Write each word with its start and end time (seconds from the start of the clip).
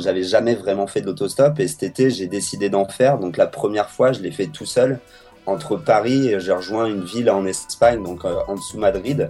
j'avais 0.00 0.22
jamais 0.22 0.54
vraiment 0.54 0.86
fait 0.86 1.00
d'autostop. 1.00 1.60
Et 1.60 1.68
cet 1.68 1.82
été, 1.82 2.10
j'ai 2.10 2.26
décidé 2.26 2.68
d'en 2.68 2.86
faire. 2.86 3.18
Donc 3.18 3.36
la 3.36 3.46
première 3.46 3.90
fois, 3.90 4.12
je 4.12 4.20
l'ai 4.20 4.30
fait 4.30 4.46
tout 4.46 4.66
seul 4.66 4.98
entre 5.46 5.76
Paris 5.76 6.28
et 6.28 6.40
j'ai 6.40 6.52
rejoint 6.52 6.86
une 6.86 7.04
ville 7.04 7.30
en 7.30 7.46
Espagne, 7.46 8.02
donc 8.02 8.24
euh, 8.24 8.36
en 8.46 8.54
dessous 8.54 8.78
Madrid. 8.78 9.28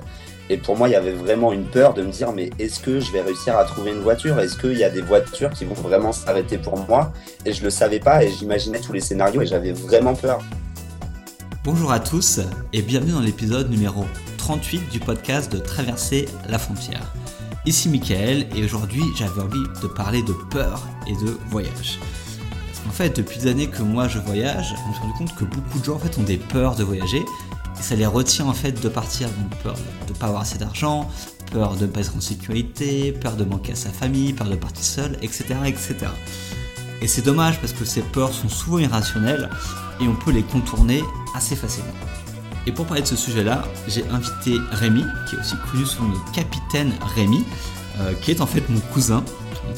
Et 0.49 0.57
pour 0.57 0.77
moi, 0.77 0.89
il 0.89 0.93
y 0.93 0.97
avait 0.97 1.13
vraiment 1.13 1.53
une 1.53 1.65
peur 1.65 1.95
de 1.95 2.03
me 2.03 2.11
dire, 2.11 2.33
mais 2.33 2.51
est-ce 2.59 2.81
que 2.81 2.99
je 2.99 3.13
vais 3.13 3.21
réussir 3.21 3.57
à 3.57 3.65
trouver 3.65 3.93
une 3.93 4.01
voiture? 4.01 4.39
Est-ce 4.41 4.59
qu'il 4.59 4.77
y 4.77 4.83
a 4.83 4.91
des 4.91 5.01
voitures 5.01 5.51
qui 5.51 5.65
vont 5.65 5.75
vraiment 5.75 6.13
s'arrêter 6.13 6.59
pour 6.59 6.77
moi? 6.89 7.13
Et 7.47 7.53
je 7.53 7.63
le 7.63 7.71
savais 7.71 8.01
pas 8.01 8.25
et 8.25 8.31
j'imaginais 8.31 8.81
tous 8.81 8.93
les 8.93 9.01
scénarios 9.01 9.43
et 9.43 9.47
j'avais 9.47 9.73
vraiment 9.73 10.15
peur. 10.15 10.41
Bonjour 11.63 11.93
à 11.93 12.01
tous 12.01 12.41
et 12.73 12.83
bienvenue 12.83 13.13
dans 13.13 13.21
l'épisode 13.21 13.71
numéro 13.71 14.05
38 14.39 14.89
du 14.91 14.99
podcast 14.99 15.53
de 15.53 15.59
Traverser 15.59 16.27
la 16.49 16.59
frontière. 16.59 17.13
Ici 17.67 17.91
Michael 17.91 18.47
et 18.57 18.65
aujourd'hui 18.65 19.03
j'avais 19.15 19.43
envie 19.43 19.63
de 19.83 19.87
parler 19.87 20.23
de 20.23 20.33
peur 20.33 20.89
et 21.07 21.13
de 21.13 21.37
voyage. 21.51 21.99
En 22.89 22.91
fait, 22.91 23.17
depuis 23.19 23.39
des 23.39 23.49
années 23.49 23.67
que 23.67 23.83
moi 23.83 24.09
je 24.09 24.19
voyage, 24.19 24.75
je 24.83 24.89
me 24.89 24.95
suis 24.95 25.03
rendu 25.03 25.13
compte 25.19 25.35
que 25.37 25.45
beaucoup 25.45 25.79
de 25.79 25.85
gens 25.85 25.97
en 25.97 25.99
fait 25.99 26.19
ont 26.19 26.23
des 26.23 26.39
peurs 26.39 26.75
de 26.75 26.85
voyager 26.85 27.19
et 27.19 27.83
ça 27.83 27.97
les 27.97 28.07
retient 28.07 28.47
en 28.47 28.55
fait 28.55 28.81
de 28.81 28.89
partir. 28.89 29.29
Donc 29.29 29.55
peur 29.63 29.75
de 29.75 30.13
ne 30.13 30.19
pas 30.19 30.27
avoir 30.27 30.41
assez 30.43 30.57
d'argent, 30.57 31.07
peur 31.53 31.77
de 31.77 31.83
ne 31.85 31.91
pas 31.91 32.01
être 32.01 32.17
en 32.17 32.21
sécurité, 32.21 33.13
peur 33.13 33.37
de 33.37 33.45
manquer 33.45 33.73
à 33.73 33.77
sa 33.77 33.91
famille, 33.91 34.33
peur 34.33 34.49
de 34.49 34.57
partir 34.57 34.83
seul, 34.83 35.19
etc. 35.21 35.45
etc. 35.67 35.97
Et 37.03 37.09
c'est 37.09 37.23
dommage 37.23 37.61
parce 37.61 37.75
que 37.75 37.85
ces 37.85 38.01
peurs 38.01 38.33
sont 38.33 38.49
souvent 38.49 38.79
irrationnelles 38.79 39.51
et 40.01 40.09
on 40.09 40.15
peut 40.15 40.33
les 40.33 40.43
contourner 40.43 41.03
assez 41.35 41.57
facilement. 41.57 41.93
Et 42.67 42.73
pour 42.73 42.87
parler 42.87 43.03
de 43.03 43.07
ce 43.07 43.17
sujet-là, 43.17 43.65
j'ai 43.89 44.05
invité 44.11 44.57
Rémi, 44.71 45.05
qui 45.29 45.37
est 45.37 45.39
aussi 45.39 45.55
connu 45.71 45.87
sous 45.87 46.03
le 46.05 46.33
capitaine 46.33 46.93
Rémi, 47.15 47.45
euh, 47.99 48.13
qui 48.21 48.31
est 48.31 48.41
en 48.41 48.47
fait 48.47 48.69
mon 48.69 48.81
cousin. 48.81 49.25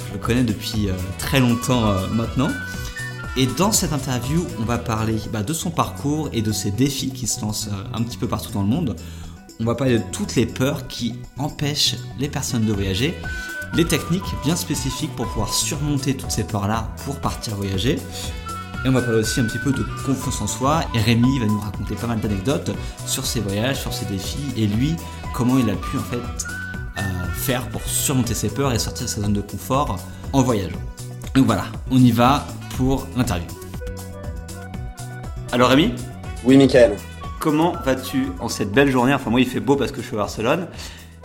je 0.09 0.13
le 0.13 0.19
connais 0.19 0.43
depuis 0.43 0.89
euh, 0.89 0.95
très 1.19 1.41
longtemps 1.41 1.87
euh, 1.87 2.07
maintenant. 2.09 2.51
Et 3.37 3.47
dans 3.47 3.73
cette 3.73 3.93
interview, 3.93 4.47
on 4.59 4.65
va 4.65 4.79
parler 4.79 5.17
bah, 5.33 5.43
de 5.43 5.53
son 5.53 5.71
parcours 5.71 6.29
et 6.33 6.43
de 6.43 6.53
ses 6.53 6.71
défis 6.71 7.11
qui 7.11 7.27
se 7.27 7.41
lancent 7.41 7.71
un 7.95 8.03
petit 8.03 8.19
peu 8.19 8.27
partout 8.27 8.53
dans 8.53 8.63
le 8.63 8.69
monde. 8.69 8.97
On 9.61 9.65
va 9.65 9.75
parler 9.75 9.99
de 9.99 10.05
toutes 10.13 10.35
les 10.35 10.45
peurs 10.45 10.87
qui 10.89 11.15
empêchent 11.39 11.97
les 12.19 12.29
personnes 12.29 12.67
de 12.67 12.73
voyager, 12.73 13.15
les 13.75 13.87
techniques 13.87 14.23
bien 14.45 14.57
spécifiques 14.57 15.15
pour 15.17 15.27
pouvoir 15.29 15.55
surmonter 15.55 16.15
toutes 16.15 16.31
ces 16.31 16.45
peurs-là 16.45 16.91
pour 17.05 17.21
partir 17.21 17.55
voyager. 17.57 17.99
Et 18.85 18.89
on 18.89 18.93
va 18.93 19.01
parler 19.01 19.21
aussi 19.21 19.41
un 19.41 19.45
petit 19.45 19.59
peu 19.59 19.71
de 19.71 19.85
confiance 20.05 20.41
en 20.41 20.47
soi. 20.47 20.81
Et 20.95 20.99
Rémi 20.99 21.39
va 21.39 21.47
nous 21.47 21.61
raconter 21.61 21.95
pas 21.95 22.09
mal 22.09 22.21
d'anecdotes 22.21 22.73
sur 23.07 23.25
ses 23.25 23.41
voyages, 23.41 23.81
sur 23.81 23.93
ses 23.93 24.07
défis 24.07 24.53
et 24.57 24.67
lui, 24.67 24.97
comment 25.35 25.57
il 25.59 25.71
a 25.71 25.75
pu 25.75 25.99
en 25.99 26.03
fait 26.03 26.17
euh, 26.99 27.01
faire 27.35 27.69
pour 27.69 27.83
surmonter 27.83 28.35
ses 28.35 28.49
peurs 28.49 28.73
et 28.73 28.79
sortir 28.79 29.07
de 29.07 29.11
sa 29.11 29.21
zone 29.21 29.35
de 29.35 29.41
confort 29.41 29.99
en 30.33 30.43
voyageant. 30.43 30.81
Donc 31.35 31.47
voilà, 31.47 31.65
on 31.91 31.99
y 31.99 32.11
va 32.11 32.47
pour 32.77 33.07
l'interview. 33.17 33.47
Alors 35.53 35.69
Rémi? 35.69 35.95
Oui, 36.45 36.57
Michael. 36.57 36.97
Comment 37.39 37.75
vas-tu 37.85 38.33
en 38.41 38.49
cette 38.49 38.73
belle 38.73 38.91
journée? 38.91 39.15
Enfin, 39.15 39.31
moi, 39.31 39.41
il 39.41 39.47
fait 39.47 39.61
beau 39.61 39.77
parce 39.77 39.93
que 39.93 40.01
je 40.01 40.07
suis 40.07 40.17
à 40.17 40.21
Barcelone. 40.21 40.69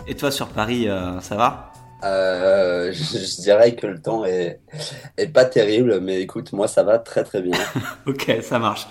Et 0.06 0.14
toi, 0.14 0.30
sur 0.30 0.48
Paris, 0.48 0.88
euh, 0.88 1.20
ça 1.20 1.36
va? 1.36 1.72
Euh, 2.04 2.92
je, 2.92 3.40
dirais 3.40 3.74
que 3.74 3.86
le 3.86 4.00
temps 4.00 4.24
est, 4.24 4.60
est 5.16 5.28
pas 5.28 5.44
terrible, 5.44 6.00
mais 6.00 6.20
écoute, 6.20 6.52
moi, 6.52 6.68
ça 6.68 6.82
va 6.82 6.98
très 6.98 7.24
très 7.24 7.42
bien. 7.42 7.58
ok, 8.06 8.38
ça 8.42 8.58
marche. 8.58 8.86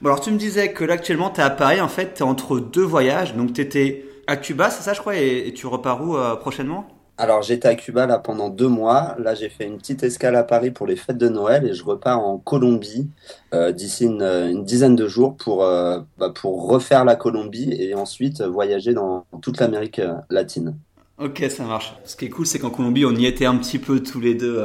Bon, 0.00 0.10
alors 0.10 0.20
tu 0.20 0.30
me 0.30 0.38
disais 0.38 0.72
que 0.72 0.84
là, 0.84 0.94
actuellement, 0.94 1.30
tu 1.30 1.40
es 1.40 1.44
à 1.44 1.50
Paris. 1.50 1.80
En 1.80 1.88
fait, 1.88 2.14
tu 2.14 2.20
es 2.20 2.22
entre 2.22 2.60
deux 2.60 2.84
voyages. 2.84 3.34
Donc, 3.34 3.52
tu 3.54 3.60
étais 3.60 4.04
à 4.26 4.36
Cuba, 4.36 4.70
c'est 4.70 4.82
ça, 4.82 4.92
je 4.92 5.00
crois, 5.00 5.16
et, 5.16 5.52
tu 5.54 5.66
repars 5.66 6.02
où 6.02 6.16
euh, 6.16 6.36
prochainement? 6.36 6.86
Alors 7.18 7.40
j'étais 7.40 7.68
à 7.68 7.74
Cuba 7.76 8.04
là 8.04 8.18
pendant 8.18 8.50
deux 8.50 8.68
mois. 8.68 9.14
Là 9.18 9.34
j'ai 9.34 9.48
fait 9.48 9.64
une 9.64 9.78
petite 9.78 10.02
escale 10.02 10.36
à 10.36 10.42
Paris 10.44 10.70
pour 10.70 10.86
les 10.86 10.96
fêtes 10.96 11.16
de 11.16 11.30
Noël 11.30 11.66
et 11.66 11.72
je 11.72 11.82
repars 11.82 12.20
en 12.20 12.36
Colombie 12.36 13.08
euh, 13.54 13.72
d'ici 13.72 14.04
une, 14.04 14.64
dizaine 14.64 14.96
de 14.96 15.08
jours 15.08 15.34
pour 15.34 15.64
euh, 15.64 16.00
bah, 16.18 16.28
pour 16.28 16.68
refaire 16.68 17.06
la 17.06 17.16
Colombie 17.16 17.72
et 17.72 17.94
ensuite 17.94 18.42
voyager 18.42 18.92
dans 18.92 19.24
toute 19.40 19.60
l'Amérique 19.60 19.98
latine. 20.28 20.76
Ok 21.18 21.44
ça 21.48 21.64
marche. 21.64 21.94
Ce 22.04 22.16
qui 22.16 22.26
est 22.26 22.30
cool 22.30 22.46
c'est 22.46 22.58
qu'en 22.58 22.70
Colombie 22.70 23.04
on 23.04 23.14
y 23.14 23.26
était 23.26 23.46
un 23.46 23.56
petit 23.56 23.78
peu 23.78 24.02
tous 24.02 24.20
les 24.20 24.34
deux. 24.34 24.62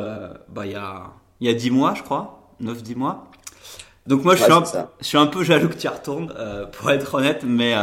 bah 0.49 0.65
il 0.65 0.73
y 0.73 0.75
a 0.75 1.13
il 1.39 1.47
y 1.47 1.49
a 1.49 1.53
dix 1.53 1.71
mois 1.71 1.93
je 1.95 2.03
crois, 2.03 2.55
9-10 2.61 2.95
mois. 2.95 3.27
Donc 4.07 4.23
moi 4.23 4.35
je, 4.35 4.43
suis 4.43 4.51
un, 4.51 4.63
je 4.99 5.05
suis 5.05 5.17
un 5.17 5.27
peu 5.27 5.43
jaloux 5.43 5.69
que 5.69 5.75
tu 5.75 5.85
y 5.85 5.89
retournes 5.89 6.33
pour 6.71 6.91
être 6.91 7.15
honnête 7.15 7.43
mais 7.45 7.75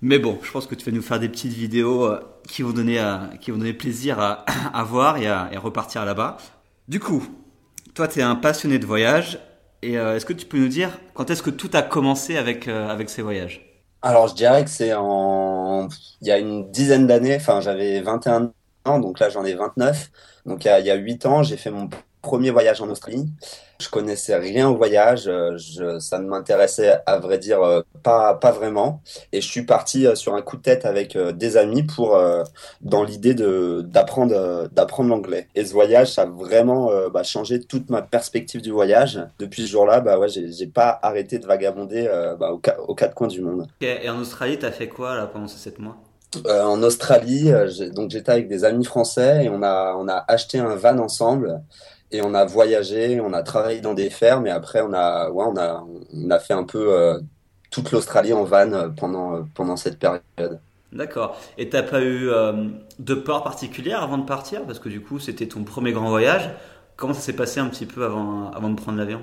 mais 0.00 0.18
bon, 0.18 0.38
je 0.42 0.50
pense 0.50 0.66
que 0.66 0.74
tu 0.74 0.84
vas 0.88 0.92
nous 0.94 1.02
faire 1.02 1.18
des 1.18 1.28
petites 1.28 1.52
vidéos 1.52 2.04
euh, 2.04 2.20
qui 2.46 2.62
vont 2.62 2.70
donner, 2.70 3.00
euh, 3.00 3.18
qui 3.40 3.50
vont 3.50 3.58
donner 3.58 3.72
plaisir 3.72 4.20
à, 4.20 4.44
à 4.72 4.84
voir 4.84 5.16
et 5.16 5.26
à 5.26 5.48
et 5.52 5.56
repartir 5.56 6.04
là-bas. 6.04 6.36
Du 6.86 7.00
coup, 7.00 7.26
toi, 7.94 8.06
tu 8.06 8.20
es 8.20 8.22
un 8.22 8.36
passionné 8.36 8.78
de 8.78 8.86
voyage. 8.86 9.40
Et 9.82 9.98
euh, 9.98 10.16
est-ce 10.16 10.26
que 10.26 10.32
tu 10.32 10.46
peux 10.46 10.58
nous 10.58 10.68
dire 10.68 10.90
quand 11.14 11.30
est-ce 11.30 11.42
que 11.42 11.50
tout 11.50 11.70
a 11.72 11.82
commencé 11.82 12.36
avec, 12.36 12.66
avec 12.66 13.10
ces 13.10 13.22
voyages? 13.22 13.67
Alors, 14.02 14.28
je 14.28 14.34
dirais 14.34 14.64
que 14.64 14.70
c'est 14.70 14.94
en... 14.94 15.88
il 16.20 16.28
y 16.28 16.30
a 16.32 16.38
une 16.38 16.70
dizaine 16.70 17.06
d'années. 17.06 17.36
Enfin, 17.36 17.60
j'avais 17.60 18.00
21 18.00 18.52
ans, 18.84 18.98
donc 19.00 19.18
là, 19.18 19.28
j'en 19.30 19.44
ai 19.44 19.54
29. 19.54 20.10
Donc, 20.46 20.64
il 20.64 20.68
y 20.68 20.70
a, 20.70 20.80
il 20.80 20.86
y 20.86 20.90
a 20.90 20.94
8 20.94 21.26
ans, 21.26 21.42
j'ai 21.42 21.56
fait 21.56 21.70
mon 21.70 21.88
premier 22.22 22.50
voyage 22.50 22.80
en 22.80 22.88
Australie. 22.88 23.26
Je 23.80 23.88
connaissais 23.88 24.36
rien 24.36 24.68
au 24.68 24.76
voyage, 24.76 25.28
euh, 25.28 25.56
je, 25.56 26.00
ça 26.00 26.18
ne 26.18 26.26
m'intéressait 26.26 26.98
à 27.06 27.18
vrai 27.20 27.38
dire 27.38 27.62
euh, 27.62 27.82
pas 28.02 28.34
pas 28.34 28.50
vraiment, 28.50 29.02
et 29.32 29.40
je 29.40 29.46
suis 29.46 29.62
parti 29.62 30.04
euh, 30.04 30.16
sur 30.16 30.34
un 30.34 30.42
coup 30.42 30.56
de 30.56 30.62
tête 30.62 30.84
avec 30.84 31.16
des 31.16 31.56
amis 31.56 31.84
pour 31.84 32.20
dans 32.80 33.04
l'idée 33.04 33.34
de 33.34 33.84
d'apprendre 33.86 34.68
d'apprendre 34.72 35.10
l'anglais. 35.10 35.46
Et 35.54 35.64
ce 35.64 35.72
voyage, 35.72 36.12
ça 36.12 36.22
a 36.22 36.26
vraiment 36.26 36.90
bah, 37.10 37.22
changé 37.22 37.60
toute 37.60 37.88
ma 37.90 38.02
perspective 38.02 38.62
du 38.62 38.72
voyage. 38.72 39.20
Depuis 39.38 39.62
ce 39.62 39.68
jour-là, 39.68 40.00
bah 40.00 40.18
ouais, 40.18 40.28
j'ai 40.28 40.66
pas 40.66 40.98
arrêté 41.02 41.38
de 41.38 41.46
vagabonder 41.46 42.08
bah, 42.38 42.52
aux, 42.52 42.60
aux, 42.88 42.94
quatre 42.94 43.14
coins 43.14 43.28
du 43.28 43.40
monde. 43.42 43.68
Et 43.80 44.08
en 44.10 44.18
Australie, 44.20 44.58
t'as 44.58 44.72
fait 44.72 44.88
quoi 44.88 45.14
là 45.14 45.26
pendant 45.26 45.46
ces 45.46 45.58
sept 45.58 45.78
mois? 45.78 45.96
En 46.46 46.82
Australie, 46.82 47.50
donc 47.94 48.10
j'étais 48.10 48.32
avec 48.32 48.48
des 48.48 48.64
amis 48.64 48.84
français 48.84 49.44
et 49.44 49.48
on 49.48 49.62
a 49.62 49.94
on 49.96 50.08
a 50.08 50.24
acheté 50.28 50.58
un 50.58 50.74
van 50.74 50.98
ensemble 50.98 51.62
et 52.10 52.22
on 52.22 52.34
a 52.34 52.44
voyagé, 52.44 53.20
on 53.20 53.32
a 53.32 53.42
travaillé 53.42 53.80
dans 53.80 53.94
des 53.94 54.10
fermes 54.10 54.46
et 54.46 54.50
après 54.50 54.80
on 54.80 54.92
a, 54.92 55.30
ouais, 55.30 55.44
on 55.46 55.56
a, 55.56 55.84
on 56.14 56.30
a 56.30 56.38
fait 56.38 56.54
un 56.54 56.64
peu 56.64 56.92
euh, 56.92 57.20
toute 57.70 57.92
l'Australie 57.92 58.32
en 58.32 58.44
van 58.44 58.72
euh, 58.72 58.88
pendant, 58.88 59.36
euh, 59.36 59.42
pendant 59.54 59.76
cette 59.76 59.98
période. 59.98 60.22
D'accord. 60.92 61.38
Et 61.58 61.68
t'as 61.68 61.82
pas 61.82 62.02
eu 62.02 62.30
de 62.98 63.14
peur 63.14 63.42
particulière 63.42 64.02
avant 64.02 64.16
de 64.16 64.24
partir? 64.24 64.64
Parce 64.64 64.78
que 64.78 64.88
du 64.88 65.02
coup, 65.02 65.18
c'était 65.18 65.46
ton 65.46 65.62
premier 65.62 65.92
grand 65.92 66.08
voyage. 66.08 66.50
Comment 66.96 67.12
ça 67.12 67.20
s'est 67.20 67.34
passé 67.34 67.60
un 67.60 67.68
petit 67.68 67.84
peu 67.84 68.06
avant, 68.06 68.50
avant 68.52 68.70
de 68.70 68.74
prendre 68.74 68.96
l'avion? 68.96 69.20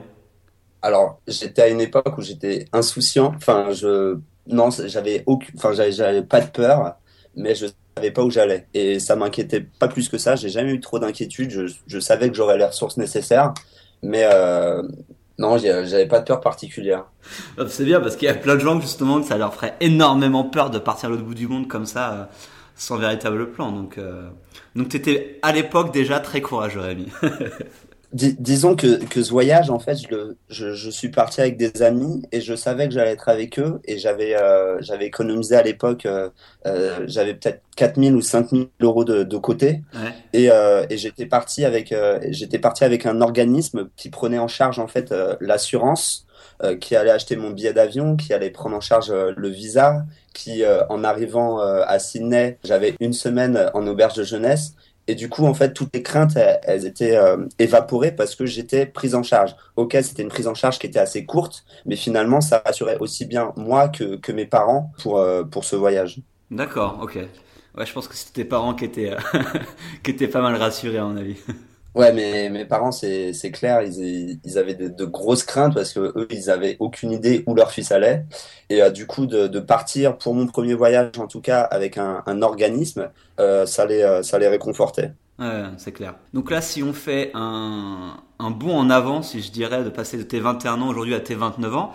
Alors, 0.84 1.20
j'étais 1.28 1.64
à 1.64 1.68
une 1.70 1.82
époque 1.82 2.20
où 2.20 2.22
j'étais 2.22 2.68
insouciant. 2.72 3.34
Enfin, 3.36 3.72
je, 3.72 4.20
non, 4.46 4.70
j'avais 4.70 5.24
aucun, 5.26 5.48
enfin, 5.56 5.72
j'avais 5.74 6.22
pas 6.22 6.42
de 6.42 6.52
peur, 6.52 6.98
mais 7.36 7.56
je 7.56 7.66
savais 7.98 8.12
pas 8.12 8.24
où 8.24 8.30
j'allais 8.30 8.68
et 8.74 9.00
ça 9.00 9.16
m'inquiétait 9.16 9.62
pas 9.62 9.88
plus 9.88 10.10
que 10.10 10.18
ça. 10.18 10.36
J'ai 10.36 10.50
jamais 10.50 10.74
eu 10.74 10.80
trop 10.80 11.00
d'inquiétude. 11.00 11.50
Je, 11.50 11.74
je, 11.88 12.00
savais 12.00 12.30
que 12.30 12.36
j'aurais 12.36 12.58
les 12.58 12.66
ressources 12.66 12.98
nécessaires, 12.98 13.54
mais 14.04 14.28
euh, 14.32 14.82
non, 15.38 15.58
j'avais 15.58 16.08
pas 16.08 16.20
de 16.20 16.26
peur 16.26 16.42
particulière. 16.42 17.06
Ah, 17.58 17.64
c'est 17.70 17.86
bien 17.86 18.00
parce 18.00 18.16
qu'il 18.16 18.28
y 18.28 18.32
a 18.32 18.34
plein 18.34 18.56
de 18.56 18.60
gens 18.60 18.80
justement 18.80 19.22
que 19.22 19.28
ça 19.28 19.38
leur 19.38 19.54
ferait 19.54 19.76
énormément 19.80 20.44
peur 20.44 20.70
de 20.70 20.80
partir 20.80 21.08
à 21.08 21.12
l'autre 21.12 21.24
bout 21.24 21.36
du 21.36 21.48
monde 21.48 21.68
comme 21.68 21.86
ça, 21.86 22.14
euh, 22.14 22.24
sans 22.76 22.98
véritable 22.98 23.52
plan. 23.52 23.72
Donc, 23.72 23.98
euh, 23.98 24.30
donc 24.76 24.90
t'étais 24.90 25.40
à 25.42 25.52
l'époque 25.52 25.94
déjà 25.94 26.20
très 26.20 26.42
courageux, 26.42 26.82
Rémi. 26.82 27.08
disons 28.16 28.76
que, 28.76 29.04
que 29.04 29.22
ce 29.22 29.30
voyage, 29.30 29.70
en 29.70 29.80
fait, 29.80 29.96
je, 29.96 30.08
le, 30.08 30.38
je, 30.48 30.72
je, 30.74 30.90
suis 30.90 31.10
parti 31.10 31.42
avec 31.42 31.58
des 31.58 31.82
amis 31.82 32.24
et 32.32 32.40
je 32.40 32.56
savais 32.56 32.88
que 32.88 32.94
j'allais 32.94 33.12
être 33.12 33.28
avec 33.28 33.60
eux 33.60 33.82
et 33.84 33.98
j'avais 33.98 34.36
euh, 34.36 34.78
j'avais 34.82 35.06
économisé 35.06 35.56
à 35.56 35.62
l'époque, 35.62 36.06
euh, 36.06 36.30
euh, 36.66 37.04
j'avais 37.08 37.34
peut-être 37.34 37.62
4000 37.76 38.16
ou 38.16 38.22
5000 38.22 38.68
euros 38.80 39.04
de, 39.04 39.24
de 39.24 39.38
côté 39.38 39.82
ouais. 39.94 40.14
et, 40.32 40.50
et 40.90 40.98
j'étais 40.98 41.26
parti 41.26 41.66
avec 41.66 41.94
j'étais 42.30 42.60
parti 42.60 42.86
avec 42.86 43.06
un 43.06 43.20
organisme 43.20 43.90
qui 43.98 44.10
prenait 44.10 44.40
en 44.40 44.48
charge 44.48 44.80
en 44.80 44.88
fait 44.88 45.14
l'assurance, 45.42 46.26
qui 46.80 46.96
allait 46.96 47.12
acheter 47.12 47.36
mon 47.36 47.50
billet 47.50 47.74
d'avion, 47.74 48.16
qui 48.16 48.34
allait 48.34 48.50
prendre 48.50 48.78
en 48.78 48.82
charge 48.82 49.12
le 49.12 49.50
visa, 49.50 50.06
qui 50.34 50.64
en 50.90 51.04
arrivant 51.04 51.60
à 51.60 52.00
Sydney, 52.00 52.58
j'avais 52.64 52.96
une 53.02 53.14
semaine 53.14 53.70
en 53.74 53.86
auberge 53.88 54.14
de 54.14 54.24
jeunesse 54.24 54.74
et 55.08 55.16
du 55.16 55.30
coup, 55.30 55.46
en 55.46 55.54
fait, 55.54 55.74
toutes 55.74 55.94
les 55.94 56.02
craintes, 56.02 56.36
elles, 56.36 56.86
étaient 56.86 57.16
euh, 57.16 57.46
évaporées 57.60 58.12
parce 58.12 58.36
que 58.36 58.46
j'étais 58.46 58.86
prise 58.86 59.14
en 59.14 59.24
charge. 59.24 59.56
Ok, 59.76 59.96
c'était 60.02 60.24
une 60.24 60.30
prise 60.30 60.48
en 60.48 60.56
charge 60.56 60.80
qui 60.80 60.88
était 60.88 61.00
assez 61.00 61.26
courte, 61.26 61.64
mais 61.86 61.96
finalement, 61.96 62.42
ça 62.42 62.64
rassurait 62.66 62.98
aussi 63.00 63.26
bien 63.26 63.54
moi 63.56 63.90
que, 63.90 64.16
que 64.16 64.32
mes 64.32 64.46
parents 64.46 64.92
pour, 65.02 65.20
euh, 65.20 65.44
pour 65.44 65.64
ce 65.64 65.76
voyage. 65.76 66.22
D'accord, 66.50 67.00
ok. 67.02 67.20
Ouais, 67.78 67.86
je 67.86 67.94
pense 67.94 68.08
que 68.08 68.16
c'était 68.16 68.44
tes 68.44 68.46
parents 68.46 68.74
qui 68.74 68.86
étaient, 68.86 69.12
euh, 69.12 69.20
qui 70.04 70.12
étaient 70.12 70.28
pas 70.28 70.42
mal 70.42 70.56
rassurés, 70.56 70.98
à 70.98 71.04
mon 71.04 71.18
avis. 71.18 71.38
Ouais, 71.96 72.12
mais 72.12 72.50
mes 72.50 72.66
parents, 72.66 72.92
c'est 72.92 73.52
clair, 73.54 73.82
ils, 73.82 74.38
ils 74.44 74.58
avaient 74.58 74.74
de, 74.76 75.06
grosses 75.06 75.44
craintes 75.44 75.74
parce 75.74 75.94
que 75.94 76.00
eux, 76.18 76.28
ils 76.30 76.50
avaient 76.50 76.76
aucune 76.80 77.12
idée 77.14 77.44
où 77.48 77.56
leur 77.56 77.72
fils 77.72 77.92
allait. 77.92 78.26
Et 78.70 78.84
euh, 78.84 78.90
du 78.90 79.08
coup, 79.08 79.26
de, 79.26 79.60
partir 79.60 80.18
pour 80.18 80.36
mon 80.36 80.46
premier 80.46 80.74
voyage, 80.74 81.12
en 81.18 81.28
tout 81.28 81.40
cas, 81.40 81.62
avec 81.62 81.98
un, 81.98 82.22
un 82.26 82.42
organisme, 82.42 83.10
euh, 83.40 83.66
ça 83.66 83.86
les, 83.86 84.02
euh, 84.02 84.24
ça 84.24 84.38
les 84.40 84.50
réconfortait. 84.50 85.14
Ouais, 85.40 85.64
c'est 85.78 85.94
clair. 85.94 86.16
Donc 86.34 86.52
là, 86.52 86.62
si 86.62 86.84
on 86.84 86.92
fait 86.92 87.32
un, 87.34 88.18
un 88.40 88.52
bond 88.52 88.78
en 88.78 88.90
avant, 88.90 89.22
si 89.22 89.42
je 89.42 89.52
dirais, 89.52 89.84
de 89.84 89.90
passer 89.90 90.18
de 90.18 90.24
tes 90.24 90.42
21 90.42 90.82
ans 90.82 90.90
aujourd'hui 90.90 91.16
à 91.16 91.22
tes 91.22 91.36
29 91.36 91.76
ans, 91.76 91.94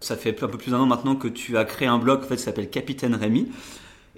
ça 0.00 0.16
fait 0.16 0.42
un 0.42 0.48
peu 0.48 0.58
plus 0.58 0.70
d'un 0.70 0.80
an 0.80 0.86
maintenant 0.86 1.16
que 1.16 1.28
tu 1.28 1.58
as 1.58 1.64
créé 1.64 1.86
un 1.88 1.98
blog 1.98 2.20
en 2.24 2.26
fait, 2.26 2.36
qui 2.36 2.42
s'appelle 2.42 2.70
Capitaine 2.70 3.14
Rémi. 3.14 3.50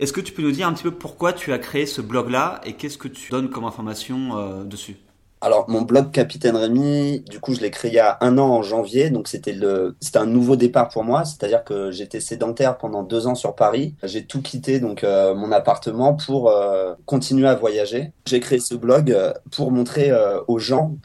Est-ce 0.01 0.15
que 0.15 0.23
tu 0.23 0.33
peux 0.33 0.41
nous 0.41 0.51
dire 0.51 0.67
un 0.67 0.73
petit 0.73 0.85
peu 0.85 0.93
pourquoi 0.93 1.35
tu 1.35 1.53
as 1.53 1.59
créé 1.59 1.85
ce 1.85 2.01
blog-là 2.01 2.63
et 2.65 2.73
qu'est-ce 2.73 2.97
que 2.97 3.07
tu 3.07 3.31
donnes 3.31 3.51
comme 3.51 3.67
information 3.67 4.39
euh, 4.39 4.65
dessus? 4.65 4.97
Alors, 5.43 5.71
mon 5.71 5.81
blog 5.81 6.11
Capitaine 6.11 6.55
Rémi, 6.55 7.21
du 7.21 7.41
coup, 7.41 7.55
je 7.55 7.63
l'ai 7.63 7.71
créé 7.71 7.91
il 7.91 7.95
y 7.95 7.99
a 7.99 8.19
un 8.21 8.37
an 8.37 8.51
en 8.51 8.63
janvier, 8.63 9.09
donc 9.09 9.27
c'était 9.27 9.55
le, 9.55 9.97
c'était 9.99 10.19
un 10.19 10.27
nouveau 10.27 10.55
départ 10.55 10.91
pour 10.91 11.03
moi, 11.03 11.25
c'est-à-dire 11.25 11.65
que 11.65 11.91
j'étais 11.91 12.21
sédentaire 12.21 12.77
pendant 12.77 13.03
deux 13.03 13.27
ans 13.27 13.35
sur 13.35 13.55
Paris. 13.55 13.95
J'ai 14.03 14.27
tout 14.27 14.43
quitté, 14.43 14.81
donc 14.81 15.03
euh, 15.03 15.35
mon 15.35 15.51
appartement 15.51 16.13
pour 16.13 16.51
euh, 16.51 16.93
continuer 17.07 17.49
à 17.49 17.55
voyager. 17.55 18.13
J'ai 18.27 18.39
créé 18.39 18.59
ce 18.59 18.75
blog 18.75 19.13
euh, 19.13 19.33
pour 19.51 19.73
montrer 19.73 20.13
aux 20.47 20.59
gens 20.59 20.97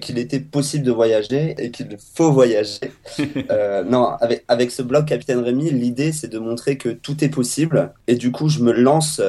qu'il 0.00 0.18
était 0.18 0.40
possible 0.40 0.84
de 0.84 0.92
voyager 0.92 1.54
et 1.58 1.70
qu'il 1.70 1.96
faut 2.14 2.30
voyager. 2.30 2.92
non, 3.86 4.10
avec 4.20 4.44
avec 4.46 4.70
ce 4.70 4.82
blog 4.82 5.06
Capitaine 5.06 5.40
Rémi, 5.40 5.70
l'idée 5.70 6.12
c'est 6.12 6.28
de 6.28 6.38
montrer 6.38 6.76
que 6.76 6.90
tout 6.90 7.24
est 7.24 7.28
possible 7.28 7.92
et 8.06 8.14
du 8.14 8.30
coup, 8.30 8.48
je 8.48 8.60
me 8.60 8.72
lance 8.72 9.20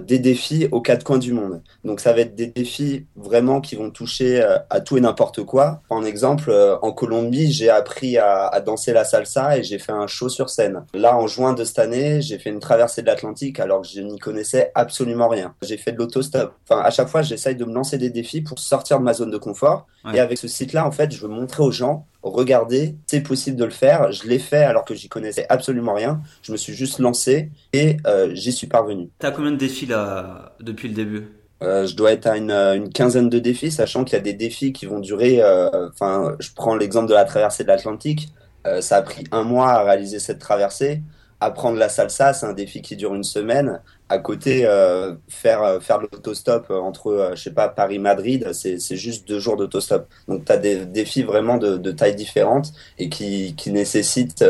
des 0.00 0.18
défis 0.18 0.68
aux 0.72 0.80
quatre 0.80 1.04
coins 1.04 1.18
du 1.18 1.32
monde. 1.32 1.62
Donc, 1.84 2.00
ça 2.00 2.12
va 2.12 2.20
être 2.20 2.34
des 2.34 2.46
défis 2.46 3.06
vraiment 3.16 3.60
qui 3.60 3.76
vont 3.76 3.90
toucher 3.90 4.42
euh, 4.42 4.58
à 4.70 4.80
tout 4.80 4.96
et 4.96 5.00
n'importe 5.00 5.42
quoi. 5.44 5.82
En 5.90 6.04
exemple, 6.04 6.50
euh, 6.50 6.76
en 6.82 6.92
Colombie, 6.92 7.52
j'ai 7.52 7.70
appris 7.70 8.18
à, 8.18 8.60
danser 8.64 8.92
la 8.92 9.04
salsa 9.04 9.58
et 9.58 9.62
j'ai 9.62 9.78
fait 9.78 9.92
un 9.92 10.06
show 10.06 10.28
sur 10.28 10.48
scène. 10.48 10.84
Là, 10.94 11.16
en 11.16 11.26
juin 11.26 11.52
de 11.52 11.64
cette 11.64 11.78
année, 11.78 12.22
j'ai 12.22 12.38
fait 12.38 12.50
une 12.50 12.60
traversée 12.60 13.02
de 13.02 13.06
l'Atlantique 13.06 13.60
alors 13.60 13.82
que 13.82 13.88
je 13.88 14.00
n'y 14.00 14.18
connaissais 14.18 14.70
absolument 14.74 15.28
rien. 15.28 15.54
J'ai 15.62 15.76
fait 15.76 15.92
de 15.92 15.98
l'autostop. 15.98 16.54
Enfin, 16.68 16.80
à 16.82 16.90
chaque 16.90 17.08
fois, 17.08 17.22
j'essaye 17.22 17.56
de 17.56 17.64
me 17.64 17.74
lancer 17.74 17.98
des 17.98 18.10
défis 18.10 18.40
pour 18.40 18.58
sortir 18.58 18.98
de 18.98 19.04
ma 19.04 19.12
zone 19.12 19.30
de 19.30 19.38
confort. 19.38 19.86
Et 20.12 20.20
avec 20.20 20.36
ce 20.36 20.48
site-là, 20.48 20.86
en 20.86 20.90
fait, 20.90 21.12
je 21.12 21.20
veux 21.20 21.28
montrer 21.28 21.62
aux 21.62 21.70
gens 21.70 22.06
regardez, 22.30 22.96
c'est 23.06 23.20
possible 23.20 23.56
de 23.56 23.64
le 23.64 23.70
faire. 23.70 24.10
Je 24.12 24.26
l'ai 24.26 24.38
fait 24.38 24.64
alors 24.64 24.84
que 24.84 24.94
j'y 24.94 25.08
connaissais 25.08 25.46
absolument 25.48 25.94
rien. 25.94 26.20
Je 26.42 26.52
me 26.52 26.56
suis 26.56 26.74
juste 26.74 26.98
lancé 26.98 27.50
et 27.72 27.98
euh, 28.06 28.30
j'y 28.34 28.52
suis 28.52 28.66
parvenu. 28.66 29.10
T'as 29.18 29.30
combien 29.30 29.52
de 29.52 29.56
défis 29.66 29.86
là 29.86 30.54
depuis 30.60 30.88
le 30.88 30.94
début 30.94 31.28
euh, 31.62 31.86
je 31.86 31.96
dois 31.96 32.12
être 32.12 32.26
à 32.26 32.36
une, 32.36 32.50
une 32.50 32.92
quinzaine 32.92 33.28
de 33.28 33.38
défis, 33.38 33.70
sachant 33.70 34.04
qu'il 34.04 34.14
y 34.14 34.20
a 34.20 34.22
des 34.22 34.34
défis 34.34 34.72
qui 34.72 34.86
vont 34.86 35.00
durer. 35.00 35.40
Euh, 35.40 35.88
enfin, 35.88 36.36
je 36.40 36.50
prends 36.54 36.76
l'exemple 36.76 37.08
de 37.08 37.14
la 37.14 37.24
traversée 37.24 37.62
de 37.62 37.68
l'Atlantique. 37.68 38.28
Euh, 38.66 38.80
ça 38.80 38.96
a 38.96 39.02
pris 39.02 39.24
un 39.32 39.44
mois 39.44 39.70
à 39.70 39.82
réaliser 39.82 40.18
cette 40.18 40.40
traversée. 40.40 41.02
Apprendre 41.44 41.78
la 41.78 41.88
salsa, 41.88 42.32
c'est 42.32 42.46
un 42.46 42.52
défi 42.52 42.82
qui 42.82 42.96
dure 42.96 43.14
une 43.14 43.24
semaine. 43.24 43.80
À 44.08 44.18
côté, 44.18 44.64
euh, 44.66 45.14
faire 45.28 45.62
euh, 45.62 45.80
faire 45.80 45.98
l'autostop 45.98 46.70
entre, 46.70 47.32
je 47.34 47.42
sais 47.42 47.52
pas, 47.52 47.68
Paris-Madrid, 47.68 48.52
c'est 48.52 48.96
juste 48.96 49.26
deux 49.28 49.38
jours 49.38 49.56
d'autostop. 49.56 50.06
Donc, 50.28 50.44
tu 50.44 50.52
as 50.52 50.56
des 50.56 50.86
défis 50.86 51.22
vraiment 51.22 51.56
de, 51.56 51.76
de 51.76 51.90
tailles 51.90 52.16
différentes 52.16 52.72
et 52.98 53.08
qui 53.08 53.54
qui 53.56 53.70
nécessitent 53.70 54.44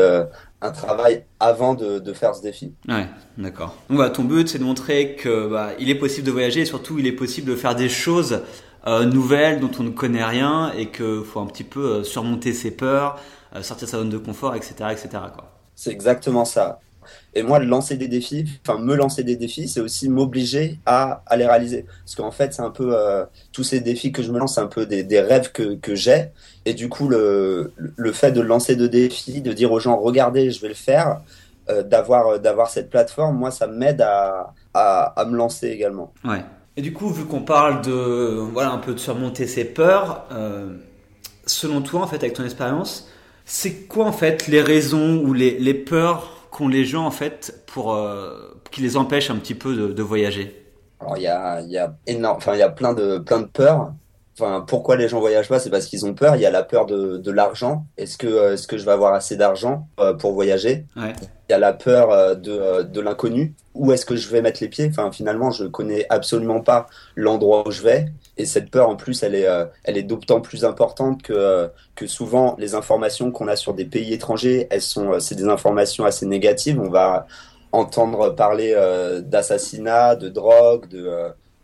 un 0.61 0.71
travail 0.71 1.23
avant 1.39 1.73
de, 1.73 1.99
de, 1.99 2.13
faire 2.13 2.35
ce 2.35 2.41
défi. 2.41 2.73
Ouais, 2.87 3.07
d'accord. 3.37 3.75
Donc 3.89 3.97
voilà, 3.97 4.09
ton 4.09 4.23
but 4.23 4.47
c'est 4.47 4.59
de 4.59 4.63
montrer 4.63 5.15
que 5.15 5.47
bah, 5.49 5.71
il 5.79 5.89
est 5.89 5.95
possible 5.95 6.25
de 6.25 6.31
voyager 6.31 6.61
et 6.61 6.65
surtout 6.65 6.97
il 6.99 7.07
est 7.07 7.11
possible 7.11 7.51
de 7.51 7.55
faire 7.55 7.75
des 7.75 7.89
choses 7.89 8.41
euh, 8.87 9.05
nouvelles 9.05 9.59
dont 9.59 9.71
on 9.79 9.83
ne 9.83 9.89
connaît 9.89 10.23
rien 10.23 10.71
et 10.77 10.91
qu'il 10.91 11.23
faut 11.23 11.39
un 11.39 11.47
petit 11.47 11.63
peu 11.63 11.85
euh, 11.85 12.03
surmonter 12.03 12.53
ses 12.53 12.69
peurs, 12.69 13.19
euh, 13.55 13.63
sortir 13.63 13.87
sa 13.87 13.97
zone 13.97 14.09
de 14.09 14.19
confort, 14.19 14.55
etc., 14.55 14.73
etc. 14.91 15.09
C'est 15.75 15.91
exactement 15.91 16.45
ça. 16.45 16.79
Et 17.33 17.43
moi, 17.43 17.59
lancer 17.59 17.97
des 17.97 18.07
défis, 18.07 18.45
enfin 18.65 18.79
me 18.79 18.95
lancer 18.95 19.23
des 19.23 19.35
défis, 19.35 19.67
c'est 19.67 19.81
aussi 19.81 20.09
m'obliger 20.09 20.79
à, 20.85 21.21
à, 21.25 21.37
les 21.37 21.45
réaliser. 21.45 21.85
Parce 22.03 22.15
qu'en 22.15 22.31
fait, 22.31 22.53
c'est 22.53 22.61
un 22.61 22.71
peu 22.71 22.95
euh, 22.97 23.25
tous 23.51 23.63
ces 23.63 23.81
défis 23.81 24.11
que 24.11 24.23
je 24.23 24.31
me 24.31 24.39
lance, 24.39 24.55
c'est 24.55 24.61
un 24.61 24.67
peu 24.67 24.85
des, 24.85 25.19
rêves 25.19 25.51
que, 25.51 25.95
j'ai. 25.95 26.29
Et 26.65 26.73
du 26.73 26.89
coup, 26.89 27.07
le, 27.09 27.71
fait 28.13 28.31
de 28.31 28.41
lancer 28.41 28.75
de 28.75 28.87
défis, 28.87 29.41
de 29.41 29.53
dire 29.53 29.71
aux 29.71 29.79
gens, 29.79 29.97
regardez, 29.97 30.51
je 30.51 30.61
vais 30.61 30.69
le 30.69 30.73
faire, 30.73 31.21
euh, 31.69 31.83
d'avoir 31.83 32.39
d'avoir 32.39 32.69
cette 32.69 32.89
plateforme, 32.89 33.37
moi, 33.37 33.51
ça 33.51 33.67
m'aide 33.67 34.01
à, 34.01 34.53
à, 34.73 35.25
me 35.27 35.35
lancer 35.35 35.67
également. 35.67 36.13
Ouais. 36.23 36.43
Et 36.77 36.81
du 36.81 36.93
coup, 36.93 37.09
vu 37.09 37.25
qu'on 37.25 37.41
parle 37.41 37.81
de 37.81 37.91
voilà 38.51 38.71
un 38.71 38.77
peu 38.77 38.93
de 38.93 38.99
surmonter 38.99 39.47
ses 39.47 39.65
peurs, 39.65 40.25
euh, 40.31 40.75
selon 41.45 41.81
toi, 41.81 42.01
en 42.01 42.07
fait, 42.07 42.17
avec 42.17 42.33
ton 42.33 42.43
expérience, 42.43 43.09
c'est 43.45 43.87
quoi 43.87 44.05
en 44.05 44.11
fait 44.11 44.47
les 44.47 44.61
raisons 44.61 45.21
ou 45.23 45.33
les, 45.33 45.57
les 45.59 45.73
peurs 45.75 46.49
qu'ont 46.51 46.67
les 46.67 46.83
gens 46.83 47.05
en 47.05 47.11
fait 47.11 47.63
pour 47.67 47.93
euh, 47.93 48.59
qui 48.71 48.81
les 48.81 48.97
empêchent 48.97 49.29
un 49.29 49.37
petit 49.37 49.55
peu 49.55 49.93
de, 49.93 50.03
voyager? 50.03 50.65
Alors 50.99 51.17
il 51.17 51.23
y 51.23 51.27
a, 51.27 51.61
y 51.61 51.77
a 51.77 51.95
énorme, 52.07 52.37
enfin 52.37 52.53
il 52.53 52.59
y 52.59 52.63
a 52.63 52.69
plein 52.69 52.93
de 52.93 53.19
plein 53.19 53.41
de 53.41 53.45
peurs. 53.45 53.93
Enfin, 54.37 54.65
pourquoi 54.67 54.97
les 54.97 55.07
gens 55.07 55.19
voyagent 55.19 55.47
pas 55.47 55.59
C'est 55.59 55.69
parce 55.69 55.85
qu'ils 55.85 56.05
ont 56.05 56.13
peur. 56.13 56.35
Il 56.35 56.41
y 56.41 56.45
a 56.45 56.51
la 56.51 56.63
peur 56.63 56.85
de, 56.85 57.17
de 57.17 57.31
l'argent. 57.31 57.85
Est-ce 57.97 58.17
que, 58.17 58.27
euh, 58.27 58.53
est-ce 58.53 58.67
que 58.67 58.77
je 58.77 58.83
vais 58.83 58.91
avoir 58.91 59.13
assez 59.13 59.37
d'argent 59.37 59.87
euh, 59.99 60.13
pour 60.13 60.33
voyager? 60.33 60.85
Ouais. 60.97 61.13
Il 61.47 61.51
y 61.51 61.55
a 61.55 61.59
la 61.59 61.71
peur 61.71 62.11
euh, 62.11 62.35
de, 62.35 62.83
de 62.83 63.01
l'inconnu. 63.01 63.55
Où 63.73 63.93
est-ce 63.93 64.05
que 64.05 64.15
je 64.15 64.27
vais 64.29 64.41
mettre 64.41 64.61
les 64.61 64.67
pieds? 64.67 64.87
Enfin, 64.89 65.09
finalement, 65.11 65.51
je 65.51 65.65
connais 65.65 66.05
absolument 66.09 66.59
pas 66.59 66.87
l'endroit 67.15 67.65
où 67.65 67.71
je 67.71 67.81
vais. 67.81 68.07
Et 68.37 68.45
cette 68.45 68.69
peur, 68.69 68.89
en 68.89 68.97
plus, 68.97 69.23
elle 69.23 69.35
est, 69.35 69.47
elle 69.85 69.97
est 69.97 70.03
d'autant 70.03 70.41
plus 70.41 70.65
importante 70.65 71.21
que, 71.21 71.69
que 71.95 72.05
souvent, 72.07 72.55
les 72.57 72.75
informations 72.75 73.31
qu'on 73.31 73.47
a 73.47 73.55
sur 73.55 73.73
des 73.73 73.85
pays 73.85 74.13
étrangers, 74.13 74.67
elles 74.69 74.81
sont, 74.81 75.19
c'est 75.19 75.35
des 75.35 75.47
informations 75.47 76.05
assez 76.05 76.25
négatives. 76.25 76.79
On 76.79 76.89
va 76.89 77.27
entendre 77.71 78.35
parler 78.35 78.73
euh, 78.75 79.21
d'assassinats, 79.21 80.15
de 80.15 80.29
drogue, 80.29 80.87
de 80.87 81.09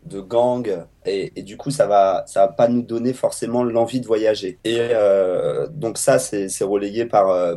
de 0.05 0.19
gangs 0.19 0.85
et, 1.05 1.31
et, 1.35 1.43
du 1.43 1.57
coup 1.57 1.69
ça 1.69 1.85
va 1.85 2.23
ça 2.27 2.41
va 2.41 2.47
pas 2.47 2.67
nous 2.67 2.81
donner 2.81 3.13
forcément 3.13 3.63
l'envie 3.63 4.01
de 4.01 4.07
voyager. 4.07 4.59
Et 4.63 4.77
euh, 4.79 5.67
donc 5.67 5.97
ça 5.97 6.19
c'est 6.19 6.63
relayé 6.63 7.05
par 7.05 7.29
euh, 7.29 7.55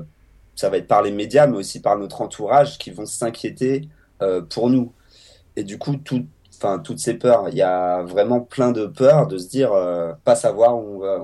ça 0.55 0.69
va 0.69 0.77
être 0.77 0.87
par 0.87 1.03
les 1.03 1.11
médias 1.11 1.47
mais 1.47 1.57
aussi 1.57 1.81
par 1.81 1.99
notre 1.99 2.21
entourage 2.21 2.79
qui 2.79 2.91
vont 2.91 3.07
s'inquiéter 3.07 3.89
euh, 4.23 4.43
pour 4.43 4.71
nous. 4.71 4.93
Et 5.57 5.65
du 5.65 5.79
coup 5.79 5.97
tout 5.97 6.27
enfin 6.57 6.79
toutes 6.79 6.99
ces 6.99 7.15
peurs 7.15 7.49
il 7.49 7.57
y 7.57 7.63
a 7.63 8.03
vraiment 8.03 8.41
plein 8.41 8.73
de 8.73 8.87
peurs 8.87 9.27
de 9.27 9.39
se 9.39 9.49
dire 9.49 9.73
pas 10.25 10.37
savoir 10.37 10.77
où 10.77 10.97
on 10.97 10.99
va, 11.01 11.19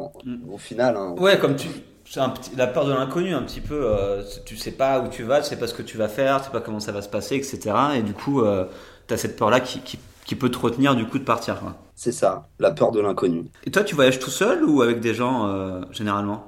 au 0.50 0.58
final 0.58 0.96
hein. 0.96 1.14
ouais 1.18 1.38
comme 1.38 1.54
tu 1.54 1.68
c'est 2.04 2.20
petit, 2.34 2.50
la 2.56 2.66
peur 2.66 2.84
de 2.84 2.92
l'inconnu 2.92 3.32
un 3.32 3.42
petit 3.42 3.60
peu 3.60 3.96
tu 4.44 4.56
sais 4.56 4.72
pas 4.72 4.98
où 4.98 5.08
tu 5.08 5.22
vas 5.22 5.40
tu 5.40 5.48
sais 5.48 5.56
pas 5.56 5.68
ce 5.68 5.74
que 5.74 5.82
tu 5.82 5.96
vas 5.96 6.08
faire 6.08 6.38
tu 6.38 6.46
sais 6.46 6.50
pas 6.50 6.60
comment 6.60 6.80
ça 6.80 6.90
va 6.90 7.00
se 7.00 7.08
passer 7.08 7.36
etc 7.36 7.60
et 7.96 8.02
du 8.02 8.12
coup 8.12 8.42
tu 9.06 9.14
as 9.14 9.16
cette 9.16 9.36
peur 9.36 9.50
là 9.50 9.60
qui, 9.60 9.78
qui 9.80 10.00
qui 10.24 10.34
peut 10.34 10.50
te 10.50 10.58
retenir 10.58 10.94
du 10.94 11.06
coup 11.06 11.18
de 11.18 11.24
partir. 11.24 11.60
C'est 11.94 12.12
ça, 12.12 12.48
la 12.58 12.70
peur 12.70 12.92
de 12.92 13.00
l'inconnu. 13.00 13.44
Et 13.64 13.70
toi, 13.70 13.82
tu 13.84 13.94
voyages 13.94 14.18
tout 14.18 14.30
seul 14.30 14.64
ou 14.64 14.82
avec 14.82 15.00
des 15.00 15.14
gens 15.14 15.48
euh, 15.48 15.80
généralement? 15.90 16.44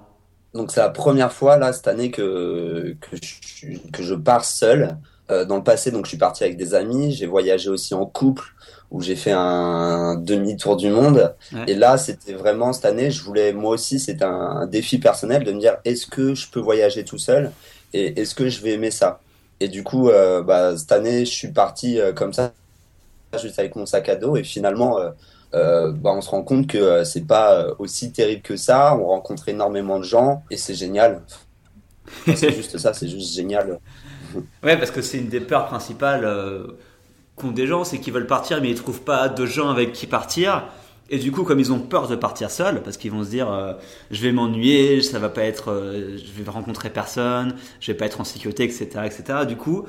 Donc 0.54 0.70
c'est 0.70 0.80
la 0.80 0.90
première 0.90 1.32
fois 1.32 1.56
là 1.56 1.72
cette 1.72 1.88
année 1.88 2.10
que 2.10 2.96
que 3.00 3.16
je, 3.22 3.76
que 3.92 4.02
je 4.02 4.14
pars 4.14 4.44
seul. 4.44 4.96
Euh, 5.30 5.44
dans 5.44 5.56
le 5.56 5.62
passé, 5.62 5.92
donc 5.92 6.04
je 6.04 6.10
suis 6.10 6.18
parti 6.18 6.42
avec 6.42 6.56
des 6.56 6.74
amis. 6.74 7.12
J'ai 7.12 7.26
voyagé 7.26 7.70
aussi 7.70 7.94
en 7.94 8.04
couple 8.04 8.44
où 8.90 9.00
j'ai 9.00 9.16
fait 9.16 9.30
un 9.32 10.16
demi-tour 10.16 10.76
du 10.76 10.90
monde. 10.90 11.34
Ouais. 11.52 11.64
Et 11.68 11.74
là, 11.74 11.96
c'était 11.96 12.34
vraiment 12.34 12.72
cette 12.72 12.84
année, 12.84 13.10
je 13.10 13.22
voulais 13.22 13.52
moi 13.52 13.70
aussi, 13.70 13.98
c'est 14.00 14.20
un, 14.22 14.28
un 14.30 14.66
défi 14.66 14.98
personnel 14.98 15.44
de 15.44 15.52
me 15.52 15.60
dire 15.60 15.76
est-ce 15.84 16.06
que 16.06 16.34
je 16.34 16.50
peux 16.50 16.60
voyager 16.60 17.04
tout 17.04 17.18
seul? 17.18 17.52
Et 17.94 18.20
est-ce 18.20 18.34
que 18.34 18.48
je 18.48 18.60
vais 18.62 18.72
aimer 18.72 18.90
ça? 18.90 19.20
Et 19.60 19.68
du 19.68 19.84
coup, 19.84 20.10
euh, 20.10 20.42
bah, 20.42 20.76
cette 20.76 20.92
année, 20.92 21.24
je 21.24 21.30
suis 21.30 21.52
parti 21.52 22.00
euh, 22.00 22.12
comme 22.12 22.32
ça 22.32 22.52
juste 23.38 23.58
avec 23.58 23.76
mon 23.76 23.86
sac 23.86 24.08
à 24.08 24.16
dos 24.16 24.36
et 24.36 24.44
finalement 24.44 24.98
euh, 24.98 25.10
euh, 25.54 25.92
bah, 25.92 26.12
on 26.14 26.20
se 26.20 26.30
rend 26.30 26.42
compte 26.42 26.66
que 26.66 26.78
euh, 26.78 27.04
c'est 27.04 27.26
pas 27.26 27.66
aussi 27.78 28.12
terrible 28.12 28.42
que 28.42 28.56
ça. 28.56 28.96
On 28.96 29.06
rencontre 29.06 29.48
énormément 29.48 29.98
de 29.98 30.04
gens 30.04 30.44
et 30.50 30.56
c'est 30.56 30.74
génial. 30.74 31.22
C'est 32.26 32.52
juste 32.52 32.78
ça 32.78 32.92
c'est 32.92 33.08
juste 33.08 33.34
génial. 33.34 33.78
Ouais 34.62 34.78
parce 34.78 34.90
que 34.90 35.02
c'est 35.02 35.18
une 35.18 35.28
des 35.28 35.40
peurs 35.40 35.66
principales 35.66 36.26
qu'ont 37.36 37.50
des 37.50 37.66
gens 37.66 37.84
c'est 37.84 37.98
qu'ils 37.98 38.14
veulent 38.14 38.26
partir 38.26 38.62
mais 38.62 38.70
ils 38.70 38.74
trouvent 38.74 39.02
pas 39.02 39.28
de 39.28 39.44
gens 39.44 39.68
avec 39.68 39.92
qui 39.92 40.06
partir. 40.06 40.68
Et 41.10 41.18
du 41.18 41.32
coup 41.32 41.42
comme 41.44 41.60
ils 41.60 41.70
ont 41.70 41.80
peur 41.80 42.08
de 42.08 42.16
partir 42.16 42.50
seuls 42.50 42.82
parce 42.82 42.96
qu'ils 42.96 43.10
vont 43.10 43.24
se 43.24 43.28
dire 43.28 43.76
je 44.10 44.22
vais 44.22 44.32
m'ennuyer 44.32 45.02
ça 45.02 45.18
va 45.18 45.28
pas 45.28 45.42
être 45.42 45.92
je 46.16 46.42
vais 46.42 46.50
rencontrer 46.50 46.88
personne 46.88 47.54
je 47.80 47.92
vais 47.92 47.98
pas 47.98 48.06
être 48.06 48.22
en 48.22 48.24
sécurité 48.24 48.64
etc 48.64 48.88
etc 49.04 49.40
du 49.46 49.56
coup 49.56 49.84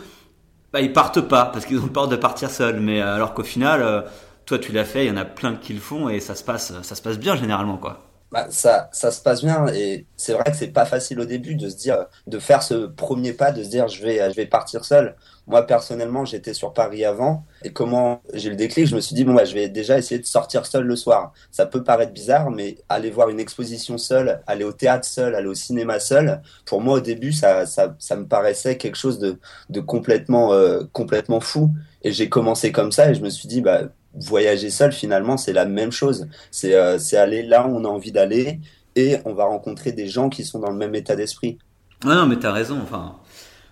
bah, 0.74 0.82
ils 0.82 0.92
partent 0.92 1.22
pas 1.22 1.46
parce 1.46 1.66
qu'ils 1.66 1.80
ont 1.80 1.88
peur 1.88 2.08
de 2.08 2.16
partir 2.16 2.50
seuls. 2.50 2.80
Mais 2.80 3.02
euh, 3.02 3.16
alors 3.16 3.34
qu'au 3.34 3.44
final, 3.44 3.82
euh, 3.82 4.02
toi 4.46 4.60
tu 4.60 4.72
l'as 4.72 4.86
fait, 4.86 5.06
il 5.06 5.10
y 5.10 5.12
en 5.12 5.18
a 5.18 5.26
plein 5.26 5.56
qui 5.56 5.74
le 5.74 5.80
font 5.80 6.10
et 6.10 6.20
ça 6.20 6.36
se 6.36 6.44
passe, 6.44 6.74
ça 6.82 6.96
se 6.96 7.02
passe 7.02 7.20
bien 7.20 7.36
généralement 7.36 7.78
quoi. 7.78 8.13
Bah, 8.34 8.48
ça, 8.50 8.90
ça 8.94 9.12
se 9.12 9.22
passe 9.22 9.44
bien 9.44 9.68
et 9.68 10.08
c'est 10.18 10.34
vrai 10.34 10.46
que 10.46 10.58
c'est 10.58 10.70
pas 10.70 10.86
facile 10.86 11.20
au 11.20 11.26
début 11.26 11.54
de 11.54 11.70
se 11.70 11.76
dire, 11.76 12.08
de 12.26 12.40
faire 12.40 12.64
ce 12.64 12.88
premier 12.88 13.32
pas, 13.34 13.52
de 13.52 13.64
se 13.64 13.70
dire 13.70 13.88
je 13.88 14.02
vais, 14.02 14.28
je 14.32 14.36
vais 14.36 14.48
partir 14.48 14.86
seul. 14.86 15.16
Moi 15.46 15.68
personnellement, 15.68 16.26
j'étais 16.26 16.56
sur 16.56 16.74
Paris 16.74 17.06
avant 17.06 17.46
et 17.64 17.72
comment 17.72 18.24
j'ai 18.34 18.50
le 18.50 18.56
déclic, 18.56 18.88
je 18.88 18.96
me 18.96 19.02
suis 19.02 19.14
dit 19.14 19.24
bon 19.24 19.36
bah 19.36 19.46
je 19.46 19.54
vais 19.54 19.70
déjà 19.70 20.00
essayer 20.00 20.20
de 20.20 20.26
sortir 20.26 20.66
seul 20.66 20.84
le 20.86 20.96
soir. 20.96 21.32
Ça 21.52 21.68
peut 21.68 21.84
paraître 21.84 22.12
bizarre, 22.12 22.50
mais 22.50 22.78
aller 22.90 23.12
voir 23.12 23.30
une 23.30 23.40
exposition 23.40 24.00
seul, 24.00 24.42
aller 24.48 24.64
au 24.64 24.74
théâtre 24.74 25.06
seul, 25.06 25.36
aller 25.36 25.48
au 25.48 25.54
cinéma 25.54 26.00
seul, 26.00 26.42
pour 26.66 26.82
moi 26.82 26.96
au 26.96 27.02
début 27.02 27.34
ça, 27.34 27.68
ça, 27.68 27.96
ça 28.00 28.16
me 28.16 28.26
paraissait 28.28 28.78
quelque 28.80 28.98
chose 28.98 29.20
de, 29.20 29.38
de 29.70 29.80
complètement, 29.80 30.54
euh, 30.54 30.82
complètement 30.92 31.40
fou. 31.40 31.70
Et 32.02 32.12
j'ai 32.12 32.30
commencé 32.30 32.72
comme 32.72 32.92
ça 32.92 33.12
et 33.12 33.14
je 33.14 33.22
me 33.22 33.30
suis 33.30 33.48
dit 33.48 33.62
bah 33.62 33.84
voyager 34.16 34.70
seul, 34.70 34.92
finalement, 34.92 35.38
c'est 35.38 35.54
la 35.54 35.66
même 35.66 35.92
chose. 35.92 36.28
C'est 36.52 36.76
euh, 36.76 36.98
c'est 37.00 37.18
aller 37.18 37.44
là 37.44 37.68
où 37.68 37.76
on 37.76 37.86
a 37.86 37.88
envie 37.88 38.12
d'aller 38.12 38.60
et 38.96 39.18
on 39.26 39.34
va 39.34 39.46
rencontrer 39.46 39.92
des 39.92 40.08
gens 40.08 40.30
qui 40.30 40.44
sont 40.44 40.60
dans 40.60 40.70
le 40.70 40.78
même 40.78 40.96
état 40.96 41.16
d'esprit. 41.16 41.58
Ah 42.06 42.16
non, 42.16 42.28
mais 42.28 42.38
t'as 42.38 42.52
raison. 42.52 42.80
Enfin, 42.82 43.16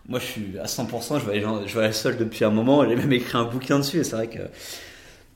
moi, 0.08 0.20
je 0.20 0.26
suis 0.26 0.60
à 0.60 0.66
100%. 0.66 1.20
Je 1.20 1.26
voyage, 1.26 1.46
je 1.66 1.74
voyage 1.74 1.94
seul 1.94 2.18
depuis 2.18 2.44
un 2.46 2.50
moment. 2.50 2.88
J'ai 2.88 2.96
même 2.96 3.12
écrit 3.14 3.38
un 3.38 3.46
bouquin 3.46 3.80
dessus. 3.80 4.00
Et 4.00 4.04
c'est 4.04 4.16
vrai 4.16 4.28
que 4.28 4.40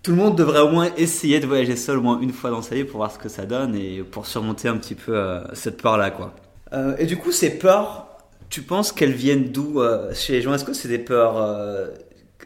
tout 0.01 0.11
le 0.11 0.17
monde 0.17 0.37
devrait 0.37 0.59
au 0.59 0.69
moins 0.69 0.89
essayer 0.97 1.39
de 1.39 1.47
voyager 1.47 1.75
seul 1.75 1.97
au 1.97 2.01
moins 2.01 2.19
une 2.19 2.31
fois 2.31 2.49
dans 2.49 2.61
sa 2.61 2.75
vie 2.75 2.83
pour 2.83 2.97
voir 2.97 3.11
ce 3.11 3.17
que 3.17 3.29
ça 3.29 3.45
donne 3.45 3.75
et 3.75 4.03
pour 4.03 4.27
surmonter 4.27 4.67
un 4.67 4.77
petit 4.77 4.95
peu 4.95 5.15
euh, 5.17 5.41
cette 5.53 5.81
peur-là, 5.81 6.11
quoi. 6.11 6.35
Euh, 6.73 6.95
et 6.97 7.05
du 7.05 7.17
coup, 7.17 7.31
ces 7.31 7.57
peurs, 7.57 8.07
tu 8.49 8.61
penses 8.61 8.91
qu'elles 8.91 9.13
viennent 9.13 9.51
d'où 9.51 9.81
euh, 9.81 10.13
chez 10.13 10.33
les 10.33 10.41
gens? 10.41 10.53
Est-ce 10.53 10.65
que 10.65 10.73
c'est 10.73 10.87
des 10.87 10.99
peurs 10.99 11.37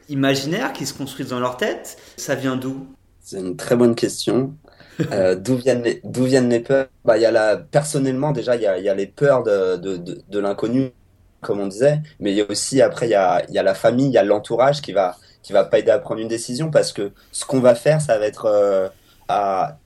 imaginaires 0.09 0.73
qui 0.73 0.85
se 0.85 0.93
construisent 0.93 1.29
dans 1.29 1.39
leur 1.39 1.57
tête 1.57 1.97
Ça 2.17 2.35
vient 2.35 2.55
d'où? 2.55 2.87
C'est 3.21 3.39
une 3.39 3.55
très 3.55 3.75
bonne 3.75 3.95
question. 3.95 4.55
d'où 5.37 5.55
viennent 5.55 5.83
les 5.83 6.01
d'où 6.03 6.25
viennent 6.25 6.49
les 6.49 6.59
peurs? 6.59 6.87
Bah 7.05 7.17
il 7.17 7.21
y 7.21 7.25
a 7.25 7.31
la 7.31 7.57
personnellement 7.57 8.31
déjà 8.31 8.55
il 8.55 8.61
y 8.61 8.67
a, 8.67 8.77
y 8.79 8.89
a 8.89 8.95
les 8.95 9.07
peurs 9.07 9.43
de 9.43 9.77
de, 9.77 9.97
de, 9.97 10.21
de 10.27 10.39
l'inconnu 10.39 10.91
comme 11.41 11.59
on 11.59 11.67
disait 11.67 12.01
mais 12.19 12.31
il 12.31 12.37
y 12.37 12.41
a 12.41 12.45
aussi 12.49 12.81
après 12.81 13.07
il 13.07 13.11
y 13.11 13.15
a 13.15 13.43
il 13.47 13.53
y 13.53 13.59
a 13.59 13.63
la 13.63 13.75
famille 13.75 14.07
il 14.07 14.11
y 14.11 14.17
a 14.17 14.23
l'entourage 14.23 14.81
qui 14.81 14.91
va 14.91 15.15
qui 15.41 15.53
va 15.53 15.63
pas 15.63 15.79
aider 15.79 15.91
à 15.91 15.99
prendre 15.99 16.19
une 16.19 16.27
décision 16.27 16.69
parce 16.69 16.91
que 16.91 17.11
ce 17.31 17.45
qu'on 17.45 17.61
va 17.61 17.75
faire 17.75 18.01
ça 18.01 18.17
va 18.17 18.25
être 18.25 18.45
euh, 18.45 18.89
à 19.29 19.77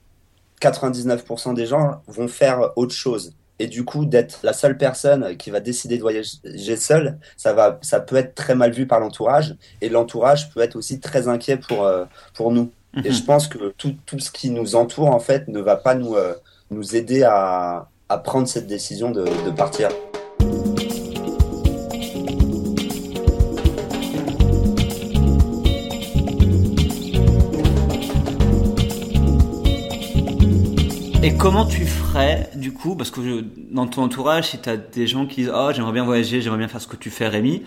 99% 0.60 1.54
des 1.54 1.66
gens 1.66 2.02
vont 2.08 2.28
faire 2.28 2.72
autre 2.76 2.94
chose 2.94 3.34
et 3.58 3.66
du 3.66 3.84
coup 3.84 4.04
d'être 4.04 4.40
la 4.42 4.52
seule 4.52 4.76
personne 4.76 5.36
qui 5.36 5.50
va 5.50 5.60
décider 5.60 5.96
de 5.96 6.02
voyager 6.02 6.76
seule 6.76 7.18
ça 7.36 7.52
va 7.52 7.78
ça 7.82 8.00
peut 8.00 8.16
être 8.16 8.34
très 8.34 8.54
mal 8.54 8.72
vu 8.72 8.86
par 8.86 9.00
l'entourage. 9.00 9.56
Et 9.80 9.88
l'entourage 9.88 10.50
peut 10.50 10.60
être 10.60 10.76
aussi 10.76 11.00
très 11.00 11.28
inquiet 11.28 11.56
pour 11.56 11.84
euh, 11.84 12.04
pour 12.34 12.50
nous. 12.52 12.70
Et 13.04 13.10
je 13.10 13.22
pense 13.22 13.48
que 13.48 13.72
tout, 13.76 13.96
tout 14.06 14.18
ce 14.20 14.30
qui 14.30 14.50
nous 14.50 14.76
entoure, 14.76 15.08
en 15.08 15.18
fait, 15.18 15.48
ne 15.48 15.60
va 15.60 15.76
pas 15.76 15.94
nous, 15.94 16.14
euh, 16.14 16.34
nous 16.70 16.94
aider 16.94 17.24
à, 17.24 17.88
à 18.08 18.18
prendre 18.18 18.46
cette 18.46 18.66
décision 18.66 19.10
de, 19.10 19.24
de 19.24 19.50
partir. 19.50 19.88
Et 31.24 31.38
comment 31.38 31.64
tu 31.64 31.86
ferais, 31.86 32.50
du 32.54 32.74
coup, 32.74 32.96
parce 32.96 33.10
que 33.10 33.42
dans 33.70 33.86
ton 33.86 34.02
entourage, 34.02 34.50
si 34.50 34.58
tu 34.58 34.68
as 34.68 34.76
des 34.76 35.06
gens 35.06 35.24
qui 35.24 35.36
disent 35.40 35.52
Oh, 35.54 35.70
j'aimerais 35.74 35.92
bien 35.92 36.04
voyager, 36.04 36.42
j'aimerais 36.42 36.58
bien 36.58 36.68
faire 36.68 36.82
ce 36.82 36.86
que 36.86 36.96
tu 36.96 37.08
fais, 37.08 37.28
Rémi, 37.28 37.62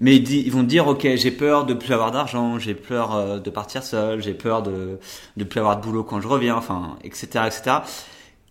mais 0.00 0.16
ils, 0.16 0.52
vont 0.52 0.64
dire 0.64 0.86
ok 0.86 1.08
j'ai 1.16 1.30
peur 1.30 1.64
de 1.64 1.72
plus 1.72 1.94
avoir 1.94 2.10
d'argent 2.10 2.58
j'ai 2.58 2.74
peur 2.74 3.14
euh, 3.14 3.38
de 3.38 3.50
partir 3.50 3.82
seul 3.82 4.22
j'ai 4.22 4.32
peur 4.32 4.62
de 4.62 4.98
de 5.36 5.44
plus 5.44 5.60
avoir 5.60 5.76
de 5.76 5.82
boulot 5.82 6.04
quand 6.04 6.20
je 6.22 6.28
reviens 6.28 6.56
enfin 6.56 6.96
etc 7.04 7.44
etc 7.46 7.76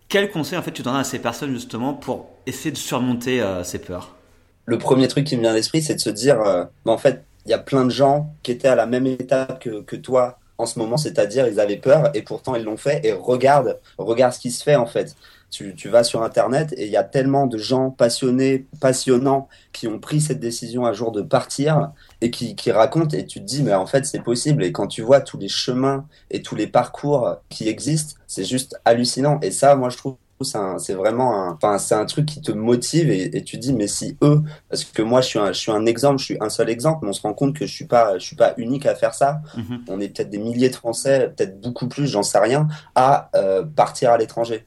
quel 0.08 0.30
conseil 0.30 0.58
en 0.58 0.62
fait 0.62 0.70
tu 0.70 0.82
donnerais 0.82 1.00
à 1.00 1.04
ces 1.04 1.18
personnes 1.18 1.52
justement 1.52 1.92
pour 1.92 2.30
essayer 2.46 2.70
de 2.70 2.76
surmonter 2.76 3.40
euh, 3.40 3.64
ces 3.64 3.80
peurs? 3.80 4.16
Le 4.64 4.78
premier 4.78 5.08
truc 5.08 5.26
qui 5.26 5.36
me 5.36 5.42
vient 5.42 5.50
à 5.50 5.54
l'esprit 5.54 5.82
c'est 5.82 5.94
de 5.94 6.00
se 6.00 6.10
dire 6.10 6.40
euh, 6.40 6.64
bah, 6.84 6.92
en 6.92 6.98
fait 6.98 7.24
il 7.46 7.50
y 7.50 7.54
a 7.54 7.58
plein 7.58 7.84
de 7.84 7.90
gens 7.90 8.34
qui 8.42 8.50
étaient 8.50 8.68
à 8.68 8.76
la 8.76 8.86
même 8.86 9.06
étape 9.06 9.60
que 9.60 9.96
toi 9.96 10.39
en 10.60 10.66
ce 10.66 10.78
moment 10.78 10.96
c'est-à-dire 10.96 11.46
ils 11.48 11.60
avaient 11.60 11.76
peur 11.76 12.10
et 12.14 12.22
pourtant 12.22 12.54
ils 12.54 12.64
l'ont 12.64 12.76
fait 12.76 13.00
et 13.04 13.12
regarde 13.12 13.78
regarde 13.98 14.32
ce 14.32 14.40
qui 14.40 14.50
se 14.50 14.62
fait 14.62 14.76
en 14.76 14.86
fait 14.86 15.16
tu, 15.50 15.88
vas 15.88 16.04
sur 16.04 16.22
Internet 16.22 16.72
et 16.76 16.86
il 16.86 16.92
y 16.92 16.96
a 16.96 17.02
tellement 17.02 17.46
de 17.46 17.58
gens 17.58 17.90
passionnés, 17.90 18.66
passionnants, 18.80 19.48
qui 19.72 19.88
ont 19.88 19.98
pris 19.98 20.20
cette 20.20 20.38
décision 20.38 20.86
un 20.86 20.92
jour 20.92 21.10
de 21.12 21.22
partir 21.22 21.90
et 22.20 22.30
qui, 22.30 22.54
qui 22.54 22.70
racontent 22.70 23.16
et 23.16 23.26
tu 23.26 23.40
te 23.40 23.44
dis, 23.44 23.62
mais 23.62 23.74
en 23.74 23.86
fait, 23.86 24.06
c'est 24.06 24.22
possible. 24.22 24.62
Et 24.62 24.72
quand 24.72 24.86
tu 24.86 25.02
vois 25.02 25.20
tous 25.20 25.38
les 25.38 25.48
chemins 25.48 26.06
et 26.30 26.42
tous 26.42 26.54
les 26.54 26.66
parcours 26.66 27.36
qui 27.48 27.68
existent, 27.68 28.14
c'est 28.26 28.44
juste 28.44 28.80
hallucinant. 28.84 29.40
Et 29.42 29.50
ça, 29.50 29.74
moi, 29.74 29.90
je 29.90 29.96
trouve 29.96 30.16
c'est 30.44 30.94
vraiment 30.94 31.34
un, 31.34 31.52
enfin, 31.52 31.78
c'est 31.78 31.94
un 31.94 32.06
truc 32.06 32.26
qui 32.26 32.40
te 32.40 32.52
motive 32.52 33.10
et, 33.10 33.36
et, 33.36 33.44
tu 33.44 33.58
dis, 33.58 33.72
mais 33.72 33.86
si 33.86 34.16
eux, 34.22 34.42
parce 34.68 34.84
que 34.84 35.02
moi, 35.02 35.20
je 35.20 35.26
suis 35.28 35.38
un, 35.38 35.52
je 35.52 35.58
suis 35.58 35.70
un 35.70 35.86
exemple, 35.86 36.18
je 36.18 36.24
suis 36.24 36.36
un 36.40 36.48
seul 36.48 36.70
exemple, 36.70 37.00
mais 37.02 37.10
on 37.10 37.12
se 37.12 37.22
rend 37.22 37.34
compte 37.34 37.56
que 37.56 37.66
je 37.66 37.72
suis 37.72 37.86
pas, 37.86 38.18
je 38.18 38.24
suis 38.24 38.36
pas 38.36 38.54
unique 38.56 38.86
à 38.86 38.94
faire 38.94 39.14
ça. 39.14 39.42
Mm-hmm. 39.56 39.78
On 39.88 40.00
est 40.00 40.08
peut-être 40.08 40.30
des 40.30 40.38
milliers 40.38 40.70
de 40.70 40.76
Français, 40.76 41.32
peut-être 41.36 41.60
beaucoup 41.60 41.88
plus, 41.88 42.06
j'en 42.06 42.22
sais 42.22 42.38
rien, 42.38 42.68
à 42.94 43.30
euh, 43.34 43.62
partir 43.64 44.10
à 44.12 44.18
l'étranger. 44.18 44.64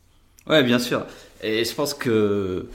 Ouais, 0.47 0.63
bien 0.63 0.79
sûr. 0.79 1.05
Et 1.41 1.65
je 1.65 1.73
pense 1.73 1.93
que 1.93 2.69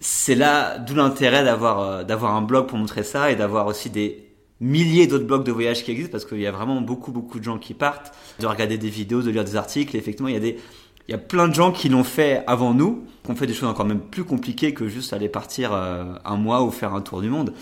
c'est 0.00 0.34
là 0.34 0.78
d'où 0.78 0.94
l'intérêt 0.94 1.44
d'avoir 1.44 1.80
euh, 1.80 2.04
d'avoir 2.04 2.34
un 2.34 2.42
blog 2.42 2.66
pour 2.66 2.78
montrer 2.78 3.02
ça 3.02 3.30
et 3.30 3.36
d'avoir 3.36 3.66
aussi 3.66 3.90
des 3.90 4.30
milliers 4.60 5.06
d'autres 5.06 5.26
blogs 5.26 5.44
de 5.44 5.52
voyage 5.52 5.84
qui 5.84 5.90
existent 5.90 6.12
parce 6.12 6.24
qu'il 6.24 6.40
y 6.40 6.46
a 6.46 6.52
vraiment 6.52 6.80
beaucoup 6.80 7.12
beaucoup 7.12 7.38
de 7.38 7.44
gens 7.44 7.58
qui 7.58 7.74
partent, 7.74 8.12
de 8.38 8.46
regarder 8.46 8.78
des 8.78 8.88
vidéos, 8.88 9.22
de 9.22 9.30
lire 9.30 9.44
des 9.44 9.56
articles. 9.56 9.94
Et 9.96 9.98
effectivement, 9.98 10.28
il 10.28 10.34
y 10.34 10.38
a 10.38 10.40
des 10.40 10.58
il 11.08 11.12
y 11.12 11.14
a 11.14 11.18
plein 11.18 11.48
de 11.48 11.54
gens 11.54 11.72
qui 11.72 11.88
l'ont 11.88 12.04
fait 12.04 12.44
avant 12.46 12.74
nous, 12.74 13.06
qui 13.24 13.30
ont 13.30 13.36
fait 13.36 13.46
des 13.46 13.54
choses 13.54 13.68
encore 13.68 13.86
même 13.86 14.00
plus 14.00 14.24
compliquées 14.24 14.74
que 14.74 14.88
juste 14.88 15.12
aller 15.12 15.28
partir 15.28 15.72
euh, 15.72 16.04
un 16.24 16.36
mois 16.36 16.62
ou 16.62 16.70
faire 16.70 16.94
un 16.94 17.00
tour 17.00 17.20
du 17.20 17.28
monde. 17.28 17.52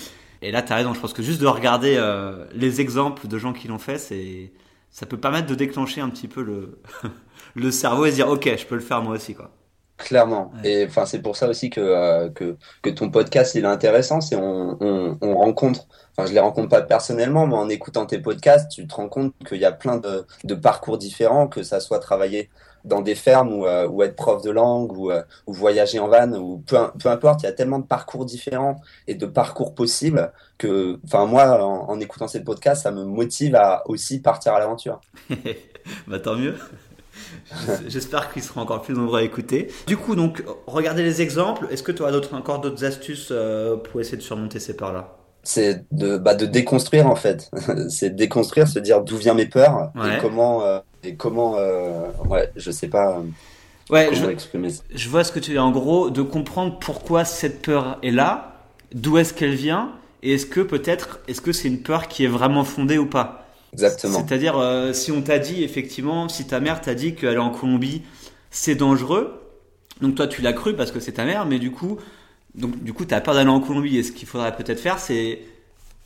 Et 0.42 0.52
là, 0.52 0.62
tu 0.62 0.72
as 0.72 0.76
raison. 0.76 0.94
Je 0.94 1.00
pense 1.00 1.12
que 1.12 1.22
juste 1.22 1.40
de 1.40 1.46
regarder 1.46 1.96
euh, 1.96 2.44
les 2.52 2.80
exemples 2.80 3.26
de 3.26 3.38
gens 3.38 3.52
qui 3.52 3.68
l'ont 3.68 3.78
fait, 3.78 3.98
c'est 3.98 4.52
ça 4.90 5.06
peut 5.06 5.18
permettre 5.18 5.46
de 5.46 5.54
déclencher 5.54 6.00
un 6.00 6.08
petit 6.08 6.28
peu 6.28 6.42
le 6.42 6.80
le 7.54 7.70
cerveau 7.70 8.06
et 8.06 8.10
se 8.10 8.16
dire 8.16 8.28
ok 8.28 8.56
je 8.56 8.66
peux 8.66 8.74
le 8.74 8.80
faire 8.80 9.02
moi 9.02 9.14
aussi 9.14 9.34
quoi 9.34 9.50
clairement 9.96 10.52
et 10.64 10.86
enfin 10.88 11.06
c'est 11.06 11.20
pour 11.20 11.36
ça 11.36 11.48
aussi 11.48 11.70
que, 11.70 11.80
euh, 11.80 12.30
que 12.30 12.56
que 12.82 12.90
ton 12.90 13.10
podcast 13.10 13.54
il 13.54 13.64
est 13.64 13.68
intéressant 13.68 14.20
c'est 14.20 14.36
on, 14.36 14.76
on, 14.80 15.18
on, 15.20 15.36
rencontre 15.36 15.86
enfin 16.16 16.28
je 16.28 16.32
les 16.32 16.40
rencontre 16.40 16.68
pas 16.68 16.82
personnellement 16.82 17.46
mais 17.46 17.56
en 17.56 17.68
écoutant 17.68 18.06
tes 18.06 18.18
podcasts 18.18 18.70
tu 18.70 18.86
te 18.86 18.94
rends 18.94 19.08
compte 19.08 19.34
qu'il 19.46 19.58
y 19.58 19.64
a 19.64 19.72
plein 19.72 19.96
de, 19.96 20.24
de 20.44 20.54
parcours 20.54 20.98
différents 20.98 21.48
que 21.48 21.62
ça 21.62 21.80
soit 21.80 21.98
travailler 21.98 22.48
dans 22.88 23.02
des 23.02 23.14
fermes 23.14 23.52
ou, 23.52 23.66
euh, 23.66 23.86
ou 23.88 24.02
être 24.02 24.16
prof 24.16 24.42
de 24.42 24.50
langue 24.50 24.92
ou, 24.96 25.10
euh, 25.10 25.22
ou 25.46 25.52
voyager 25.52 25.98
en 25.98 26.08
van 26.08 26.32
ou 26.32 26.58
peu, 26.66 26.76
peu 26.98 27.08
importe, 27.08 27.42
il 27.42 27.46
y 27.46 27.48
a 27.48 27.52
tellement 27.52 27.78
de 27.78 27.86
parcours 27.86 28.24
différents 28.24 28.80
et 29.06 29.14
de 29.14 29.26
parcours 29.26 29.74
possibles 29.74 30.32
que, 30.56 30.98
enfin 31.04 31.26
moi, 31.26 31.62
en, 31.62 31.88
en 31.88 32.00
écoutant 32.00 32.28
ces 32.28 32.42
podcasts, 32.42 32.82
ça 32.82 32.90
me 32.90 33.04
motive 33.04 33.54
à 33.54 33.82
aussi 33.86 34.20
partir 34.20 34.54
à 34.54 34.58
l'aventure. 34.58 35.00
bah 36.08 36.18
tant 36.18 36.34
mieux. 36.34 36.54
J'espère 37.86 38.32
qu'ils 38.32 38.42
seront 38.42 38.60
encore 38.60 38.82
plus 38.82 38.94
nombreux 38.94 39.20
à 39.20 39.22
écouter. 39.22 39.68
Du 39.86 39.96
coup, 39.96 40.14
donc, 40.14 40.42
regardez 40.66 41.02
les 41.02 41.22
exemples. 41.22 41.66
Est-ce 41.70 41.82
que 41.82 41.92
tu 41.92 42.04
as 42.04 42.10
d'autres, 42.10 42.34
encore 42.34 42.60
d'autres 42.60 42.84
astuces 42.84 43.28
euh, 43.30 43.76
pour 43.76 44.00
essayer 44.00 44.16
de 44.16 44.22
surmonter 44.22 44.60
ces 44.60 44.76
peurs-là? 44.76 45.16
C'est 45.42 45.84
de, 45.92 46.18
bah, 46.18 46.34
de 46.34 46.46
déconstruire 46.46 47.06
en 47.06 47.16
fait. 47.16 47.50
c'est 47.88 48.10
déconstruire, 48.10 48.68
se 48.68 48.78
dire 48.78 49.02
d'où 49.02 49.16
viennent 49.16 49.36
mes 49.36 49.46
peurs 49.46 49.92
et 49.96 50.20
comment, 50.20 50.62
euh, 50.62 50.80
et 51.04 51.14
comment, 51.14 51.56
euh, 51.56 52.08
ouais, 52.28 52.50
je 52.56 52.70
sais 52.70 52.88
pas. 52.88 53.22
Ouais, 53.90 54.10
je, 54.12 54.24
je 54.94 55.08
vois 55.08 55.24
ce 55.24 55.32
que 55.32 55.38
tu 55.38 55.52
dis. 55.52 55.58
En 55.58 55.70
gros, 55.70 56.10
de 56.10 56.22
comprendre 56.22 56.78
pourquoi 56.78 57.24
cette 57.24 57.62
peur 57.62 57.98
est 58.02 58.10
là, 58.10 58.62
d'où 58.94 59.18
est-ce 59.18 59.32
qu'elle 59.32 59.54
vient, 59.54 59.92
et 60.22 60.34
est-ce 60.34 60.46
que 60.46 60.60
peut-être, 60.60 61.20
est-ce 61.28 61.40
que 61.40 61.52
c'est 61.52 61.68
une 61.68 61.82
peur 61.82 62.08
qui 62.08 62.24
est 62.24 62.28
vraiment 62.28 62.64
fondée 62.64 62.98
ou 62.98 63.06
pas 63.06 63.46
Exactement. 63.72 64.18
C'est-à-dire, 64.18 64.58
euh, 64.58 64.92
si 64.92 65.12
on 65.12 65.22
t'a 65.22 65.38
dit, 65.38 65.62
effectivement, 65.62 66.28
si 66.28 66.46
ta 66.46 66.60
mère 66.60 66.80
t'a 66.80 66.94
dit 66.94 67.14
qu'aller 67.14 67.38
en 67.38 67.50
Colombie, 67.50 68.02
c'est 68.50 68.74
dangereux, 68.74 69.40
donc 70.00 70.14
toi 70.14 70.26
tu 70.26 70.42
l'as 70.42 70.52
cru 70.54 70.74
parce 70.74 70.90
que 70.90 71.00
c'est 71.00 71.12
ta 71.12 71.24
mère, 71.24 71.44
mais 71.46 71.58
du 71.58 71.70
coup, 71.70 71.98
donc 72.54 72.82
du 72.82 72.92
coup, 72.92 73.04
t'as 73.04 73.20
peur 73.20 73.34
d'aller 73.34 73.50
en 73.50 73.60
Colombie. 73.60 73.96
Et 73.98 74.02
ce 74.02 74.12
qu'il 74.12 74.26
faudrait 74.26 74.54
peut-être 74.54 74.80
faire, 74.80 74.98
c'est, 74.98 75.40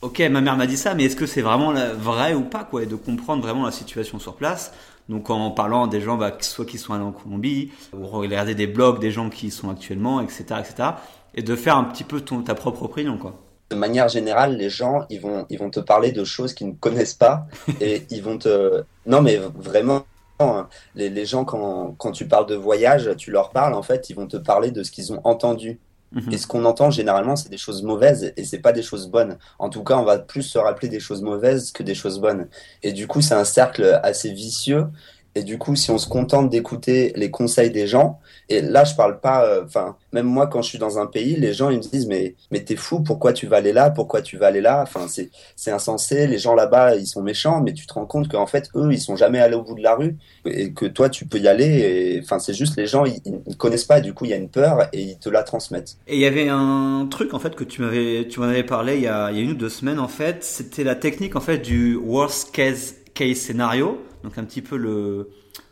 ok, 0.03 0.19
ma 0.29 0.41
mère 0.41 0.57
m'a 0.57 0.67
dit 0.67 0.77
ça, 0.77 0.93
mais 0.93 1.05
est-ce 1.05 1.15
que 1.15 1.25
c'est 1.25 1.41
vraiment 1.41 1.73
vrai 1.95 2.33
ou 2.33 2.41
pas, 2.41 2.65
quoi, 2.65 2.83
et 2.83 2.85
de 2.85 2.95
comprendre 2.95 3.41
vraiment 3.41 3.65
la 3.65 3.71
situation 3.71 4.19
sur 4.19 4.35
place. 4.35 4.73
Donc 5.09 5.29
en 5.29 5.51
parlant 5.51 5.87
des 5.87 6.01
gens, 6.01 6.17
bah, 6.17 6.37
soit 6.41 6.65
qui 6.65 6.77
sont 6.77 6.93
allés 6.93 7.03
en 7.03 7.11
Colombie, 7.11 7.71
ou 7.93 8.05
regarder 8.05 8.53
des 8.53 8.67
blogs 8.67 8.99
des 8.99 9.11
gens 9.11 9.29
qui 9.29 9.47
y 9.47 9.51
sont 9.51 9.69
actuellement, 9.69 10.21
etc., 10.21 10.43
etc., 10.59 10.89
et 11.35 11.41
de 11.41 11.55
faire 11.55 11.77
un 11.77 11.85
petit 11.85 12.03
peu 12.03 12.21
ton, 12.21 12.41
ta 12.43 12.53
propre 12.53 12.83
opinion, 12.83 13.17
quoi 13.17 13.39
de 13.71 13.75
manière 13.75 14.07
générale, 14.07 14.55
les 14.55 14.69
gens, 14.69 15.05
ils 15.09 15.19
vont, 15.19 15.47
ils 15.49 15.57
vont 15.57 15.71
te 15.71 15.79
parler 15.79 16.11
de 16.11 16.23
choses 16.23 16.53
qu'ils 16.53 16.67
ne 16.67 16.73
connaissent 16.73 17.15
pas 17.15 17.47
et 17.81 18.03
ils 18.11 18.21
vont 18.21 18.37
te. 18.37 18.83
Non, 19.07 19.21
mais 19.23 19.37
vraiment, 19.55 20.03
hein, 20.39 20.67
les, 20.93 21.09
les 21.09 21.25
gens, 21.25 21.43
quand, 21.43 21.95
quand 21.97 22.11
tu 22.11 22.27
parles 22.27 22.45
de 22.45 22.55
voyage, 22.55 23.09
tu 23.17 23.31
leur 23.31 23.49
parles, 23.49 23.73
en 23.73 23.81
fait, 23.81 24.11
ils 24.11 24.15
vont 24.15 24.27
te 24.27 24.37
parler 24.37 24.69
de 24.69 24.83
ce 24.83 24.91
qu'ils 24.91 25.11
ont 25.11 25.21
entendu. 25.23 25.79
Mhm. 26.13 26.31
Et 26.31 26.37
ce 26.37 26.47
qu'on 26.47 26.63
entend 26.65 26.91
généralement, 26.91 27.35
c'est 27.35 27.49
des 27.49 27.57
choses 27.57 27.83
mauvaises 27.83 28.33
et 28.37 28.43
c'est 28.45 28.59
pas 28.59 28.71
des 28.71 28.83
choses 28.83 29.07
bonnes. 29.07 29.37
En 29.59 29.69
tout 29.69 29.83
cas, 29.83 29.97
on 29.97 30.03
va 30.03 30.19
plus 30.19 30.43
se 30.43 30.57
rappeler 30.57 30.87
des 30.87 30.99
choses 30.99 31.21
mauvaises 31.21 31.71
que 31.71 31.83
des 31.83 31.95
choses 31.95 32.19
bonnes. 32.19 32.47
Et 32.83 32.93
du 32.93 33.07
coup, 33.07 33.21
c'est 33.21 33.33
un 33.33 33.45
cercle 33.45 33.99
assez 34.03 34.31
vicieux 34.31 34.85
et 35.35 35.43
du 35.43 35.57
coup, 35.57 35.75
si 35.75 35.89
on 35.89 35.97
se 35.97 36.07
contente 36.07 36.49
d'écouter 36.49 37.11
les 37.15 37.31
conseils 37.31 37.71
des 37.71 37.87
gens, 37.87 38.19
et 38.49 38.61
là, 38.61 38.83
je 38.83 38.93
parle 38.93 39.19
pas, 39.19 39.45
euh, 39.45 39.63
enfin, 39.65 39.95
même 40.11 40.27
moi, 40.27 40.45
quand 40.45 40.61
je 40.61 40.69
suis 40.69 40.77
dans 40.77 40.99
un 40.99 41.07
pays, 41.07 41.35
les 41.35 41.53
gens, 41.53 41.71
ils 41.71 41.77
me 41.77 41.81
disent, 41.81 42.05
mais, 42.05 42.35
mais 42.51 42.63
t'es 42.63 42.75
fou, 42.75 43.01
pourquoi 43.01 43.33
tu 43.33 43.47
vas 43.47 43.57
aller 43.57 43.73
là, 43.73 43.89
pourquoi 43.89 44.21
tu 44.21 44.37
vas 44.37 44.47
aller 44.47 44.61
là, 44.61 44.81
enfin, 44.83 45.07
c'est, 45.07 45.31
c'est 45.55 45.71
insensé, 45.71 46.27
les 46.27 46.37
gens 46.37 46.53
là-bas, 46.53 46.95
ils 46.95 47.07
sont 47.07 47.23
méchants, 47.23 47.61
mais 47.61 47.73
tu 47.73 47.87
te 47.87 47.93
rends 47.93 48.05
compte 48.05 48.27
qu'en 48.27 48.45
fait, 48.45 48.69
eux, 48.75 48.89
ils 48.91 48.99
sont 48.99 49.15
jamais 49.15 49.39
allés 49.39 49.55
au 49.55 49.63
bout 49.63 49.75
de 49.75 49.81
la 49.81 49.95
rue, 49.95 50.17
et 50.45 50.71
que 50.71 50.85
toi, 50.85 51.09
tu 51.09 51.25
peux 51.25 51.39
y 51.39 51.47
aller, 51.47 51.65
et, 51.65 52.19
enfin, 52.21 52.37
c'est 52.37 52.53
juste, 52.53 52.77
les 52.77 52.85
gens, 52.85 53.05
ils, 53.05 53.19
ils 53.47 53.57
connaissent 53.57 53.85
pas, 53.85 54.01
du 54.01 54.13
coup, 54.13 54.25
il 54.25 54.31
y 54.31 54.33
a 54.33 54.37
une 54.37 54.49
peur, 54.49 54.87
et 54.93 55.01
ils 55.01 55.17
te 55.17 55.29
la 55.29 55.41
transmettent. 55.41 55.97
Et 56.07 56.15
il 56.15 56.21
y 56.21 56.27
avait 56.27 56.49
un 56.49 57.07
truc, 57.09 57.33
en 57.33 57.39
fait, 57.39 57.55
que 57.55 57.63
tu 57.63 57.81
m'avais, 57.81 58.27
tu 58.27 58.39
m'en 58.39 58.45
avais 58.45 58.63
parlé 58.63 58.97
il 58.97 59.01
y 59.03 59.07
a, 59.07 59.31
il 59.31 59.37
y 59.37 59.39
a 59.39 59.43
une 59.43 59.51
ou 59.51 59.55
deux 59.55 59.69
semaines, 59.69 59.99
en 59.99 60.07
fait, 60.07 60.43
c'était 60.43 60.83
la 60.83 60.95
technique, 60.95 61.35
en 61.35 61.41
fait, 61.41 61.57
du 61.57 61.95
worst 61.95 62.51
case, 62.51 62.95
case 63.15 63.37
scénario 63.37 63.99
donc 64.23 64.37
un 64.37 64.43
petit 64.43 64.61
peu 64.61 64.77
le, 64.77 65.29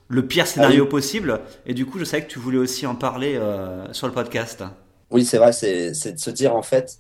le 0.08 0.28
pire 0.28 0.48
scénario 0.48 0.86
possible. 0.86 1.42
Et 1.66 1.74
du 1.74 1.86
coup, 1.86 2.00
je 2.00 2.04
savais 2.04 2.24
que 2.24 2.32
tu 2.32 2.40
voulais 2.40 2.58
aussi 2.58 2.86
en 2.86 2.96
parler 2.96 3.40
sur 3.92 4.08
le 4.08 4.14
podcast. 4.14 4.64
Oui, 5.10 5.26
c'est 5.26 5.38
vrai, 5.38 5.52
c'est 5.52 6.14
de 6.14 6.20
se 6.20 6.30
dire 6.30 6.56
en 6.56 6.62
fait, 6.62 6.98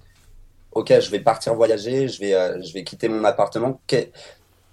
ok, 0.71 0.93
je 0.99 1.11
vais 1.11 1.19
partir 1.19 1.53
voyager, 1.53 2.07
je 2.07 2.19
vais, 2.19 2.61
je 2.63 2.73
vais 2.73 2.83
quitter 2.83 3.09
mon 3.09 3.23
appartement. 3.23 3.81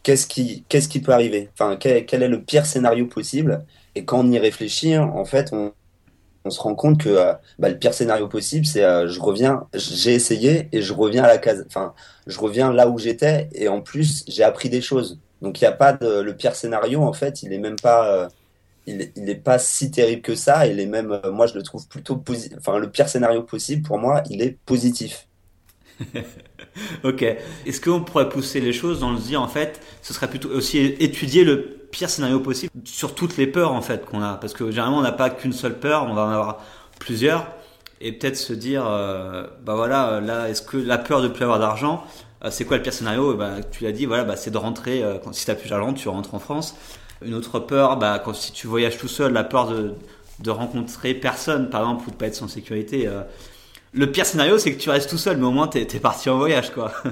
Qu'est-ce 0.02 0.26
qui, 0.26 0.64
qu'est-ce 0.68 0.88
qui 0.88 1.00
peut 1.00 1.12
arriver? 1.12 1.50
Enfin, 1.52 1.76
quel, 1.76 2.06
quel, 2.06 2.22
est 2.22 2.28
le 2.28 2.42
pire 2.42 2.66
scénario 2.66 3.06
possible? 3.06 3.64
Et 3.94 4.04
quand 4.04 4.20
on 4.20 4.30
y 4.30 4.38
réfléchit, 4.38 4.96
en 4.96 5.24
fait, 5.24 5.52
on, 5.52 5.72
on 6.48 6.50
se 6.50 6.60
rend 6.60 6.74
compte 6.74 7.00
que 7.00 7.08
euh, 7.08 7.32
bah, 7.58 7.68
le 7.68 7.78
pire 7.78 7.94
scénario 7.94 8.28
possible, 8.28 8.66
c'est 8.66 8.82
euh, 8.82 9.08
je 9.08 9.20
reviens, 9.20 9.66
j'ai 9.74 10.14
essayé 10.14 10.68
et 10.72 10.82
je 10.82 10.92
reviens 10.92 11.24
à 11.24 11.28
la 11.28 11.38
case, 11.38 11.64
enfin, 11.66 11.94
je 12.26 12.38
reviens 12.38 12.72
là 12.72 12.88
où 12.88 12.98
j'étais 12.98 13.48
et 13.52 13.68
en 13.68 13.80
plus 13.80 14.24
j'ai 14.28 14.42
appris 14.42 14.68
des 14.68 14.80
choses. 14.80 15.18
Donc 15.42 15.60
il 15.60 15.64
n'y 15.64 15.68
a 15.68 15.72
pas 15.72 15.92
de 15.92 16.20
le 16.20 16.36
pire 16.36 16.54
scénario 16.54 17.02
en 17.02 17.12
fait, 17.12 17.42
il 17.42 17.52
est 17.52 17.58
même 17.58 17.76
pas, 17.76 18.12
euh, 18.12 18.28
il, 18.86 19.00
est 19.02 19.34
pas 19.42 19.58
si 19.58 19.90
terrible 19.90 20.22
que 20.22 20.34
ça. 20.34 20.66
Il 20.66 20.80
est 20.80 20.86
même, 20.86 21.20
moi 21.32 21.46
je 21.46 21.54
le 21.54 21.62
trouve 21.62 21.86
plutôt 21.88 22.16
positif. 22.16 22.58
Enfin 22.58 22.78
le 22.78 22.90
pire 22.90 23.08
scénario 23.08 23.42
possible 23.42 23.82
pour 23.82 23.98
moi, 23.98 24.22
il 24.30 24.42
est 24.42 24.58
positif. 24.66 25.28
ok. 27.04 27.22
Est-ce 27.66 27.80
qu'on 27.80 28.02
pourrait 28.02 28.28
pousser 28.28 28.60
les 28.60 28.72
choses 28.72 29.00
dans 29.00 29.12
le 29.12 29.18
dire 29.18 29.42
en 29.42 29.48
fait, 29.48 29.80
ce 30.02 30.12
serait 30.12 30.28
plutôt 30.28 30.50
aussi 30.50 30.78
étudier 30.78 31.44
le 31.44 31.78
pire 31.90 32.10
scénario 32.10 32.40
possible 32.40 32.72
sur 32.84 33.14
toutes 33.14 33.36
les 33.36 33.46
peurs 33.46 33.72
en 33.72 33.82
fait 33.82 34.04
qu'on 34.04 34.22
a, 34.22 34.34
parce 34.34 34.52
que 34.52 34.70
généralement 34.70 34.98
on 34.98 35.02
n'a 35.02 35.12
pas 35.12 35.30
qu'une 35.30 35.52
seule 35.52 35.78
peur, 35.78 36.06
on 36.08 36.14
va 36.14 36.22
en 36.22 36.30
avoir 36.30 36.64
plusieurs, 36.98 37.46
et 38.00 38.12
peut-être 38.12 38.36
se 38.36 38.52
dire, 38.52 38.86
euh, 38.86 39.46
bah 39.64 39.74
voilà, 39.74 40.20
là, 40.20 40.48
est-ce 40.48 40.62
que 40.62 40.76
la 40.76 40.98
peur 40.98 41.22
de 41.22 41.28
plus 41.28 41.44
avoir 41.44 41.58
d'argent, 41.58 42.04
euh, 42.04 42.27
c'est 42.50 42.64
quoi 42.64 42.76
le 42.76 42.82
pire 42.82 42.92
scénario? 42.92 43.34
Bah, 43.34 43.56
Tu 43.70 43.84
l'as 43.84 43.92
dit, 43.92 44.06
voilà, 44.06 44.24
bah, 44.24 44.36
c'est 44.36 44.50
de 44.50 44.58
rentrer, 44.58 45.02
euh, 45.02 45.18
quand, 45.22 45.32
si 45.32 45.44
tu 45.44 45.54
plus 45.54 45.70
d'argent, 45.70 45.92
tu 45.92 46.08
rentres 46.08 46.34
en 46.34 46.38
France. 46.38 46.76
Une 47.22 47.34
autre 47.34 47.58
peur, 47.58 47.96
bah, 47.96 48.20
quand, 48.24 48.34
si 48.34 48.52
tu 48.52 48.66
voyages 48.66 48.98
tout 48.98 49.08
seul, 49.08 49.32
la 49.32 49.44
peur 49.44 49.68
de, 49.68 49.94
de 50.40 50.50
rencontrer 50.50 51.14
personne, 51.14 51.70
par 51.70 51.82
exemple, 51.82 52.08
ou 52.08 52.10
de 52.10 52.16
pas 52.16 52.26
être 52.26 52.34
sans 52.34 52.48
sécurité. 52.48 53.08
le 53.92 54.12
pire 54.12 54.26
scénario, 54.26 54.58
c'est 54.58 54.72
que 54.72 54.80
tu 54.80 54.90
restes 54.90 55.10
tout 55.10 55.18
seul, 55.18 55.36
mais 55.38 55.46
au 55.46 55.50
moins 55.50 55.68
tu 55.68 55.78
es 55.78 56.00
parti 56.00 56.30
en 56.30 56.38
voyage, 56.38 56.70
quoi. 56.70 56.92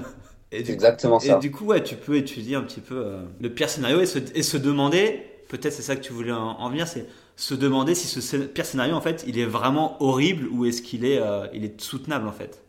C'est 0.52 0.71
exactement 0.71 1.18
ça. 1.18 1.37
Et 1.37 1.40
du 1.40 1.50
coup, 1.50 1.66
ouais, 1.66 1.83
tu 1.83 1.97
peux 1.97 2.16
étudier 2.16 2.56
un 2.56 2.62
petit 2.62 2.80
peu 2.80 2.97
euh, 2.97 3.23
le 3.40 3.50
pire 3.52 3.68
scénario 3.68 4.00
et 4.00 4.06
se, 4.06 4.18
et 4.35 4.42
se 4.42 4.56
demander, 4.56 5.23
peut-être 5.49 5.73
c'est 5.73 5.83
ça 5.83 5.97
que 5.97 6.02
tu 6.02 6.12
voulais 6.12 6.33
en, 6.33 6.68
venir, 6.71 6.87
c'est 6.87 7.06
se 7.37 7.54
demander 7.54 7.95
si 7.95 8.06
ce 8.06 8.37
pire 8.37 8.64
scénario, 8.64 8.95
en 8.95 9.00
fait, 9.00 9.25
il 9.26 9.38
est 9.38 9.45
vraiment 9.45 10.02
horrible 10.02 10.49
ou 10.49 10.64
est-ce 10.64 10.83
qu'il 10.83 11.04
est, 11.04 11.18
euh, 11.18 11.47
il 11.52 11.64
est 11.64 11.80
soutenable, 11.80 12.28
en 12.28 12.33
fait. 12.33 12.62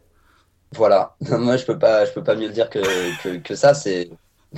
Voilà. 0.75 1.15
Moi, 1.21 1.57
je 1.57 1.65
peux 1.65 1.79
pas, 1.79 2.05
je 2.05 2.12
peux 2.12 2.24
pas 2.24 2.36
mieux 2.36 2.50
dire 2.50 2.69
que, 2.69 2.79
que, 3.24 3.38
que 3.38 3.55
ça. 3.55 3.74
C'est 3.74 4.09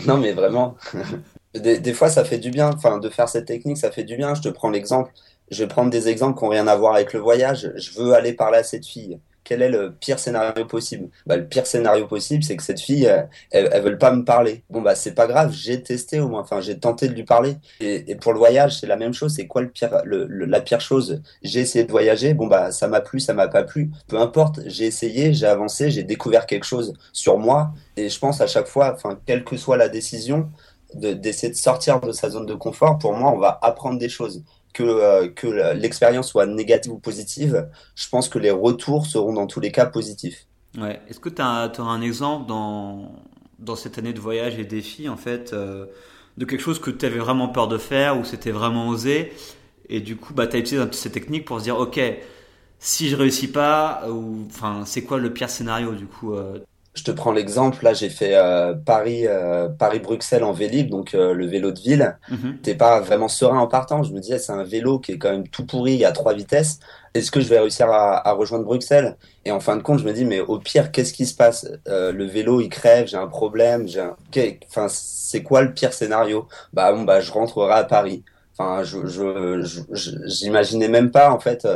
non, 0.05 0.17
mais 0.17 0.33
vraiment. 0.33 0.75
des, 1.53 1.79
des, 1.79 1.93
fois, 1.93 2.09
ça 2.09 2.23
fait 2.23 2.37
du 2.37 2.51
bien. 2.51 2.69
Enfin, 2.73 2.99
de 2.99 3.09
faire 3.09 3.29
cette 3.29 3.45
technique, 3.45 3.77
ça 3.77 3.91
fait 3.91 4.03
du 4.03 4.15
bien. 4.17 4.33
Je 4.35 4.41
te 4.41 4.49
prends 4.49 4.69
l'exemple. 4.69 5.11
Je 5.51 5.63
vais 5.63 5.67
prendre 5.67 5.89
des 5.89 6.07
exemples 6.07 6.37
qui 6.37 6.45
n'ont 6.45 6.51
rien 6.51 6.67
à 6.67 6.75
voir 6.75 6.95
avec 6.95 7.13
le 7.13 7.19
voyage. 7.19 7.71
Je 7.75 7.99
veux 7.99 8.13
aller 8.13 8.33
parler 8.33 8.59
à 8.59 8.63
cette 8.63 8.85
fille 8.85 9.19
quel 9.49 9.63
est 9.63 9.69
le 9.69 9.91
pire 9.91 10.19
scénario 10.19 10.63
possible 10.65 11.09
bah, 11.25 11.35
Le 11.35 11.47
pire 11.47 11.65
scénario 11.65 12.05
possible, 12.05 12.43
c'est 12.43 12.55
que 12.55 12.61
cette 12.61 12.79
fille, 12.79 13.05
elle, 13.49 13.67
elle, 13.71 13.81
veut 13.81 13.97
pas 13.97 14.11
me 14.11 14.23
parler. 14.23 14.63
Bon, 14.69 14.79
bah, 14.79 14.93
c'est 14.93 15.15
pas 15.15 15.25
grave, 15.25 15.51
j'ai 15.51 15.81
testé 15.81 16.19
au 16.19 16.27
moins, 16.29 16.41
enfin, 16.41 16.61
j'ai 16.61 16.77
tenté 16.77 17.07
de 17.07 17.15
lui 17.15 17.23
parler. 17.23 17.55
Et, 17.79 18.13
pour 18.13 18.31
le 18.31 18.37
voyage, 18.37 18.79
c'est 18.79 18.85
la 18.85 18.95
même 18.95 19.11
chose. 19.11 19.33
C'est 19.33 19.47
quoi 19.47 19.63
le 19.63 19.69
pire, 19.69 20.03
le, 20.05 20.27
la 20.27 20.61
pire 20.61 20.81
chose? 20.81 21.23
J'ai 21.41 21.61
essayé 21.61 21.83
de 21.83 21.89
voyager, 21.89 22.35
bon, 22.35 22.45
bah, 22.45 22.71
ça 22.71 22.87
m'a 22.87 23.01
plu, 23.01 23.19
ça 23.19 23.33
m'a 23.33 23.47
pas 23.47 23.63
plu. 23.63 23.89
Peu 24.07 24.19
importe, 24.19 24.59
j'ai 24.67 24.85
essayé, 24.85 25.33
j'ai 25.33 25.47
avancé, 25.47 25.89
j'ai 25.89 26.03
découvert 26.03 26.45
quelque 26.45 26.65
chose 26.65 26.93
sur 27.11 27.39
moi. 27.39 27.71
Et 27.97 28.07
je 28.07 28.19
pense 28.19 28.41
à 28.41 28.47
chaque 28.47 28.67
fois, 28.67 28.93
enfin, 28.93 29.19
quelle 29.25 29.43
que 29.43 29.57
soit 29.57 29.77
la 29.77 29.89
décision, 29.89 30.51
d'essayer 30.93 31.49
de, 31.49 31.55
de 31.55 31.59
sortir 31.59 31.99
de 32.01 32.11
sa 32.11 32.29
zone 32.29 32.45
de 32.45 32.53
confort, 32.53 32.99
pour 32.99 33.13
moi, 33.13 33.31
on 33.31 33.39
va 33.39 33.57
apprendre 33.63 33.97
des 33.97 34.09
choses 34.09 34.43
que, 34.73 34.83
euh, 34.83 35.27
que 35.27 35.47
l'expérience 35.73 36.29
soit 36.29 36.45
négative 36.45 36.91
ou 36.91 36.99
positive, 36.99 37.69
je 37.95 38.09
pense 38.09 38.29
que 38.29 38.39
les 38.39 38.51
retours 38.51 39.05
seront 39.05 39.33
dans 39.33 39.47
tous 39.47 39.59
les 39.59 39.71
cas 39.71 39.85
positifs. 39.85 40.45
Ouais. 40.77 41.01
Est-ce 41.10 41.19
que 41.19 41.29
tu 41.29 41.41
as, 41.41 41.71
un 41.79 42.01
exemple 42.01 42.47
dans, 42.47 43.12
dans 43.58 43.75
cette 43.75 43.97
année 43.97 44.13
de 44.13 44.19
voyage 44.19 44.60
et 44.60 44.65
défi, 44.65 45.10
en 45.10 45.17
fait, 45.17 45.53
euh, 45.53 45.86
de 46.38 46.45
quelque 46.45 46.62
chose 46.62 46.79
que 46.79 46.91
tu 46.91 47.05
avais 47.05 47.19
vraiment 47.19 47.47
peur 47.47 47.67
de 47.67 47.77
faire 47.77 48.19
ou 48.19 48.23
c'était 48.23 48.51
vraiment 48.51 48.88
osé 48.89 49.34
et 49.89 50.01
du 50.01 50.15
coup, 50.15 50.34
bah, 50.34 50.47
tu 50.47 50.55
as 50.55 50.60
utilisé 50.60 50.88
cette 50.91 51.13
technique 51.13 51.45
pour 51.45 51.60
se 51.60 51.63
dire, 51.63 51.77
ok, 51.77 51.99
si 52.77 53.10
je 53.10 53.15
réussis 53.15 53.51
pas, 53.51 54.03
enfin, 54.47 54.84
c'est 54.86 55.03
quoi 55.03 55.17
le 55.17 55.34
pire 55.34 55.49
scénario 55.49 55.93
du 55.93 56.05
coup 56.05 56.34
euh, 56.34 56.60
je 56.95 57.04
te 57.04 57.12
prends 57.12 57.32
l'exemple, 57.32 57.84
là 57.84 57.93
j'ai 57.93 58.10
fait 58.10 58.36
euh, 58.36 58.73
Paris, 58.73 59.28
euh, 59.28 59.69
Paris-Bruxelles 59.69 60.43
en 60.43 60.52
Vélib, 60.52 60.89
donc 60.89 61.13
euh, 61.13 61.34
le 61.34 61.45
vélo 61.45 61.71
de 61.71 61.80
ville. 61.80 62.17
Mhm. 62.30 62.58
T'es 62.63 62.75
pas 62.75 62.99
vraiment 62.99 63.28
serein 63.28 63.60
en 63.60 63.67
partant. 63.67 64.04
Je 64.04 64.12
me 64.12 64.19
disais 64.19 64.39
c'est 64.39 64.52
un 64.52 64.63
vélo 64.63 64.99
qui 64.99 65.13
est 65.13 65.17
quand 65.17 65.30
même 65.30 65.47
tout 65.47 65.65
pourri 65.65 66.04
à 66.04 66.12
trois 66.12 66.34
vitesses. 66.34 66.80
Est-ce 67.13 67.32
que 67.32 67.41
je 67.41 67.47
vais 67.47 67.60
réussir 67.60 67.89
à, 67.89 68.32
rejoindre 68.34 68.65
Bruxelles? 68.65 69.17
Et 69.45 69.52
en 69.52 69.60
fin 69.60 69.78
de 69.78 69.82
compte, 69.82 69.99
je 69.99 70.04
me 70.04 70.13
dis 70.13 70.25
mais 70.25 70.39
au 70.39 70.60
pire 70.60 70.91
qu'est-ce 70.91 71.13
qui 71.13 71.25
se 71.25 71.36
passe? 71.36 71.67
Le 71.86 72.23
vélo 72.25 72.60
il 72.60 72.69
crève, 72.69 73.08
j'ai 73.08 73.17
un 73.17 73.28
problème, 73.28 73.88
j'ai 73.88 74.02
un... 74.02 74.15
enfin 74.67 74.88
c'est 74.89 75.43
quoi 75.43 75.62
le 75.62 75.73
pire 75.73 75.93
scénario? 75.93 76.47
Bah 76.73 76.91
bon 76.91 77.04
bah 77.04 77.21
je 77.21 77.32
rentrerai 77.32 77.73
à 77.73 77.84
Paris. 77.84 78.23
Enfin 78.58 78.84
je 78.84 78.97
j'imaginais 80.25 80.88
je, 80.88 80.91
même 80.91 81.12
pas 81.12 81.32
en 81.32 81.39
fait 81.39 81.67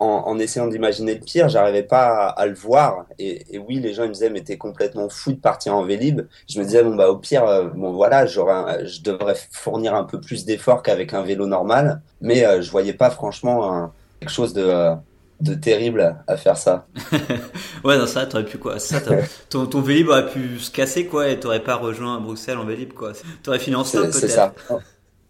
en, 0.00 0.38
essayant 0.38 0.66
d'imaginer 0.66 1.14
le 1.14 1.20
pire, 1.20 1.48
j'arrivais 1.50 1.82
pas 1.82 2.28
à, 2.28 2.46
le 2.46 2.54
voir. 2.54 3.04
Et, 3.18 3.58
oui, 3.58 3.80
les 3.80 3.92
gens 3.92 4.04
ils 4.04 4.08
me 4.08 4.14
disaient, 4.14 4.30
mais 4.30 4.40
t'es 4.40 4.56
complètement 4.56 5.10
fou 5.10 5.32
de 5.32 5.38
partir 5.38 5.74
en 5.74 5.84
Vélib. 5.84 6.22
Je 6.48 6.58
me 6.58 6.64
disais, 6.64 6.82
bon 6.82 6.96
bah 6.96 7.10
au 7.10 7.16
pire, 7.16 7.44
euh, 7.44 7.68
bon 7.68 7.92
voilà, 7.92 8.24
j'aurais, 8.24 8.86
je 8.86 9.02
devrais 9.02 9.36
fournir 9.52 9.94
un 9.94 10.04
peu 10.04 10.18
plus 10.18 10.46
d'efforts 10.46 10.82
qu'avec 10.82 11.12
un 11.12 11.22
vélo 11.22 11.46
normal. 11.46 12.00
Mais 12.22 12.46
euh, 12.46 12.62
je 12.62 12.70
voyais 12.70 12.94
pas 12.94 13.10
franchement 13.10 13.92
quelque 14.20 14.32
chose 14.32 14.54
de 14.54 14.62
euh, 14.62 14.94
de 15.40 15.54
terrible 15.54 16.16
à 16.26 16.36
faire 16.36 16.56
ça. 16.56 16.86
ouais, 17.84 17.98
non, 17.98 18.06
ça, 18.06 18.26
t'aurais 18.26 18.44
pu 18.44 18.58
quoi? 18.58 18.78
Ça, 18.78 19.00
ton, 19.48 19.66
ton 19.66 19.80
Vélib 19.80 20.08
aurait 20.08 20.28
pu 20.28 20.58
se 20.58 20.70
casser 20.70 21.06
quoi 21.06 21.28
et 21.28 21.40
t'aurais 21.40 21.60
pas 21.60 21.76
rejoint 21.76 22.20
Bruxelles 22.20 22.58
en 22.58 22.64
Vélib 22.64 22.92
quoi. 22.92 23.12
T'aurais 23.42 23.58
fini 23.58 23.76
en 23.76 23.84
stop 23.84 24.02
peut-être. 24.02 24.14
C'est 24.14 24.28
ça 24.28 24.54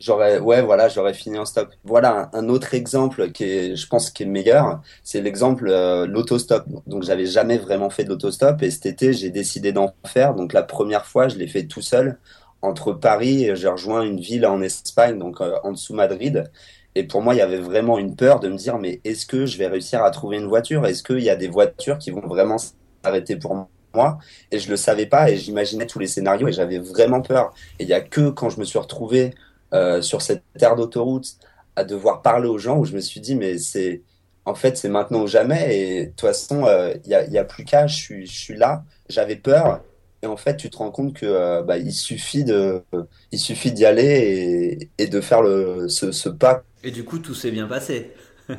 j'aurais 0.01 0.39
ouais 0.39 0.63
voilà 0.63 0.89
j'aurais 0.89 1.15
fini 1.15 1.39
en 1.39 1.45
stop. 1.45 1.71
Voilà 1.85 2.31
un, 2.33 2.49
autre 2.49 2.75
exemple 2.75 3.31
qui 3.31 3.45
est 3.45 3.77
je 3.77 3.87
pense 3.87 4.11
qui 4.11 4.25
est 4.25 4.27
meilleur. 4.27 4.81
C'est 5.05 5.21
l'exemple 5.21 5.69
euh, 5.69 6.07
l'autostop. 6.07 6.65
Donc 6.87 7.05
j'avais 7.05 7.27
jamais 7.27 7.59
vraiment 7.59 7.91
fait 7.91 8.05
de 8.05 8.09
l'autostop 8.09 8.63
et 8.63 8.71
cet 8.71 8.87
été 8.87 9.13
j'ai 9.13 9.31
décidé 9.31 9.73
d'en 9.73 9.95
faire. 10.07 10.35
Donc 10.35 10.53
la 10.53 10.63
première 10.63 11.07
fois 11.07 11.29
je 11.29 11.37
l'ai 11.37 11.47
fait 11.47 11.67
tout 11.67 11.83
seul 11.83 12.19
entre 12.63 12.93
Paris 12.93 13.45
et 13.45 13.57
j'ai 13.57 13.69
rejoint 13.69 14.03
une 14.03 14.21
ville 14.21 14.47
en 14.47 14.61
Espagne 14.63 15.19
donc 15.19 15.41
euh, 15.41 15.57
en 15.63 15.73
dessous 15.73 15.95
Madrid. 15.95 16.51
Et 16.97 17.05
pour 17.05 17.23
moi 17.23 17.35
il 17.35 17.39
y 17.39 17.43
avait 17.43 17.59
vraiment 17.61 17.99
une 17.99 18.17
peur 18.17 18.41
de 18.41 18.49
me 18.49 18.57
dire 18.57 18.79
mais 18.79 19.01
est-ce 19.05 19.27
que 19.27 19.47
je 19.47 19.59
vais 19.59 19.67
réussir 19.67 20.03
à 20.03 20.11
trouver 20.11 20.39
une 20.39 20.49
voiture? 20.49 20.87
Est-ce 20.87 21.03
qu'il 21.03 21.21
y 21.21 21.31
a 21.31 21.37
des 21.37 21.49
voitures 21.49 21.99
qui 21.99 22.11
vont 22.11 22.27
vraiment 22.27 22.57
s'arrêter 23.05 23.37
pour 23.37 23.69
moi? 23.95 24.19
Et 24.51 24.59
je 24.59 24.71
le 24.71 24.77
savais 24.77 25.07
pas 25.07 25.31
et 25.31 25.37
j'imaginais 25.37 25.87
tous 25.87 25.99
les 25.99 26.07
scénarios 26.07 26.49
et 26.49 26.53
j'avais 26.53 26.79
vraiment 26.79 27.23
peur. 27.23 27.53
Et 27.79 27.85
il 27.85 27.89
y 27.89 27.93
a 27.93 28.01
que 28.01 28.31
quand 28.31 28.51
je 28.51 28.59
me 28.59 28.65
suis 28.65 28.79
retrouvé 28.79 29.35
euh, 29.73 30.03
sur 30.03 30.21
cette 30.21 30.43
aire 30.61 30.75
d'autoroute 30.75 31.37
à 31.77 31.85
devoir 31.85 32.23
parler 32.23 32.49
aux 32.49 32.59
gens 32.59 32.79
où 32.79 32.85
je 32.85 32.93
me 32.93 33.01
suis 33.01 33.21
dit 33.21 33.37
mais 33.37 33.57
c'est 33.59 34.03
en 34.45 34.55
fait 34.55 34.77
c'est 34.77 34.89
maintenant 34.89 35.23
ou 35.23 35.27
jamais. 35.29 35.79
Et 35.79 36.07
de 36.07 36.11
toute 36.11 36.23
façon 36.23 36.63
il 36.63 36.69
euh, 36.69 36.95
y, 37.07 37.15
a, 37.15 37.25
y, 37.27 37.39
a, 37.39 37.45
plus 37.45 37.65
qu'à 37.65 37.87
je 37.87 37.95
suis, 37.95 38.27
je 38.27 38.33
suis 38.33 38.57
là 38.57 38.85
j'avais 39.09 39.37
peur. 39.37 39.81
Et 40.23 40.27
en 40.27 40.37
fait 40.37 40.57
tu 40.57 40.71
te 40.71 40.77
rends 40.77 40.91
compte 40.91 41.15
que 41.15 41.27
euh, 41.27 41.63
bah, 41.63 41.79
il 41.79 41.93
suffit 41.93 42.45
de 42.45 42.83
il 43.31 43.39
suffit 43.39 43.71
d'y 43.71 43.85
aller 43.87 44.79
et, 44.99 45.05
et, 45.05 45.07
de 45.07 45.21
faire 45.21 45.41
le 45.41 45.89
ce, 45.89 46.11
ce, 46.11 46.29
pas. 46.29 46.65
Et 46.83 46.91
du 46.91 47.05
coup 47.05 47.21
tout 47.21 47.35
s'est 47.35 47.53
bien 47.53 47.67
passé. 47.67 48.11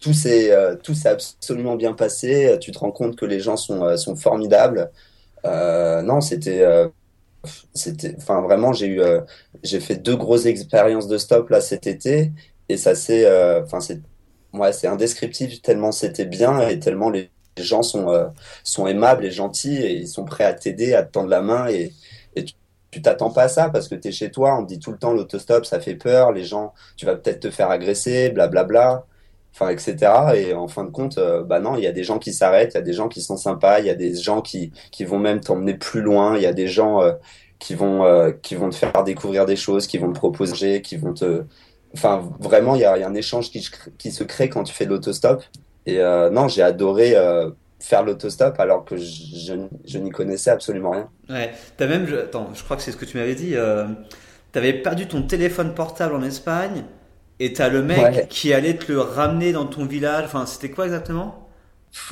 Tout 0.00 0.14
s'est 0.14 0.50
tout 0.82 0.94
s'est 0.94 1.10
absolument 1.10 1.76
bien 1.76 1.92
passé. 1.92 2.58
Tu 2.60 2.72
te 2.72 2.78
rends 2.80 2.90
compte 2.90 3.14
que 3.14 3.24
les 3.24 3.38
gens 3.38 3.56
sont 3.56 3.96
sont 3.96 4.16
formidables. 4.16 4.90
Non 5.44 6.20
c'était 6.20 6.66
c'était 7.74 8.14
enfin 8.18 8.40
vraiment 8.40 8.72
j'ai 8.72 8.86
eu 8.86 9.00
euh, 9.00 9.20
j'ai 9.62 9.80
fait 9.80 9.96
deux 9.96 10.16
grosses 10.16 10.46
expériences 10.46 11.08
de 11.08 11.18
stop 11.18 11.50
là 11.50 11.60
cet 11.60 11.86
été. 11.86 12.32
Et 12.68 12.76
ça 12.76 12.94
c'est 12.94 13.26
euh, 13.26 13.62
enfin 13.64 13.80
c'est 13.80 14.00
ouais, 14.52 14.72
c'est 14.72 14.86
indescriptible 14.88 15.58
tellement 15.62 15.92
c'était 15.92 16.24
bien 16.26 16.68
et 16.68 16.78
tellement 16.78 17.10
les 17.10 17.30
gens 17.58 17.82
sont 17.82 18.10
euh, 18.10 18.28
sont 18.64 18.86
aimables 18.86 19.24
et 19.24 19.30
gentils 19.30 19.76
et 19.76 19.92
ils 19.96 20.08
sont 20.08 20.24
prêts 20.24 20.44
à 20.44 20.54
t'aider 20.54 20.94
à 20.94 21.02
te 21.02 21.12
tendre 21.12 21.28
la 21.28 21.42
main 21.42 21.68
et, 21.68 21.92
et 22.36 22.44
tu 22.90 23.02
t'attends 23.02 23.30
pas 23.30 23.44
à 23.44 23.48
ça 23.48 23.70
parce 23.70 23.88
que 23.88 23.94
tu 23.94 24.08
es 24.08 24.12
chez 24.12 24.30
toi 24.30 24.56
on 24.58 24.64
te 24.64 24.68
dit 24.68 24.78
tout 24.78 24.92
le 24.92 24.98
temps 24.98 25.12
l'autostop 25.12 25.66
ça 25.66 25.80
fait 25.80 25.94
peur 25.96 26.32
les 26.32 26.44
gens 26.44 26.72
tu 26.96 27.06
vas 27.06 27.16
peut-être 27.16 27.40
te 27.40 27.50
faire 27.50 27.70
agresser 27.70 28.30
blablabla 28.30 29.04
enfin 29.54 29.68
etc 29.68 29.96
et 30.34 30.54
en 30.54 30.66
fin 30.66 30.84
de 30.84 30.90
compte 30.90 31.18
bah 31.46 31.60
non 31.60 31.76
il 31.76 31.82
y 31.82 31.86
a 31.86 31.92
des 31.92 32.04
gens 32.04 32.18
qui 32.18 32.32
s'arrêtent 32.32 32.72
il 32.74 32.78
y 32.78 32.80
a 32.80 32.82
des 32.82 32.92
gens 32.92 33.08
qui 33.08 33.20
sont 33.20 33.36
sympas 33.36 33.80
il 33.80 33.86
y 33.86 33.90
a 33.90 33.94
des 33.94 34.14
gens 34.14 34.40
qui 34.40 34.72
qui 34.90 35.04
vont 35.04 35.18
même 35.18 35.40
t'emmener 35.40 35.74
plus 35.74 36.00
loin 36.00 36.36
il 36.36 36.42
y 36.42 36.46
a 36.46 36.52
des 36.52 36.68
gens 36.68 37.02
euh, 37.02 37.12
qui 37.58 37.74
vont 37.74 38.04
euh, 38.04 38.30
qui 38.30 38.54
vont 38.54 38.70
te 38.70 38.74
faire 38.74 39.04
découvrir 39.04 39.44
des 39.44 39.56
choses 39.56 39.86
qui 39.86 39.98
vont 39.98 40.12
te 40.12 40.18
proposer 40.18 40.82
qui 40.82 40.96
vont 40.96 41.12
te 41.12 41.44
enfin 41.94 42.22
vraiment 42.40 42.74
il 42.74 42.80
y 42.80 42.84
a, 42.84 42.94
un 43.06 43.14
échange 43.14 43.50
qui, 43.50 44.10
se 44.10 44.24
crée 44.24 44.48
quand 44.48 44.64
tu 44.64 44.72
fais 44.72 44.86
de 44.86 44.90
l'autostop. 44.90 45.42
Et 45.84 46.00
euh, 46.00 46.30
non 46.30 46.48
j'ai 46.48 46.62
adoré 46.62 47.14
faire 47.78 48.02
l'autostop 48.02 48.58
alors 48.58 48.84
que 48.84 48.96
je, 48.96 49.98
n'y 49.98 50.10
connaissais 50.10 50.50
absolument 50.50 50.92
rien. 50.92 51.08
Ouais. 51.28 51.52
T'as 51.76 51.86
même 51.86 52.06
je, 52.06 52.16
attends 52.16 52.48
je 52.54 52.64
crois 52.64 52.76
que 52.76 52.82
c'est 52.82 52.92
ce 52.92 52.96
que 52.96 53.04
tu 53.04 53.18
m'avais 53.18 53.34
dit 53.34 53.54
t'avais 54.52 54.72
perdu 54.72 55.06
ton 55.06 55.22
téléphone 55.22 55.74
portable 55.74 56.14
en 56.14 56.22
Espagne 56.22 56.84
et 57.40 57.52
t'as 57.52 57.68
le 57.68 57.82
mec 57.82 58.28
qui 58.28 58.52
allait 58.52 58.76
te 58.76 58.90
le 58.90 59.00
ramener 59.00 59.52
dans 59.52 59.66
ton 59.66 59.84
village. 59.84 60.24
Enfin, 60.26 60.46
c'était 60.46 60.70
quoi 60.70 60.84
exactement? 60.84 61.48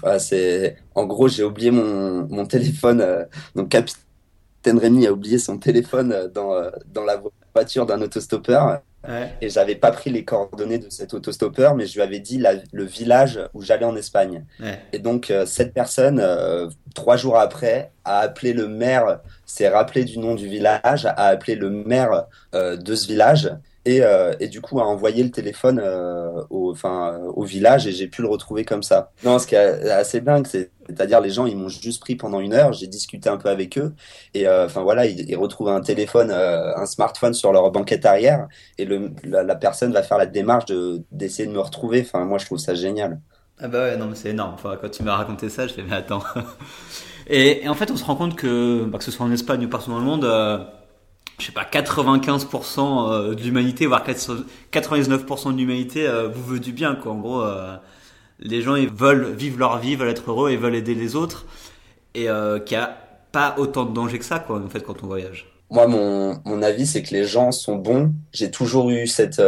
Ah, 0.02 0.18
c'est 0.18 0.76
en 0.94 1.06
gros 1.06 1.28
j'ai 1.28 1.44
oublié 1.44 1.70
mon, 1.70 2.26
mon 2.28 2.46
téléphone. 2.46 3.00
Euh, 3.00 3.24
donc 3.54 3.70
capitaine 3.70 4.78
Rémi 4.78 5.06
a 5.06 5.12
oublié 5.12 5.38
son 5.38 5.58
téléphone 5.58 6.12
euh, 6.12 6.28
dans, 6.28 6.52
euh, 6.52 6.70
dans 6.92 7.04
la 7.04 7.22
voiture 7.54 7.86
d'un 7.86 8.00
autostoppeur. 8.02 8.80
Et 9.40 9.48
j'avais 9.48 9.76
pas 9.76 9.92
pris 9.92 10.10
les 10.10 10.26
coordonnées 10.26 10.76
de 10.76 10.90
cet 10.90 11.14
autostoppeur, 11.14 11.74
mais 11.74 11.86
je 11.86 11.94
lui 11.94 12.02
avais 12.02 12.20
dit 12.20 12.44
le 12.70 12.84
village 12.84 13.40
où 13.54 13.62
j'allais 13.62 13.86
en 13.86 13.96
Espagne. 13.96 14.44
Et 14.92 14.98
donc 14.98 15.32
cette 15.46 15.72
personne, 15.72 16.22
trois 16.94 17.16
jours 17.16 17.38
après, 17.38 17.92
a 18.04 18.18
appelé 18.18 18.52
le 18.52 18.68
maire, 18.68 19.20
s'est 19.46 19.70
rappelé 19.70 20.04
du 20.04 20.18
nom 20.18 20.34
du 20.34 20.48
village, 20.48 21.06
a 21.06 21.28
appelé 21.28 21.54
le 21.54 21.70
maire 21.70 22.26
de 22.52 22.94
ce 22.94 23.06
village 23.06 23.50
et, 23.90 24.02
euh, 24.02 24.32
et, 24.38 24.46
du 24.48 24.60
coup 24.60 24.78
a 24.78 24.84
envoyé 24.84 25.24
le 25.24 25.30
téléphone 25.30 25.80
euh, 25.82 26.42
au, 26.48 26.70
enfin, 26.70 27.18
au 27.34 27.42
village 27.42 27.88
et 27.88 27.92
j'ai 27.92 28.06
pu 28.06 28.22
le 28.22 28.28
retrouver 28.28 28.64
comme 28.64 28.84
ça. 28.84 29.10
Non, 29.24 29.38
ce 29.38 29.48
qui 29.48 29.56
est 29.56 29.90
assez 29.90 30.20
dingue, 30.20 30.46
c'est-à-dire 30.46 31.20
les 31.20 31.30
gens 31.30 31.46
ils 31.46 31.56
m'ont 31.56 31.68
juste 31.68 32.00
pris 32.00 32.14
pendant 32.14 32.38
une 32.38 32.52
heure, 32.52 32.72
j'ai 32.72 32.86
discuté 32.86 33.28
un 33.28 33.36
peu 33.36 33.48
avec 33.48 33.78
eux 33.78 33.92
et 34.34 34.46
euh, 34.46 34.66
enfin 34.66 34.82
voilà 34.82 35.06
ils, 35.06 35.36
retrouvent 35.36 35.70
un 35.70 35.80
téléphone, 35.80 36.30
euh, 36.30 36.76
un 36.76 36.86
smartphone 36.86 37.34
sur 37.34 37.52
leur 37.52 37.70
banquette 37.72 38.06
arrière 38.06 38.46
et 38.78 38.86
la, 39.24 39.54
personne 39.56 39.92
va 39.92 40.02
faire 40.02 40.18
la 40.18 40.26
démarche 40.26 40.66
de 40.66 41.02
d'essayer 41.10 41.48
de 41.48 41.52
me 41.52 41.60
retrouver. 41.60 42.02
Enfin 42.06 42.24
moi 42.24 42.38
je 42.38 42.46
trouve 42.46 42.58
ça 42.58 42.74
génial. 42.74 43.20
Ah 43.58 43.66
bah 43.66 43.84
ouais 43.84 43.96
non 43.96 44.10
c'est 44.14 44.30
énorme. 44.30 44.54
Enfin, 44.54 44.78
quand 44.80 44.90
tu 44.90 45.02
m'as 45.02 45.16
raconté 45.16 45.48
ça 45.48 45.66
je 45.66 45.72
fais 45.72 45.82
mais 45.82 45.96
attends. 45.96 46.22
et, 47.26 47.64
et, 47.64 47.68
en 47.68 47.74
fait 47.74 47.90
on 47.90 47.96
se 47.96 48.04
rend 48.04 48.14
compte 48.14 48.36
que 48.36 48.84
bah, 48.84 48.98
que 48.98 49.04
ce 49.04 49.10
soit 49.10 49.26
en 49.26 49.32
Espagne 49.32 49.64
ou 49.66 49.68
partout 49.68 49.90
dans 49.90 49.98
le 49.98 50.04
monde 50.04 50.24
je 51.40 51.46
sais 51.46 51.52
pas, 51.52 51.64
95% 51.64 53.10
euh, 53.12 53.34
de 53.34 53.42
l'humanité, 53.42 53.86
voire 53.86 54.06
99% 54.06 55.52
de 55.52 55.56
l'humanité 55.56 56.06
euh, 56.06 56.28
vous 56.28 56.44
veut 56.44 56.60
du 56.60 56.72
bien, 56.72 56.94
quoi. 56.94 57.12
En 57.12 57.18
gros, 57.18 57.42
euh, 57.42 57.76
les 58.38 58.62
gens, 58.62 58.76
ils 58.76 58.90
veulent 58.90 59.32
vivre 59.32 59.58
leur 59.58 59.78
vie, 59.78 59.96
veulent 59.96 60.10
être 60.10 60.30
heureux 60.30 60.50
et 60.50 60.56
veulent 60.56 60.74
aider 60.74 60.94
les 60.94 61.16
autres. 61.16 61.46
Et 62.14 62.26
qu'il 62.66 62.76
n'y 62.76 62.82
a 62.82 62.98
pas 63.30 63.54
autant 63.56 63.84
de 63.84 63.94
danger 63.94 64.18
que 64.18 64.24
ça, 64.24 64.40
quoi, 64.40 64.60
en 64.60 64.68
fait, 64.68 64.80
quand 64.80 65.04
on 65.04 65.06
voyage. 65.06 65.46
Moi, 65.70 65.86
mon, 65.86 66.40
mon 66.44 66.62
avis, 66.62 66.86
c'est 66.86 67.02
que 67.02 67.14
les 67.14 67.24
gens 67.24 67.52
sont 67.52 67.76
bons. 67.76 68.12
J'ai 68.32 68.50
toujours 68.50 68.90
eu 68.90 69.06
cette, 69.06 69.40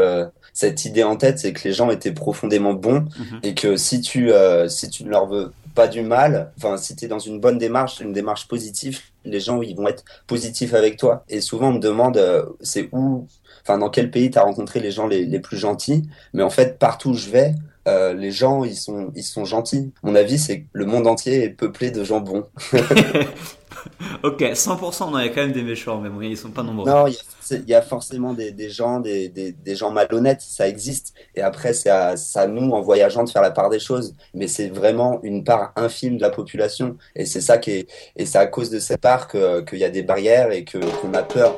cette 0.53 0.85
idée 0.85 1.03
en 1.03 1.17
tête, 1.17 1.38
c'est 1.38 1.53
que 1.53 1.67
les 1.67 1.73
gens 1.73 1.91
étaient 1.91 2.12
profondément 2.12 2.75
bons 2.75 3.01
mhm. 3.19 3.41
et 3.43 3.55
que 3.55 3.77
si 3.77 4.01
tu, 4.01 4.31
si 4.69 4.91
tu 4.91 5.05
ne 5.05 5.11
leur 5.11 5.27
veux 5.27 5.53
pas 5.75 5.88
du 5.88 6.03
mal. 6.03 6.53
Enfin, 6.57 6.77
si 6.77 6.95
tu 6.97 7.05
es 7.05 7.09
dans 7.09 7.19
une 7.19 7.41
bonne 7.41 7.59
démarche, 7.59 8.01
une 8.01 8.12
démarche 8.12 8.49
positive, 8.49 9.01
les 9.25 9.41
gens 9.41 9.62
ils 9.62 9.77
vont 9.77 9.88
être 9.88 10.05
positifs 10.27 10.75
avec 10.75 10.97
toi. 10.97 11.25
Et 11.29 11.41
souvent 11.41 11.69
on 11.69 11.75
me 11.75 11.79
demande 11.79 12.17
euh, 12.17 12.45
c'est 12.61 12.88
où, 12.93 13.27
enfin 13.62 13.79
dans 13.79 13.91
quel 13.91 14.11
pays 14.11 14.31
tu 14.31 14.38
as 14.38 14.43
rencontré 14.43 14.81
les 14.81 14.91
gens 14.91 15.07
les, 15.07 15.25
les, 15.25 15.41
plus 15.41 15.57
gentils. 15.57 16.09
Mais 16.35 16.43
en 16.43 16.51
fait 16.51 16.79
partout 16.79 17.11
où 17.11 17.15
je 17.15 17.31
vais, 17.31 17.55
euh, 17.88 18.12
les 18.12 18.31
gens 18.31 18.64
ils 18.64 18.77
sont 18.77 19.12
ils 19.14 19.25
sont 19.25 19.45
gentils. 19.45 19.92
Mon 20.03 20.14
avis 20.14 20.38
c'est 20.38 20.61
que 20.62 20.66
le 20.73 20.87
monde 20.87 21.07
entier 21.07 21.45
est 21.45 21.51
peuplé 21.51 21.90
de 21.90 22.05
gens 22.05 22.21
bons. 22.21 22.47
ok, 24.23 24.40
100%, 24.40 25.11
non, 25.11 25.18
il 25.18 25.27
y 25.27 25.29
a 25.29 25.31
quand 25.31 25.42
même 25.42 25.53
des 25.53 25.62
méchants, 25.62 26.01
mais 26.01 26.09
bon, 26.09 26.21
ils 26.21 26.37
sont 26.37 26.51
pas 26.51 26.62
nombreux. 26.62 26.88
Non, 26.88 27.07
il 27.07 27.68
y, 27.68 27.75
a 27.75 27.83
forcément 27.83 28.35
des, 28.35 28.53
des 28.53 28.71
gens, 28.71 29.01
des, 29.01 29.29
des, 29.29 29.53
des, 29.53 29.77
gens 29.77 29.90
malhonnêtes, 29.90 30.40
ça 30.40 30.68
existe. 30.68 31.14
Et 31.35 31.42
après, 31.42 31.73
c'est 31.73 31.90
à, 31.90 32.14
à, 32.35 32.47
nous, 32.47 32.71
en 32.71 32.81
voyageant, 32.81 33.25
de 33.25 33.31
faire 33.31 33.42
la 33.42 33.51
part 33.51 33.71
des 33.71 33.81
choses. 33.81 34.14
Mais 34.35 34.47
c'est 34.47 34.68
vraiment 34.68 35.21
une 35.23 35.45
part 35.45 35.73
infime 35.77 36.16
de 36.16 36.23
la 36.23 36.31
population. 36.31 36.97
Et 37.14 37.27
c'est 37.27 37.40
ça 37.40 37.59
qui 37.59 37.71
est, 37.73 37.88
et 38.16 38.27
c'est 38.27 38.38
à 38.38 38.47
cause 38.47 38.71
de 38.71 38.79
cette 38.79 39.01
part 39.01 39.29
qu'il 39.29 39.79
y 39.79 39.85
a 39.85 39.90
des 39.90 40.03
barrières 40.03 40.53
et 40.53 40.64
qu'on 40.64 41.14
a 41.14 41.23
peur. 41.23 41.57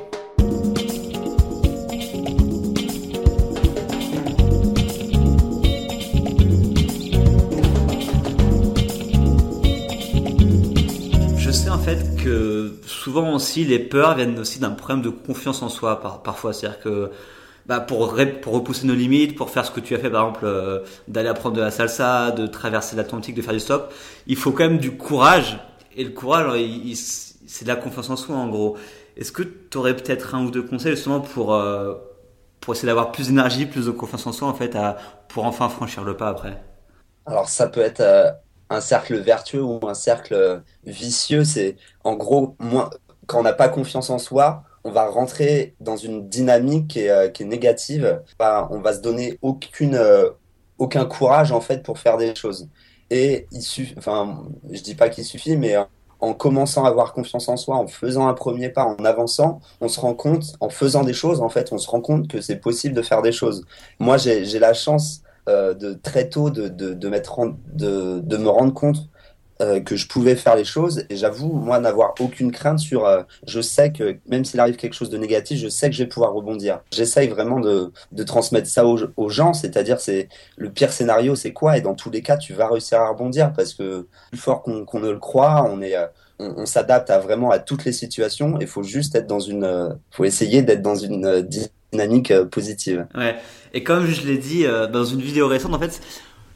Souvent 13.15 13.33
aussi 13.33 13.63
les 13.63 13.79
peurs 13.79 14.15
viennent 14.15 14.37
aussi 14.39 14.59
d'un 14.59 14.71
problème 14.71 15.01
de 15.01 15.09
confiance 15.09 15.61
en 15.61 15.69
soi 15.69 16.01
par, 16.01 16.21
parfois. 16.21 16.51
C'est-à-dire 16.53 16.79
que 16.81 17.11
bah, 17.65 17.79
pour, 17.79 18.15
pour 18.41 18.53
repousser 18.53 18.85
nos 18.87 18.93
limites, 18.93 19.35
pour 19.35 19.49
faire 19.49 19.65
ce 19.65 19.71
que 19.71 19.79
tu 19.79 19.95
as 19.95 19.99
fait 19.99 20.09
par 20.09 20.23
exemple, 20.27 20.45
euh, 20.45 20.79
d'aller 21.07 21.29
apprendre 21.29 21.55
de 21.55 21.61
la 21.61 21.71
salsa, 21.71 22.31
de 22.31 22.45
traverser 22.45 22.95
l'Atlantique, 22.97 23.35
de 23.35 23.41
faire 23.41 23.53
du 23.53 23.61
stop, 23.61 23.93
il 24.27 24.35
faut 24.35 24.51
quand 24.51 24.65
même 24.65 24.79
du 24.79 24.97
courage. 24.97 25.59
Et 25.95 26.03
le 26.03 26.09
courage, 26.11 26.59
c'est 27.47 27.63
de 27.63 27.69
la 27.69 27.77
confiance 27.77 28.09
en 28.09 28.17
soi 28.17 28.35
en 28.35 28.49
gros. 28.49 28.77
Est-ce 29.15 29.31
que 29.31 29.43
tu 29.43 29.77
aurais 29.77 29.95
peut-être 29.95 30.35
un 30.35 30.43
ou 30.45 30.51
deux 30.51 30.63
conseils 30.63 30.95
justement 30.95 31.21
pour, 31.21 31.53
euh, 31.53 31.93
pour 32.59 32.73
essayer 32.73 32.87
d'avoir 32.87 33.13
plus 33.13 33.27
d'énergie, 33.29 33.65
plus 33.65 33.85
de 33.85 33.91
confiance 33.91 34.27
en 34.27 34.33
soi 34.33 34.49
en 34.49 34.53
fait, 34.53 34.77
pour 35.29 35.45
enfin 35.45 35.69
franchir 35.69 36.03
le 36.03 36.17
pas 36.17 36.27
après? 36.27 36.61
Alors 37.25 37.47
ça 37.47 37.67
peut 37.67 37.79
être 37.81 38.01
euh, 38.01 38.29
un 38.69 38.81
cercle 38.81 39.15
vertueux 39.17 39.63
ou 39.63 39.79
un 39.87 39.93
cercle 39.93 40.61
vicieux. 40.85 41.45
C'est 41.45 41.77
en 42.03 42.15
gros, 42.15 42.55
moins, 42.59 42.89
quand 43.27 43.39
on 43.39 43.43
n'a 43.43 43.53
pas 43.53 43.69
confiance 43.69 44.09
en 44.09 44.19
soi, 44.19 44.63
on 44.83 44.91
va 44.91 45.07
rentrer 45.09 45.75
dans 45.79 45.97
une 45.97 46.29
dynamique 46.29 46.89
qui 46.89 46.99
est, 47.01 47.09
euh, 47.09 47.29
qui 47.29 47.43
est 47.43 47.45
négative. 47.47 48.21
Bah, 48.39 48.67
on 48.71 48.79
va 48.79 48.93
se 48.93 49.01
donner 49.01 49.39
aucune, 49.41 49.95
euh, 49.95 50.29
aucun 50.77 51.05
courage 51.05 51.51
en 51.51 51.61
fait 51.61 51.83
pour 51.83 51.99
faire 51.99 52.17
des 52.17 52.35
choses. 52.35 52.69
Et 53.09 53.47
il 53.51 53.61
suffit, 53.61 53.95
enfin, 53.97 54.43
je 54.71 54.81
dis 54.81 54.95
pas 54.95 55.09
qu'il 55.09 55.25
suffit, 55.25 55.57
mais 55.57 55.75
en 56.19 56.33
commençant 56.33 56.85
à 56.85 56.89
avoir 56.89 57.13
confiance 57.13 57.49
en 57.49 57.57
soi, 57.57 57.75
en 57.77 57.87
faisant 57.87 58.27
un 58.27 58.33
premier 58.33 58.69
pas, 58.69 58.83
en 58.85 59.03
avançant, 59.05 59.59
on 59.81 59.87
se 59.87 59.99
rend 59.99 60.13
compte, 60.13 60.55
en 60.59 60.69
faisant 60.69 61.03
des 61.03 61.13
choses, 61.13 61.41
en 61.41 61.49
fait, 61.49 61.71
on 61.71 61.77
se 61.77 61.89
rend 61.89 62.01
compte 62.01 62.27
que 62.27 62.41
c'est 62.41 62.57
possible 62.57 62.95
de 62.95 63.01
faire 63.01 63.21
des 63.21 63.31
choses. 63.31 63.63
Moi, 63.99 64.17
j'ai 64.17 64.59
la 64.59 64.73
chance 64.73 65.21
euh, 65.49 65.73
de 65.73 65.93
très 65.93 66.29
tôt 66.29 66.49
de, 66.49 66.67
de, 66.67 66.93
de, 66.93 67.09
de, 67.73 68.19
de 68.19 68.37
me 68.37 68.49
rendre 68.49 68.73
compte 68.73 68.97
euh, 69.61 69.79
que 69.79 69.95
je 69.95 70.07
pouvais 70.07 70.35
faire 70.35 70.55
les 70.55 70.63
choses 70.63 71.05
et 71.09 71.15
j'avoue 71.15 71.51
moi 71.51 71.79
n'avoir 71.79 72.13
aucune 72.19 72.51
crainte 72.51 72.79
sur 72.79 73.05
euh, 73.05 73.23
je 73.47 73.61
sais 73.61 73.91
que 73.91 74.17
même 74.27 74.43
s'il 74.43 74.59
arrive 74.59 74.75
quelque 74.75 74.93
chose 74.93 75.09
de 75.09 75.17
négatif 75.17 75.59
je 75.59 75.69
sais 75.69 75.89
que 75.89 75.95
je 75.95 76.03
vais 76.03 76.09
pouvoir 76.09 76.33
rebondir 76.33 76.81
j'essaye 76.91 77.29
vraiment 77.29 77.59
de, 77.59 77.91
de 78.11 78.23
transmettre 78.23 78.67
ça 78.67 78.85
aux, 78.85 78.99
aux 79.15 79.29
gens 79.29 79.53
c'est-à-dire 79.53 79.99
c'est 79.99 80.29
le 80.57 80.69
pire 80.69 80.91
scénario 80.91 81.35
c'est 81.35 81.53
quoi? 81.53 81.77
Et 81.77 81.81
dans 81.81 81.93
tous 81.93 82.09
les 82.09 82.21
cas 82.21 82.37
tu 82.37 82.53
vas 82.53 82.67
réussir 82.67 82.99
à 82.99 83.09
rebondir 83.09 83.53
parce 83.53 83.73
que 83.73 84.07
plus 84.31 84.39
fort 84.39 84.61
qu'on 84.61 84.85
qu'on 84.85 84.99
ne 84.99 85.11
le 85.11 85.19
croit 85.19 85.65
on 85.69 85.81
est 85.81 85.95
on, 86.39 86.53
on 86.57 86.65
s'adapte 86.65 87.09
à 87.09 87.19
vraiment 87.19 87.51
à 87.51 87.59
toutes 87.59 87.85
les 87.85 87.93
situations 87.93 88.57
il 88.59 88.67
faut 88.67 88.83
juste 88.83 89.15
être 89.15 89.27
dans 89.27 89.39
une 89.39 89.97
faut 90.11 90.25
essayer 90.25 90.61
d'être 90.61 90.81
dans 90.81 90.95
une 90.95 91.47
dynamique 91.95 92.31
euh, 92.31 92.45
positive. 92.45 93.07
Ouais. 93.15 93.35
Et 93.73 93.83
comme 93.83 94.05
je 94.05 94.25
l'ai 94.25 94.37
dit 94.37 94.65
euh, 94.65 94.87
dans 94.87 95.05
une 95.05 95.21
vidéo 95.21 95.47
récente, 95.47 95.73
en 95.73 95.79
fait, 95.79 96.01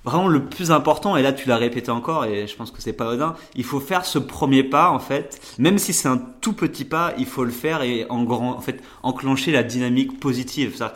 vraiment 0.09 0.27
le 0.27 0.45
plus 0.45 0.71
important, 0.71 1.15
et 1.15 1.21
là 1.21 1.33
tu 1.33 1.47
l'as 1.47 1.57
répété 1.57 1.91
encore, 1.91 2.25
et 2.25 2.47
je 2.47 2.55
pense 2.55 2.71
que 2.71 2.81
c'est 2.81 2.93
pas 2.93 3.07
odin, 3.07 3.35
il 3.55 3.63
faut 3.63 3.79
faire 3.79 4.05
ce 4.05 4.19
premier 4.19 4.63
pas, 4.63 4.89
en 4.89 4.99
fait, 4.99 5.39
même 5.57 5.77
si 5.77 5.93
c'est 5.93 6.07
un 6.07 6.17
tout 6.17 6.53
petit 6.53 6.85
pas, 6.85 7.13
il 7.17 7.25
faut 7.25 7.43
le 7.43 7.51
faire 7.51 7.81
et 7.81 8.05
en 8.09 8.23
grand, 8.23 8.55
en 8.57 8.61
fait, 8.61 8.81
enclencher 9.03 9.51
la 9.51 9.63
dynamique 9.63 10.19
positive. 10.19 10.75
Ça, 10.75 10.93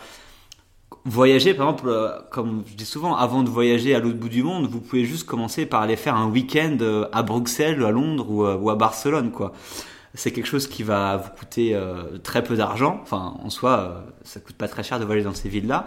voyager, 1.05 1.53
par 1.53 1.67
exemple, 1.69 1.89
euh, 1.89 2.09
comme 2.31 2.63
je 2.67 2.75
dis 2.75 2.85
souvent, 2.85 3.15
avant 3.15 3.43
de 3.43 3.49
voyager 3.49 3.95
à 3.95 3.99
l'autre 3.99 4.17
bout 4.17 4.29
du 4.29 4.43
monde, 4.43 4.67
vous 4.67 4.81
pouvez 4.81 5.05
juste 5.05 5.25
commencer 5.25 5.65
par 5.65 5.81
aller 5.81 5.95
faire 5.95 6.15
un 6.15 6.29
week-end 6.29 6.77
à 7.11 7.23
Bruxelles, 7.23 7.83
à 7.83 7.91
Londres 7.91 8.29
ou, 8.29 8.45
ou 8.45 8.69
à 8.69 8.75
Barcelone, 8.75 9.31
c'est 10.15 10.31
quelque 10.31 10.45
chose 10.45 10.67
qui 10.67 10.83
va 10.83 11.17
vous 11.17 11.29
coûter 11.37 11.73
euh, 11.73 12.17
très 12.23 12.43
peu 12.43 12.55
d'argent. 12.55 12.99
Enfin, 13.01 13.35
en 13.43 13.49
soi, 13.49 13.79
euh, 13.79 14.11
ça 14.23 14.39
coûte 14.39 14.55
pas 14.55 14.67
très 14.67 14.83
cher 14.83 14.99
de 14.99 15.05
voyager 15.05 15.25
dans 15.25 15.33
ces 15.33 15.49
villes-là. 15.49 15.85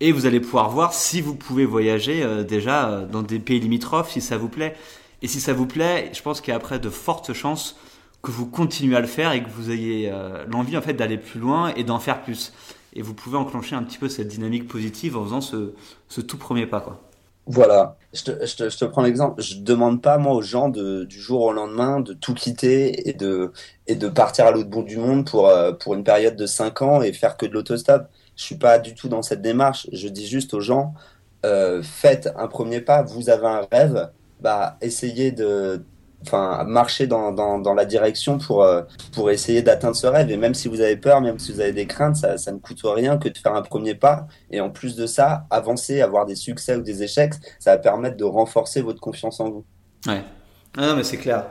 Et 0.00 0.12
vous 0.12 0.26
allez 0.26 0.40
pouvoir 0.40 0.70
voir 0.70 0.94
si 0.94 1.20
vous 1.20 1.34
pouvez 1.34 1.64
voyager 1.64 2.22
euh, 2.22 2.42
déjà 2.42 3.02
dans 3.02 3.22
des 3.22 3.38
pays 3.38 3.60
limitrophes, 3.60 4.10
si 4.10 4.20
ça 4.20 4.36
vous 4.36 4.48
plaît. 4.48 4.74
Et 5.22 5.28
si 5.28 5.40
ça 5.40 5.52
vous 5.52 5.66
plaît, 5.66 6.10
je 6.14 6.22
pense 6.22 6.40
qu'il 6.40 6.50
y 6.50 6.54
a 6.54 6.56
après 6.56 6.78
de 6.78 6.88
fortes 6.88 7.32
chances 7.32 7.76
que 8.22 8.30
vous 8.30 8.46
continuez 8.46 8.96
à 8.96 9.00
le 9.00 9.06
faire 9.06 9.32
et 9.32 9.42
que 9.42 9.48
vous 9.50 9.70
ayez 9.70 10.12
l'envie 10.46 10.76
en 10.76 10.82
fait 10.82 10.92
d'aller 10.94 11.18
plus 11.18 11.40
loin 11.40 11.74
et 11.74 11.84
d'en 11.84 11.98
faire 11.98 12.22
plus. 12.22 12.52
Et 12.94 13.02
vous 13.02 13.14
pouvez 13.14 13.36
enclencher 13.36 13.76
un 13.76 13.82
petit 13.82 13.98
peu 13.98 14.08
cette 14.08 14.28
dynamique 14.28 14.66
positive 14.66 15.16
en 15.16 15.24
faisant 15.24 15.40
ce, 15.40 15.74
ce 16.08 16.20
tout 16.20 16.38
premier 16.38 16.66
pas, 16.66 16.80
quoi. 16.80 17.00
Voilà, 17.46 17.96
je 18.12 18.22
te, 18.24 18.46
je 18.46 18.76
te, 18.76 18.84
prends 18.84 19.02
l'exemple. 19.02 19.42
Je 19.42 19.56
demande 19.56 20.02
pas 20.02 20.18
moi 20.18 20.34
aux 20.34 20.42
gens 20.42 20.68
de, 20.68 21.04
du 21.04 21.18
jour 21.18 21.42
au 21.42 21.52
lendemain 21.52 22.00
de 22.00 22.12
tout 22.12 22.34
quitter 22.34 23.08
et 23.08 23.12
de, 23.12 23.52
et 23.88 23.96
de 23.96 24.08
partir 24.08 24.46
à 24.46 24.52
l'autre 24.52 24.68
bout 24.68 24.82
du 24.82 24.98
monde 24.98 25.26
pour, 25.28 25.48
euh, 25.48 25.72
pour 25.72 25.94
une 25.94 26.04
période 26.04 26.36
de 26.36 26.46
5 26.46 26.82
ans 26.82 27.02
et 27.02 27.12
faire 27.12 27.36
que 27.36 27.46
de 27.46 27.52
l'autostop. 27.52 28.08
Je 28.40 28.46
suis 28.46 28.54
pas 28.54 28.78
du 28.78 28.94
tout 28.94 29.10
dans 29.10 29.20
cette 29.20 29.42
démarche. 29.42 29.86
Je 29.92 30.08
dis 30.08 30.26
juste 30.26 30.54
aux 30.54 30.62
gens, 30.62 30.94
euh, 31.44 31.82
faites 31.82 32.30
un 32.38 32.48
premier 32.48 32.80
pas. 32.80 33.02
Vous 33.02 33.28
avez 33.28 33.46
un 33.46 33.68
rêve, 33.70 34.10
bah 34.40 34.78
essayez 34.80 35.30
de 35.30 35.84
enfin 36.22 36.64
marcher 36.64 37.06
dans, 37.06 37.32
dans, 37.32 37.74
la 37.74 37.84
direction 37.84 38.38
pour 38.38 38.62
euh, 38.62 38.80
pour 39.12 39.30
essayer 39.30 39.60
d'atteindre 39.60 39.94
ce 39.94 40.06
rêve. 40.06 40.30
Et 40.30 40.38
même 40.38 40.54
si 40.54 40.68
vous 40.68 40.80
avez 40.80 40.96
peur 40.96 41.20
même 41.20 41.38
si 41.38 41.52
vous 41.52 41.60
avez 41.60 41.72
des 41.72 41.86
craintes 41.86 42.16
ça, 42.16 42.38
ça 42.38 42.50
ne 42.50 42.56
coûte 42.56 42.80
rien 42.82 43.18
que 43.18 43.28
de 43.28 43.36
faire 43.36 43.54
un 43.54 43.60
premier 43.60 43.94
pas. 43.94 44.26
Et 44.50 44.62
en 44.62 44.70
plus 44.70 44.96
de 44.96 45.06
ça 45.06 45.44
avancer 45.50 46.00
avoir 46.00 46.24
des 46.24 46.34
succès 46.34 46.76
ou 46.76 46.80
des 46.80 47.02
échecs 47.02 47.34
ça 47.58 47.72
va 47.72 47.78
permettre 47.78 48.16
de 48.16 48.24
renforcer 48.24 48.80
votre 48.80 49.00
confiance 49.00 49.38
en 49.40 49.50
vous. 49.50 49.64
Ouais. 50.06 50.24
Ah 50.78 50.94
mais 50.96 51.04
c'est 51.04 51.18
clair. 51.18 51.44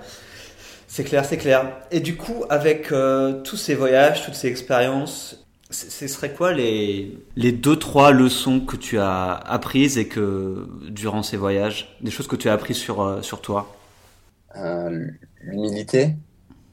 C'est 0.88 1.04
clair 1.04 1.23
c'est 1.23 1.38
clair. 1.38 1.71
Et 1.91 1.99
du 1.99 2.17
coup 2.17 2.45
avec 2.49 2.91
euh, 2.91 3.43
tous 3.43 3.58
ces 3.58 3.75
voyages 3.75 4.25
toutes 4.25 4.34
ces 4.34 4.47
expériences 4.47 5.45
Ce 5.71 6.08
serait 6.08 6.34
quoi 6.34 6.51
les, 6.51 7.15
les 7.36 7.51
deux, 7.51 7.77
trois 7.77 8.12
leçons 8.12 8.60
que 8.60 8.75
tu 8.75 8.97
as 8.97 9.34
apprises 9.34 9.99
et 9.99 10.08
que, 10.08 10.67
durant 10.89 11.21
ces 11.21 11.38
voyages, 11.38 11.95
des 12.01 12.10
choses 12.10 12.27
que 12.27 12.36
tu 12.36 12.49
as 12.49 12.53
apprises 12.53 12.77
sur, 12.77 13.01
euh, 13.01 13.21
sur 13.21 13.39
toi? 13.41 13.75
Euh, 14.55 15.08
L'humilité. 15.41 16.15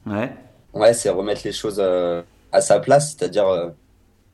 Ouais. 0.07 0.33
Ouais, 0.73 0.93
c'est 0.95 1.09
remettre 1.11 1.43
les 1.45 1.53
choses 1.53 1.79
euh, 1.81 2.23
à 2.53 2.61
sa 2.61 2.81
place, 2.81 3.13
c'est-à-dire, 3.17 3.47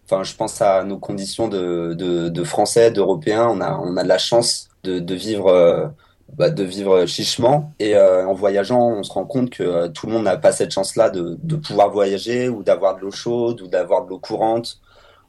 enfin, 0.07 0.23
je 0.25 0.35
pense 0.37 0.61
à 0.63 0.85
nos 0.85 0.99
conditions 0.99 1.49
de, 1.49 1.95
de, 1.95 2.29
de 2.29 2.45
Français, 2.45 2.91
d'Européens, 2.91 3.49
on 3.49 3.61
a, 3.61 3.79
on 3.79 3.97
a 3.97 4.03
de 4.05 4.09
la 4.09 4.19
chance 4.19 4.69
de, 4.85 4.99
de 5.01 5.15
vivre 5.15 5.95
bah, 6.33 6.51
de 6.51 6.63
vivre 6.65 7.07
chichement. 7.07 7.73
Et 7.79 7.95
euh, 7.97 8.27
en 8.27 8.35
voyageant, 8.35 8.81
on 8.81 9.03
se 9.03 9.13
rend 9.13 9.25
compte 9.25 9.51
que 9.51 9.63
euh, 9.63 9.89
tout 9.89 10.07
le 10.07 10.13
monde 10.13 10.25
n'a 10.25 10.37
pas 10.37 10.53
cette 10.53 10.73
chance-là 10.73 11.11
de, 11.11 11.39
de, 11.43 11.57
pouvoir 11.57 11.91
voyager 11.91 12.49
ou 12.49 12.63
d'avoir 12.63 12.97
de 12.97 13.03
l'eau 13.03 13.11
chaude 13.11 13.61
ou 13.61 13.67
d'avoir 13.69 14.05
de 14.05 14.11
l'eau 14.11 14.19
courante 14.19 14.81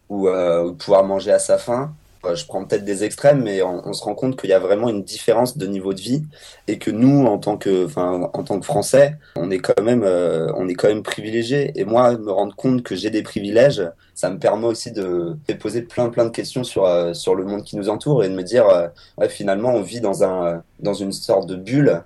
ou, 0.09 0.27
euh, 0.27 0.71
de 0.71 0.75
pouvoir 0.75 1.03
manger 1.03 1.31
à 1.31 1.39
sa 1.39 1.57
faim 1.57 1.93
je 2.33 2.45
prends 2.45 2.63
peut-être 2.63 2.85
des 2.85 3.03
extrêmes, 3.03 3.43
mais 3.43 3.61
on, 3.61 3.93
se 3.93 4.03
rend 4.03 4.15
compte 4.15 4.39
qu'il 4.39 4.49
y 4.49 4.53
a 4.53 4.59
vraiment 4.59 4.89
une 4.89 5.03
différence 5.03 5.57
de 5.57 5.67
niveau 5.67 5.93
de 5.93 5.99
vie 5.99 6.23
et 6.67 6.77
que 6.77 6.89
nous, 6.89 7.25
en 7.25 7.37
tant 7.37 7.57
que, 7.57 7.85
enfin, 7.85 8.29
en 8.33 8.43
tant 8.43 8.59
que 8.59 8.65
Français, 8.65 9.17
on 9.35 9.51
est 9.51 9.59
quand 9.59 9.81
même, 9.81 10.03
euh, 10.03 10.51
on 10.55 10.67
est 10.67 10.73
quand 10.73 10.87
même 10.87 11.03
privilégiés. 11.03 11.71
Et 11.75 11.83
moi, 11.85 12.17
me 12.17 12.31
rendre 12.31 12.55
compte 12.55 12.83
que 12.83 12.95
j'ai 12.95 13.09
des 13.09 13.23
privilèges, 13.23 13.83
ça 14.15 14.29
me 14.29 14.39
permet 14.39 14.67
aussi 14.67 14.91
de, 14.91 15.35
de 15.47 15.53
poser 15.53 15.81
plein, 15.81 16.09
plein 16.09 16.25
de 16.25 16.29
questions 16.29 16.63
sur 16.63 16.85
euh, 16.85 17.13
sur 17.13 17.35
le 17.35 17.43
monde 17.43 17.63
qui 17.63 17.75
nous 17.75 17.89
entoure 17.89 18.23
et 18.23 18.29
de 18.29 18.35
me 18.35 18.43
dire, 18.43 18.67
euh, 18.67 18.87
ouais, 19.17 19.29
finalement, 19.29 19.73
on 19.73 19.81
vit 19.81 20.01
dans 20.01 20.23
un, 20.23 20.63
dans 20.79 20.93
une 20.93 21.11
sorte 21.11 21.47
de 21.47 21.55
bulle 21.55 22.03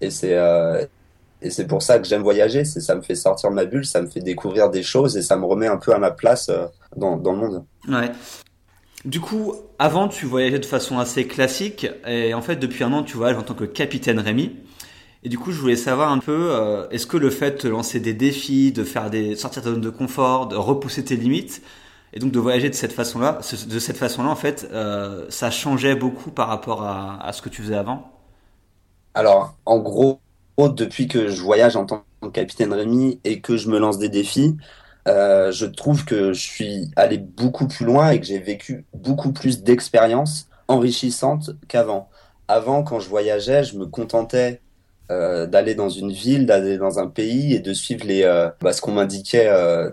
et 0.00 0.10
c'est 0.10 0.36
et 1.42 1.48
c'est 1.48 1.66
pour 1.66 1.80
ça 1.80 1.98
que 1.98 2.06
j'aime 2.06 2.22
voyager, 2.22 2.66
c'est 2.66 2.80
ça 2.80 2.94
me 2.94 3.00
fait 3.00 3.14
sortir 3.14 3.48
de 3.48 3.54
ma 3.54 3.64
bulle, 3.64 3.86
ça 3.86 4.02
me 4.02 4.08
fait 4.08 4.20
découvrir 4.20 4.68
des 4.68 4.82
choses 4.82 5.16
et 5.16 5.22
ça 5.22 5.36
me 5.36 5.46
remet 5.46 5.68
un 5.68 5.78
peu 5.78 5.94
à 5.94 5.98
ma 5.98 6.10
place 6.10 6.50
dans, 6.96 7.16
dans 7.16 7.32
le 7.32 7.38
monde. 7.38 7.64
Ouais. 7.88 8.10
Du 9.04 9.20
coup, 9.20 9.54
avant, 9.78 10.08
tu 10.08 10.26
voyageais 10.26 10.58
de 10.58 10.66
façon 10.66 10.98
assez 10.98 11.26
classique, 11.26 11.86
et 12.06 12.34
en 12.34 12.42
fait, 12.42 12.56
depuis 12.56 12.84
un 12.84 12.92
an, 12.92 13.02
tu 13.02 13.16
voyages 13.16 13.38
en 13.38 13.42
tant 13.42 13.54
que 13.54 13.64
capitaine 13.64 14.18
Rémi. 14.18 14.56
Et 15.22 15.30
du 15.30 15.38
coup, 15.38 15.52
je 15.52 15.60
voulais 15.60 15.76
savoir 15.76 16.12
un 16.12 16.18
peu, 16.18 16.50
euh, 16.52 16.88
est-ce 16.90 17.06
que 17.06 17.16
le 17.16 17.30
fait 17.30 17.64
de 17.64 17.70
lancer 17.70 17.98
des 18.00 18.12
défis, 18.12 18.72
de 18.72 18.84
faire 18.84 19.08
des, 19.10 19.36
sortir 19.36 19.62
de 19.62 19.68
ta 19.68 19.74
zone 19.74 19.80
de 19.80 19.90
confort, 19.90 20.48
de 20.48 20.56
repousser 20.56 21.02
tes 21.04 21.16
limites, 21.16 21.62
et 22.12 22.18
donc 22.18 22.30
de 22.32 22.38
voyager 22.38 22.68
de 22.68 22.74
cette 22.74 22.92
façon-là, 22.92 23.38
de 23.68 23.78
cette 23.78 23.96
façon-là, 23.96 24.28
en 24.28 24.36
fait, 24.36 24.68
euh, 24.72 25.26
ça 25.30 25.50
changeait 25.50 25.94
beaucoup 25.94 26.30
par 26.30 26.48
rapport 26.48 26.82
à, 26.82 27.24
à, 27.24 27.32
ce 27.32 27.40
que 27.40 27.48
tu 27.48 27.62
faisais 27.62 27.76
avant? 27.76 28.12
Alors, 29.14 29.54
en 29.64 29.78
gros, 29.78 30.20
depuis 30.58 31.08
que 31.08 31.28
je 31.28 31.40
voyage 31.40 31.74
en 31.74 31.86
tant 31.86 32.04
que 32.20 32.28
capitaine 32.28 32.72
Rémi 32.74 33.18
et 33.24 33.40
que 33.40 33.56
je 33.56 33.68
me 33.68 33.78
lance 33.78 33.98
des 33.98 34.10
défis, 34.10 34.56
euh, 35.08 35.50
je 35.52 35.66
trouve 35.66 36.04
que 36.04 36.32
je 36.32 36.40
suis 36.40 36.90
allé 36.96 37.18
beaucoup 37.18 37.66
plus 37.66 37.86
loin 37.86 38.10
et 38.10 38.20
que 38.20 38.26
j'ai 38.26 38.38
vécu 38.38 38.84
beaucoup 38.94 39.32
plus 39.32 39.62
d'expériences 39.62 40.48
enrichissantes 40.68 41.50
qu'avant. 41.68 42.08
Avant, 42.48 42.82
quand 42.82 43.00
je 43.00 43.08
voyageais, 43.08 43.64
je 43.64 43.78
me 43.78 43.86
contentais 43.86 44.60
euh, 45.10 45.46
d'aller 45.46 45.74
dans 45.74 45.88
une 45.88 46.12
ville, 46.12 46.46
d'aller 46.46 46.78
dans 46.78 46.98
un 46.98 47.08
pays 47.08 47.54
et 47.54 47.60
de 47.60 47.72
suivre 47.72 48.06
les, 48.06 48.22
euh, 48.22 48.50
bah, 48.60 48.72
ce 48.72 48.80
qu'on 48.80 48.92
m'indiquait 48.92 49.50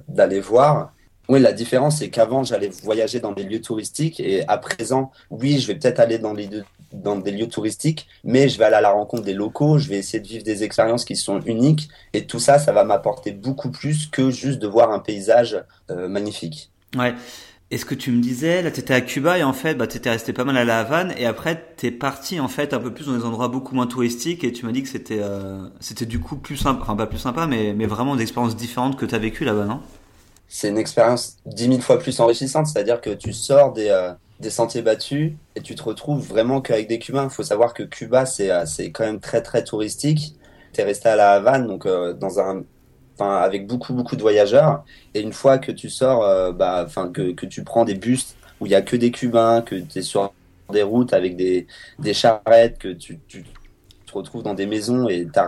d'aller 0.07 0.39
voir. 0.39 0.93
Oui, 1.29 1.41
la 1.41 1.51
différence, 1.51 1.97
c'est 1.97 2.09
qu'avant, 2.09 2.43
j'allais 2.43 2.69
voyager 2.83 3.19
dans 3.19 3.33
des 3.33 3.43
lieux 3.43 3.61
touristiques 3.61 4.19
et 4.19 4.47
à 4.47 4.57
présent, 4.57 5.11
oui, 5.29 5.59
je 5.59 5.67
vais 5.67 5.75
peut-être 5.75 5.99
aller 5.99 6.19
dans 6.19 6.33
les 6.33 6.47
dans 6.93 7.17
des 7.17 7.31
lieux 7.31 7.47
touristiques, 7.47 8.07
mais 8.23 8.49
je 8.49 8.57
vais 8.57 8.65
aller 8.65 8.75
à 8.75 8.81
la 8.81 8.91
rencontre 8.91 9.23
des 9.23 9.33
locaux, 9.33 9.77
je 9.77 9.89
vais 9.89 9.97
essayer 9.97 10.19
de 10.19 10.27
vivre 10.27 10.43
des 10.43 10.63
expériences 10.63 11.05
qui 11.05 11.15
sont 11.15 11.41
uniques, 11.41 11.89
et 12.13 12.25
tout 12.25 12.39
ça, 12.39 12.59
ça 12.59 12.71
va 12.71 12.83
m'apporter 12.83 13.31
beaucoup 13.31 13.69
plus 13.69 14.07
que 14.07 14.31
juste 14.31 14.59
de 14.59 14.67
voir 14.67 14.91
un 14.91 14.99
paysage 14.99 15.63
euh, 15.89 16.07
magnifique. 16.07 16.71
Ouais. 16.95 17.13
Et 17.69 17.77
ce 17.77 17.83
que 17.83 17.95
tu 17.95 18.11
me 18.11 18.21
disais, 18.21 18.61
là, 18.61 18.71
tu 18.71 18.79
étais 18.79 18.93
à 18.93 19.01
Cuba 19.01 19.37
et 19.37 19.43
en 19.43 19.51
fait, 19.51 19.75
bah, 19.75 19.87
tu 19.87 19.97
étais 19.97 20.09
resté 20.09 20.31
pas 20.31 20.45
mal 20.45 20.55
à 20.55 20.63
La 20.63 20.79
Havane 20.79 21.13
et 21.17 21.25
après, 21.25 21.61
tu 21.75 21.87
es 21.87 21.91
parti 21.91 22.39
en 22.39 22.47
fait 22.47 22.73
un 22.73 22.79
peu 22.79 22.93
plus 22.93 23.07
dans 23.07 23.17
des 23.17 23.25
endroits 23.25 23.49
beaucoup 23.49 23.75
moins 23.75 23.87
touristiques 23.87 24.45
et 24.45 24.53
tu 24.53 24.65
m'as 24.65 24.71
dit 24.71 24.83
que 24.83 24.89
c'était 24.89 25.19
euh, 25.19 25.67
c'était 25.81 26.05
du 26.05 26.21
coup 26.21 26.37
plus 26.37 26.55
sympa, 26.55 26.79
enfin 26.83 26.95
pas 26.95 27.07
plus 27.07 27.17
sympa, 27.17 27.45
mais, 27.45 27.73
mais 27.73 27.85
vraiment 27.85 28.15
des 28.15 28.21
expériences 28.21 28.55
différentes 28.55 28.97
que 28.97 29.05
tu 29.05 29.13
as 29.13 29.17
vécues 29.17 29.43
là-bas, 29.43 29.65
non? 29.65 29.81
C'est 30.47 30.69
une 30.69 30.77
expérience 30.77 31.39
dix 31.45 31.67
mille 31.67 31.81
fois 31.81 31.99
plus 31.99 32.17
enrichissante, 32.21 32.67
c'est-à-dire 32.67 33.01
que 33.01 33.09
tu 33.09 33.33
sors 33.33 33.73
des, 33.73 33.89
euh, 33.89 34.13
des 34.39 34.49
sentiers 34.49 34.81
battus 34.81 35.33
et 35.55 35.61
tu 35.61 35.75
te 35.75 35.83
retrouves 35.83 36.25
vraiment 36.25 36.61
qu'avec 36.61 36.87
des 36.87 36.99
Cubains. 36.99 37.25
Il 37.25 37.29
faut 37.29 37.43
savoir 37.43 37.73
que 37.73 37.83
Cuba, 37.83 38.25
c'est 38.25 38.51
euh, 38.51 38.65
c'est 38.65 38.91
quand 38.91 39.05
même 39.05 39.19
très 39.19 39.41
très 39.41 39.63
touristique. 39.63 40.35
Tu 40.73 40.81
es 40.81 40.83
resté 40.83 41.09
à 41.09 41.15
la 41.15 41.31
Havane, 41.33 41.67
donc 41.67 41.85
euh, 41.85 42.13
dans 42.13 42.39
un, 42.39 42.63
avec 43.19 43.67
beaucoup 43.67 43.93
beaucoup 43.93 44.15
de 44.15 44.21
voyageurs. 44.21 44.83
Et 45.13 45.21
une 45.21 45.33
fois 45.33 45.57
que 45.57 45.71
tu 45.71 45.89
sors, 45.89 46.23
euh, 46.23 46.51
bah, 46.51 46.87
que, 47.13 47.31
que 47.31 47.45
tu 47.45 47.63
prends 47.63 47.85
des 47.85 47.95
bus 47.95 48.35
où 48.59 48.65
il 48.65 48.71
y 48.71 48.75
a 48.75 48.81
que 48.81 48.95
des 48.95 49.11
Cubains, 49.11 49.61
que 49.61 49.75
tu 49.75 49.99
es 49.99 50.01
sur 50.01 50.33
des 50.71 50.83
routes 50.83 51.13
avec 51.13 51.35
des, 51.35 51.67
des 51.99 52.13
charrettes, 52.13 52.77
que 52.79 52.89
tu, 52.89 53.19
tu 53.27 53.43
te 54.05 54.13
retrouves 54.13 54.43
dans 54.43 54.53
des 54.53 54.65
maisons 54.65 55.07
et 55.07 55.25
tu 55.25 55.39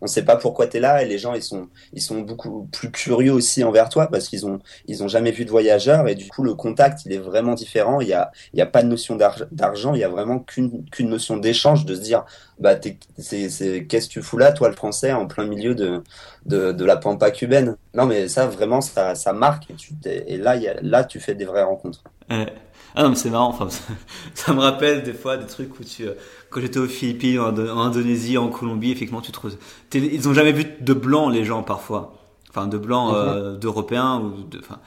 on 0.00 0.06
sait 0.06 0.24
pas 0.24 0.36
pourquoi 0.36 0.66
tu 0.66 0.76
es 0.76 0.80
là 0.80 1.02
et 1.02 1.06
les 1.06 1.18
gens 1.18 1.34
ils 1.34 1.42
sont 1.42 1.68
ils 1.92 2.02
sont 2.02 2.20
beaucoup 2.20 2.68
plus 2.72 2.90
curieux 2.90 3.32
aussi 3.32 3.64
envers 3.64 3.88
toi 3.88 4.08
parce 4.08 4.28
qu'ils 4.28 4.46
ont 4.46 4.58
ils 4.86 5.02
ont 5.02 5.08
jamais 5.08 5.30
vu 5.30 5.44
de 5.44 5.50
voyageurs 5.50 6.08
et 6.08 6.14
du 6.14 6.28
coup 6.28 6.42
le 6.42 6.54
contact 6.54 7.04
il 7.06 7.12
est 7.12 7.18
vraiment 7.18 7.54
différent. 7.54 8.00
Il 8.00 8.08
y 8.08 8.12
a 8.12 8.30
il 8.52 8.58
y 8.58 8.62
a 8.62 8.66
pas 8.66 8.82
de 8.82 8.88
notion 8.88 9.16
d'argent. 9.50 9.94
Il 9.94 10.00
y 10.00 10.04
a 10.04 10.08
vraiment 10.08 10.38
qu'une 10.38 10.84
qu'une 10.90 11.08
notion 11.08 11.36
d'échange 11.36 11.84
de 11.84 11.94
se 11.94 12.00
dire 12.00 12.24
bah 12.58 12.74
c'est 13.18 13.86
qu'est-ce 13.86 14.08
que 14.08 14.12
tu 14.12 14.22
fous 14.22 14.38
là 14.38 14.52
toi 14.52 14.68
le 14.68 14.74
français 14.74 15.12
en 15.12 15.26
plein 15.26 15.46
milieu 15.46 15.74
de 15.74 16.02
de, 16.46 16.84
la 16.84 16.96
pampa 16.96 17.30
cubaine. 17.30 17.76
Non 17.94 18.06
mais 18.06 18.28
ça 18.28 18.46
vraiment 18.46 18.80
ça 18.80 19.14
ça 19.14 19.32
marque 19.32 19.64
et 20.04 20.34
et 20.34 20.36
là 20.36 20.56
là 20.82 21.04
tu 21.04 21.20
fais 21.20 21.34
des 21.34 21.44
vraies 21.44 21.64
rencontres 21.64 22.02
ah 22.94 23.02
non, 23.02 23.10
mais 23.10 23.16
c'est 23.16 23.30
marrant. 23.30 23.48
Enfin, 23.48 23.68
ça, 24.34 24.52
me 24.52 24.60
rappelle 24.60 25.02
des 25.02 25.12
fois 25.12 25.36
des 25.36 25.46
trucs 25.46 25.78
où 25.78 25.84
tu, 25.84 26.06
euh, 26.06 26.14
quand 26.50 26.60
j'étais 26.60 26.78
aux 26.78 26.86
Philippines, 26.86 27.38
en, 27.38 27.80
Indonésie, 27.80 28.38
en 28.38 28.48
Colombie, 28.48 28.90
effectivement, 28.90 29.20
tu 29.20 29.32
te, 29.32 29.98
ils 29.98 30.28
ont 30.28 30.34
jamais 30.34 30.52
vu 30.52 30.64
de 30.80 30.92
blanc 30.94 31.28
les 31.28 31.44
gens 31.44 31.62
parfois, 31.62 32.14
enfin 32.48 32.66
de 32.66 32.78
blanc 32.78 33.14
euh, 33.14 33.56
d'européens 33.56 34.20
ou 34.20 34.42
de, 34.42 34.58
enfin. 34.58 34.78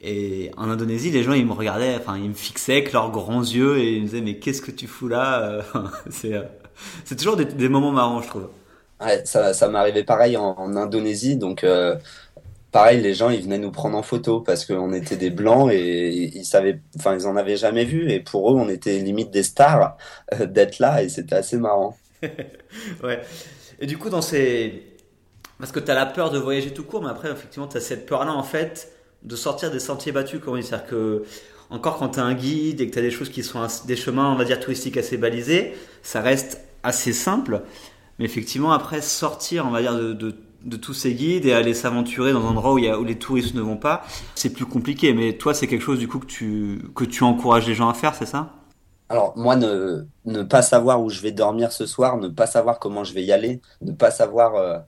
Et 0.00 0.52
en 0.56 0.70
Indonésie, 0.70 1.10
les 1.10 1.24
gens 1.24 1.32
ils 1.32 1.44
me 1.44 1.52
regardaient, 1.52 1.96
enfin 1.98 2.16
ils 2.16 2.28
me 2.28 2.34
fixaient 2.34 2.74
avec 2.74 2.92
leurs 2.92 3.10
grands 3.10 3.42
yeux 3.42 3.78
et 3.78 3.94
ils 3.94 4.02
me 4.02 4.06
disaient 4.06 4.20
mais 4.20 4.38
qu'est-ce 4.38 4.62
que 4.62 4.70
tu 4.70 4.86
fous 4.86 5.08
là 5.08 5.62
C'est, 6.10 6.34
euh, 6.34 6.42
c'est 7.04 7.16
toujours 7.16 7.36
des, 7.36 7.46
des, 7.46 7.68
moments 7.68 7.90
marrants, 7.90 8.22
je 8.22 8.28
trouve. 8.28 8.48
Ouais, 9.00 9.22
ça, 9.24 9.52
ça 9.52 9.68
m'est 9.68 9.78
arrivé 9.78 10.04
pareil 10.04 10.36
en, 10.36 10.54
en 10.56 10.76
Indonésie, 10.76 11.36
donc. 11.36 11.64
Euh 11.64 11.96
pareil, 12.72 13.00
les 13.00 13.14
gens, 13.14 13.30
ils 13.30 13.42
venaient 13.42 13.58
nous 13.58 13.70
prendre 13.70 13.96
en 13.96 14.02
photo 14.02 14.40
parce 14.40 14.64
qu'on 14.64 14.92
était 14.92 15.16
des 15.16 15.30
blancs 15.30 15.70
et 15.72 16.10
ils 16.36 16.44
savaient, 16.44 16.80
enfin, 16.96 17.14
ils 17.14 17.26
en 17.26 17.36
avaient 17.36 17.56
jamais 17.56 17.84
vu 17.84 18.10
et 18.10 18.20
pour 18.20 18.50
eux, 18.50 18.54
on 18.54 18.68
était 18.68 18.98
limite 18.98 19.30
des 19.30 19.42
stars 19.42 19.96
euh, 20.34 20.46
d'être 20.46 20.78
là 20.78 21.02
et 21.02 21.08
c'était 21.08 21.36
assez 21.36 21.56
marrant. 21.56 21.96
ouais. 23.02 23.20
Et 23.80 23.86
du 23.86 23.96
coup, 23.96 24.10
dans 24.10 24.22
ces, 24.22 24.82
parce 25.58 25.72
que 25.72 25.80
tu 25.80 25.90
as 25.90 25.94
la 25.94 26.06
peur 26.06 26.30
de 26.30 26.38
voyager 26.38 26.72
tout 26.72 26.84
court, 26.84 27.02
mais 27.02 27.10
après, 27.10 27.30
effectivement, 27.30 27.66
tu 27.66 27.76
as 27.76 27.80
cette 27.80 28.06
peur-là, 28.06 28.32
en 28.32 28.42
fait, 28.42 28.92
de 29.22 29.34
sortir 29.34 29.70
des 29.70 29.80
sentiers 29.80 30.12
battus. 30.12 30.40
C'est-à-dire 30.44 30.86
que, 30.86 31.24
encore 31.70 31.98
quand 31.98 32.10
tu 32.10 32.20
as 32.20 32.24
un 32.24 32.34
guide 32.34 32.80
et 32.80 32.88
que 32.88 32.92
tu 32.92 32.98
as 32.98 33.02
des 33.02 33.10
choses 33.10 33.28
qui 33.28 33.42
sont 33.42 33.66
des 33.86 33.96
chemins, 33.96 34.32
on 34.32 34.36
va 34.36 34.44
dire, 34.44 34.60
touristiques 34.60 34.96
assez 34.96 35.16
balisés, 35.16 35.74
ça 36.02 36.20
reste 36.20 36.60
assez 36.82 37.12
simple. 37.12 37.62
Mais 38.18 38.24
effectivement, 38.24 38.72
après, 38.72 39.00
sortir, 39.00 39.66
on 39.66 39.70
va 39.70 39.80
dire, 39.80 39.96
de, 39.96 40.12
de 40.12 40.34
de 40.64 40.76
tous 40.76 40.94
ces 40.94 41.14
guides 41.14 41.46
et 41.46 41.52
aller 41.52 41.74
s'aventurer 41.74 42.32
dans 42.32 42.44
un 42.46 42.50
endroit 42.50 42.72
où, 42.72 43.04
les 43.04 43.18
touristes 43.18 43.54
ne 43.54 43.60
vont 43.60 43.76
pas, 43.76 44.02
c'est 44.34 44.50
plus 44.50 44.66
compliqué. 44.66 45.12
Mais 45.12 45.34
toi, 45.34 45.54
c'est 45.54 45.66
quelque 45.66 45.84
chose 45.84 45.98
du 45.98 46.08
coup 46.08 46.18
que 46.18 46.26
tu, 46.26 46.82
que 46.94 47.04
tu 47.04 47.22
encourages 47.22 47.66
les 47.66 47.74
gens 47.74 47.88
à 47.88 47.94
faire, 47.94 48.14
c'est 48.14 48.26
ça? 48.26 48.52
Alors 49.08 49.36
moi, 49.36 49.56
ne, 49.56 50.04
ne 50.26 50.42
pas 50.42 50.62
savoir 50.62 51.02
où 51.02 51.08
je 51.08 51.20
vais 51.20 51.32
dormir 51.32 51.72
ce 51.72 51.86
soir, 51.86 52.18
ne 52.18 52.28
pas 52.28 52.46
savoir 52.46 52.78
comment 52.78 53.04
je 53.04 53.14
vais 53.14 53.24
y 53.24 53.32
aller, 53.32 53.60
ne 53.80 53.92
pas 53.92 54.10
savoir 54.10 54.54
euh, 54.56 54.78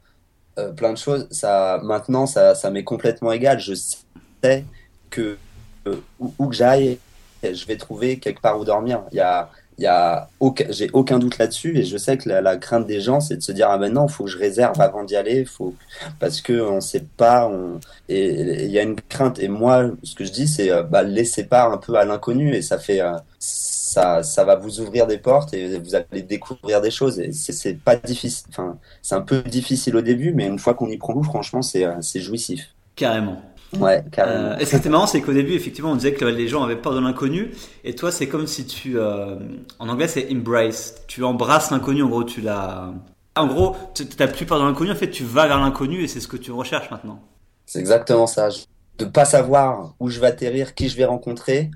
euh, 0.58 0.72
plein 0.72 0.92
de 0.92 0.98
choses, 0.98 1.26
ça 1.30 1.80
maintenant, 1.82 2.26
ça, 2.26 2.54
ça 2.54 2.70
m'est 2.70 2.84
complètement 2.84 3.32
égal. 3.32 3.58
Je 3.60 3.74
sais 3.74 4.64
que 5.08 5.38
euh, 5.86 5.96
où, 6.18 6.34
où, 6.38 6.48
que 6.48 6.54
j'aille, 6.54 6.98
je 7.42 7.64
vais 7.64 7.76
trouver 7.76 8.18
quelque 8.18 8.42
part 8.42 8.58
où 8.60 8.64
dormir. 8.64 9.04
Il 9.12 9.16
y 9.16 9.20
a, 9.20 9.50
y 9.82 9.86
a 9.86 10.28
aucun, 10.40 10.66
j'ai 10.70 10.90
aucun 10.92 11.18
doute 11.18 11.38
là-dessus 11.38 11.78
et 11.78 11.84
je 11.84 11.96
sais 11.96 12.16
que 12.18 12.28
la, 12.28 12.56
crainte 12.56 12.86
des 12.86 13.00
gens 13.00 13.20
c'est 13.20 13.36
de 13.36 13.42
se 13.42 13.52
dire 13.52 13.68
ah 13.70 13.78
ben 13.78 13.92
non 13.92 14.08
faut 14.08 14.24
que 14.24 14.30
je 14.30 14.38
réserve 14.38 14.80
avant 14.80 15.04
d'y 15.04 15.16
aller 15.16 15.44
faut 15.44 15.74
parce 16.18 16.40
que 16.40 16.60
on 16.60 16.80
sait 16.80 17.04
pas 17.16 17.48
on 17.48 17.80
et 18.08 18.64
il 18.64 18.70
y 18.70 18.78
a 18.78 18.82
une 18.82 18.96
crainte. 18.96 19.38
Et 19.38 19.48
moi 19.48 19.90
ce 20.02 20.14
que 20.14 20.24
je 20.24 20.32
dis 20.32 20.48
c'est 20.48 20.70
euh, 20.70 20.82
bah 20.82 21.02
laissez 21.02 21.44
pas 21.44 21.66
un 21.66 21.78
peu 21.78 21.94
à 21.94 22.04
l'inconnu 22.04 22.54
et 22.54 22.62
ça 22.62 22.78
fait 22.78 23.00
euh, 23.00 23.12
ça 23.38 24.22
ça 24.22 24.44
va 24.44 24.56
vous 24.56 24.80
ouvrir 24.80 25.06
des 25.06 25.18
portes 25.18 25.54
et 25.54 25.78
vous 25.78 25.94
allez 25.94 26.22
découvrir 26.22 26.80
des 26.80 26.90
choses. 26.90 27.18
Et 27.18 27.32
c'est 27.32 27.74
pas 27.74 27.96
difficile 27.96 28.46
enfin 28.50 28.78
c'est 29.02 29.14
un 29.14 29.22
peu 29.22 29.42
difficile 29.42 29.96
au 29.96 30.02
début 30.02 30.32
mais 30.34 30.46
une 30.46 30.58
fois 30.58 30.74
qu'on 30.74 30.88
y 30.88 30.96
prend 30.98 31.12
goût 31.12 31.22
franchement 31.22 31.62
c'est 31.62 31.84
euh, 31.84 32.00
c'est 32.00 32.20
jouissif. 32.20 32.74
Carrément 32.96 33.40
Ouais, 33.78 34.02
carrément. 34.10 34.52
Euh, 34.52 34.58
et 34.58 34.64
ce 34.64 34.70
qui 34.70 34.76
était 34.76 34.88
marrant, 34.88 35.06
c'est 35.06 35.20
qu'au 35.20 35.32
début, 35.32 35.52
effectivement, 35.52 35.92
on 35.92 35.96
disait 35.96 36.12
que 36.12 36.24
les 36.24 36.48
gens 36.48 36.62
avaient 36.62 36.76
peur 36.76 36.94
de 36.94 37.00
l'inconnu. 37.00 37.52
Et 37.84 37.94
toi, 37.94 38.10
c'est 38.10 38.26
comme 38.26 38.46
si 38.46 38.66
tu, 38.66 38.98
euh, 38.98 39.36
en 39.78 39.88
anglais, 39.88 40.08
c'est 40.08 40.28
embrace. 40.32 40.96
Tu 41.06 41.22
embrasses 41.24 41.70
l'inconnu. 41.70 42.02
En 42.02 42.08
gros, 42.08 42.24
tu 42.24 42.40
l'as. 42.40 42.92
En 43.36 43.46
gros, 43.46 43.76
tu 43.94 44.04
n'as 44.18 44.26
plus 44.26 44.44
peur 44.44 44.58
de 44.58 44.64
l'inconnu. 44.64 44.90
En 44.90 44.96
fait, 44.96 45.10
tu 45.10 45.24
vas 45.24 45.46
vers 45.46 45.60
l'inconnu 45.60 46.02
et 46.02 46.08
c'est 46.08 46.20
ce 46.20 46.28
que 46.28 46.36
tu 46.36 46.50
recherches 46.50 46.90
maintenant. 46.90 47.20
C'est 47.66 47.78
exactement 47.78 48.26
ça. 48.26 48.48
de 48.98 49.04
pas 49.04 49.24
savoir 49.24 49.94
où 50.00 50.10
je 50.10 50.20
vais 50.20 50.26
atterrir, 50.26 50.74
qui 50.74 50.88
je 50.88 50.96
vais 50.96 51.04
rencontrer. 51.04 51.70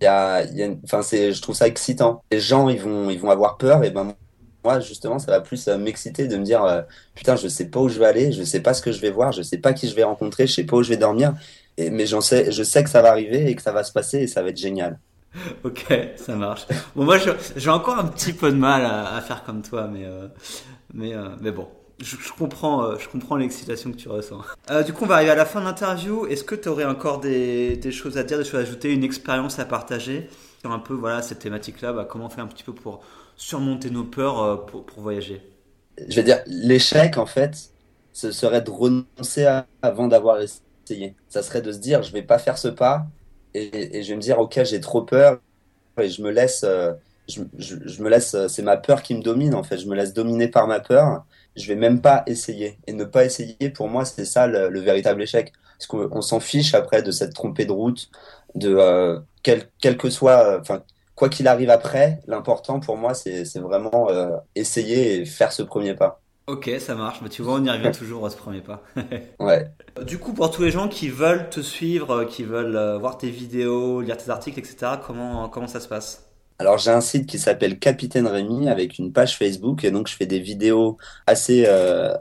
Y 0.00 0.06
a, 0.06 0.44
y 0.44 0.62
a 0.62 0.68
enfin, 0.84 1.02
je 1.02 1.40
trouve 1.42 1.54
ça 1.54 1.66
excitant. 1.66 2.22
Les 2.30 2.40
gens, 2.40 2.68
ils 2.68 2.80
vont, 2.80 3.10
ils 3.10 3.18
vont 3.18 3.30
avoir 3.30 3.58
peur, 3.58 3.84
et 3.84 3.90
ben 3.90 4.14
justement, 4.80 5.18
ça 5.18 5.30
va 5.32 5.40
plus 5.40 5.68
euh, 5.68 5.78
m'exciter 5.78 6.28
de 6.28 6.36
me 6.36 6.44
dire, 6.44 6.64
euh, 6.64 6.82
putain, 7.14 7.36
je 7.36 7.48
sais 7.48 7.66
pas 7.66 7.80
où 7.80 7.88
je 7.88 7.98
vais 7.98 8.06
aller, 8.06 8.32
je 8.32 8.42
sais 8.42 8.60
pas 8.60 8.74
ce 8.74 8.82
que 8.82 8.92
je 8.92 9.00
vais 9.00 9.10
voir, 9.10 9.32
je 9.32 9.42
sais 9.42 9.58
pas 9.58 9.72
qui 9.72 9.88
je 9.88 9.94
vais 9.94 10.04
rencontrer, 10.04 10.46
je 10.46 10.54
sais 10.54 10.64
pas 10.64 10.76
où 10.76 10.82
je 10.82 10.88
vais 10.88 10.96
dormir, 10.96 11.34
mais 11.78 12.06
j'en 12.06 12.20
sais, 12.20 12.50
je 12.50 12.62
sais 12.62 12.82
que 12.84 12.90
ça 12.90 13.02
va 13.02 13.10
arriver 13.10 13.50
et 13.50 13.54
que 13.54 13.62
ça 13.62 13.72
va 13.72 13.84
se 13.84 13.92
passer 13.92 14.18
et 14.18 14.26
ça 14.26 14.42
va 14.42 14.50
être 14.50 14.58
génial. 14.58 14.98
Ok, 15.64 15.86
ça 16.16 16.34
marche. 16.34 16.66
Bon, 16.96 17.04
moi, 17.04 17.18
j'ai 17.56 17.70
encore 17.70 17.98
un 17.98 18.06
petit 18.06 18.32
peu 18.32 18.50
de 18.50 18.56
mal 18.56 18.84
à, 18.84 19.20
faire 19.20 19.44
comme 19.44 19.62
toi, 19.62 19.88
mais, 19.92 20.04
euh, 20.04 20.26
mais, 20.94 21.12
mais 21.40 21.50
bon, 21.52 21.68
je, 22.00 22.16
comprends, 22.36 22.98
je 22.98 23.08
comprends 23.08 23.36
l'excitation 23.36 23.92
que 23.92 23.96
tu 23.96 24.08
ressens. 24.08 24.40
du 24.86 24.92
coup, 24.92 25.04
on 25.04 25.06
va 25.06 25.16
arriver 25.16 25.30
à 25.30 25.34
la 25.34 25.44
fin 25.44 25.60
de 25.60 25.66
l'interview. 25.66 26.26
Est-ce 26.26 26.44
que 26.44 26.54
tu 26.54 26.68
aurais 26.68 26.86
encore 26.86 27.20
des, 27.20 27.78
choses 27.92 28.16
à 28.16 28.24
dire, 28.24 28.38
des 28.38 28.44
choses 28.44 28.60
à 28.60 28.62
ajouter, 28.62 28.92
une 28.92 29.04
expérience 29.04 29.58
à 29.58 29.64
partager 29.64 30.28
sur 30.60 30.72
un 30.72 30.78
peu 30.78 30.94
voilà 30.94 31.22
cette 31.22 31.40
thématique-là? 31.40 31.92
Bah, 31.92 32.08
Comment 32.08 32.30
faire 32.30 32.44
un 32.44 32.48
petit 32.48 32.64
peu 32.64 32.72
pour 32.72 33.04
surmonter 33.38 33.90
nos 33.90 34.04
peurs 34.04 34.42
euh, 34.42 34.56
pour, 34.56 34.84
pour 34.84 35.02
voyager 35.02 35.40
Je 36.08 36.16
veux 36.16 36.22
dire, 36.22 36.40
l'échec, 36.46 37.16
en 37.16 37.24
fait, 37.24 37.70
ce 38.12 38.32
serait 38.32 38.60
de 38.60 38.70
renoncer 38.70 39.46
avant 39.80 40.08
d'avoir 40.08 40.40
essayé. 40.40 41.14
Ça 41.28 41.42
serait 41.42 41.62
de 41.62 41.72
se 41.72 41.78
dire, 41.78 42.02
je 42.02 42.12
vais 42.12 42.22
pas 42.22 42.38
faire 42.38 42.58
ce 42.58 42.68
pas 42.68 43.06
et, 43.54 44.02
je 44.02 44.08
vais 44.10 44.16
me 44.16 44.20
dire, 44.20 44.38
ok, 44.38 44.60
j'ai 44.64 44.80
trop 44.80 45.02
peur 45.02 45.40
et 46.00 46.08
je 46.08 46.20
me 46.22 46.30
laisse, 46.30 46.64
euh, 46.64 46.92
je, 47.28 47.40
me 48.02 48.08
laisse, 48.08 48.36
c'est 48.48 48.62
ma 48.62 48.76
peur 48.76 49.02
qui 49.02 49.14
me 49.14 49.22
domine 49.22 49.54
en 49.54 49.62
fait. 49.62 49.78
Je 49.78 49.86
me 49.86 49.94
laisse 49.94 50.12
dominer 50.12 50.48
par 50.48 50.66
ma 50.66 50.80
peur. 50.80 51.24
Je 51.56 51.66
vais 51.66 51.76
même 51.76 52.00
pas 52.00 52.24
essayer 52.26 52.78
et 52.86 52.92
ne 52.92 53.04
pas 53.04 53.24
essayer 53.24 53.70
pour 53.70 53.88
moi, 53.88 54.04
c'est 54.04 54.24
ça 54.24 54.46
le, 54.46 54.80
véritable 54.80 55.22
échec. 55.22 55.52
Parce 55.78 55.86
qu'on 55.86 56.22
s'en 56.22 56.40
fiche 56.40 56.74
après 56.74 57.02
de 57.02 57.12
cette 57.12 57.34
trompée 57.34 57.64
de 57.64 57.72
route, 57.72 58.10
de 58.56 58.74
euh, 58.74 59.20
quel, 59.44 59.68
quel 59.80 59.96
que 59.96 60.10
soit, 60.10 60.58
enfin 60.60 60.82
quoi 61.18 61.28
qu'il 61.28 61.48
arrive 61.48 61.68
après, 61.68 62.20
l'important 62.28 62.78
pour 62.78 62.96
moi, 62.96 63.12
c'est 63.12 63.42
vraiment 63.58 64.08
euh, 64.08 64.36
essayer 64.54 65.16
et 65.16 65.24
faire 65.24 65.52
ce 65.52 65.64
premier 65.64 65.94
pas. 65.94 66.20
Ok, 66.46 66.70
ça 66.78 66.94
marche. 66.94 67.18
Mais 67.22 67.28
tu 67.28 67.42
vois, 67.42 67.54
on 67.54 67.64
y 67.64 67.70
revient 67.70 67.90
toujours 67.90 68.24
à 68.24 68.30
ce 68.30 68.36
premier 68.36 68.60
pas. 68.60 68.84
ouais. 69.40 69.68
Du 70.06 70.18
coup, 70.18 70.32
pour 70.32 70.50
tous 70.52 70.62
les 70.62 70.70
gens 70.70 70.86
qui 70.86 71.08
veulent 71.08 71.50
te 71.50 71.60
suivre, 71.60 72.20
euh, 72.20 72.24
qui 72.24 72.44
veulent 72.44 72.76
euh, 72.76 72.98
voir 72.98 73.18
tes 73.18 73.30
vidéos, 73.30 74.00
lire 74.00 74.16
tes 74.16 74.30
articles, 74.30 74.60
etc., 74.60 74.92
comment, 75.04 75.48
comment 75.48 75.66
ça 75.66 75.80
se 75.80 75.88
passe? 75.88 76.24
Alors 76.60 76.78
j'ai 76.78 76.90
un 76.90 77.00
site 77.00 77.26
qui 77.26 77.38
s'appelle 77.38 77.78
Capitaine 77.78 78.26
Rémi 78.26 78.68
avec 78.68 78.98
une 78.98 79.12
page 79.12 79.36
Facebook 79.36 79.84
et 79.84 79.92
donc 79.92 80.08
je 80.08 80.16
fais 80.16 80.26
des 80.26 80.40
vidéos 80.40 80.96
assez 81.28 81.66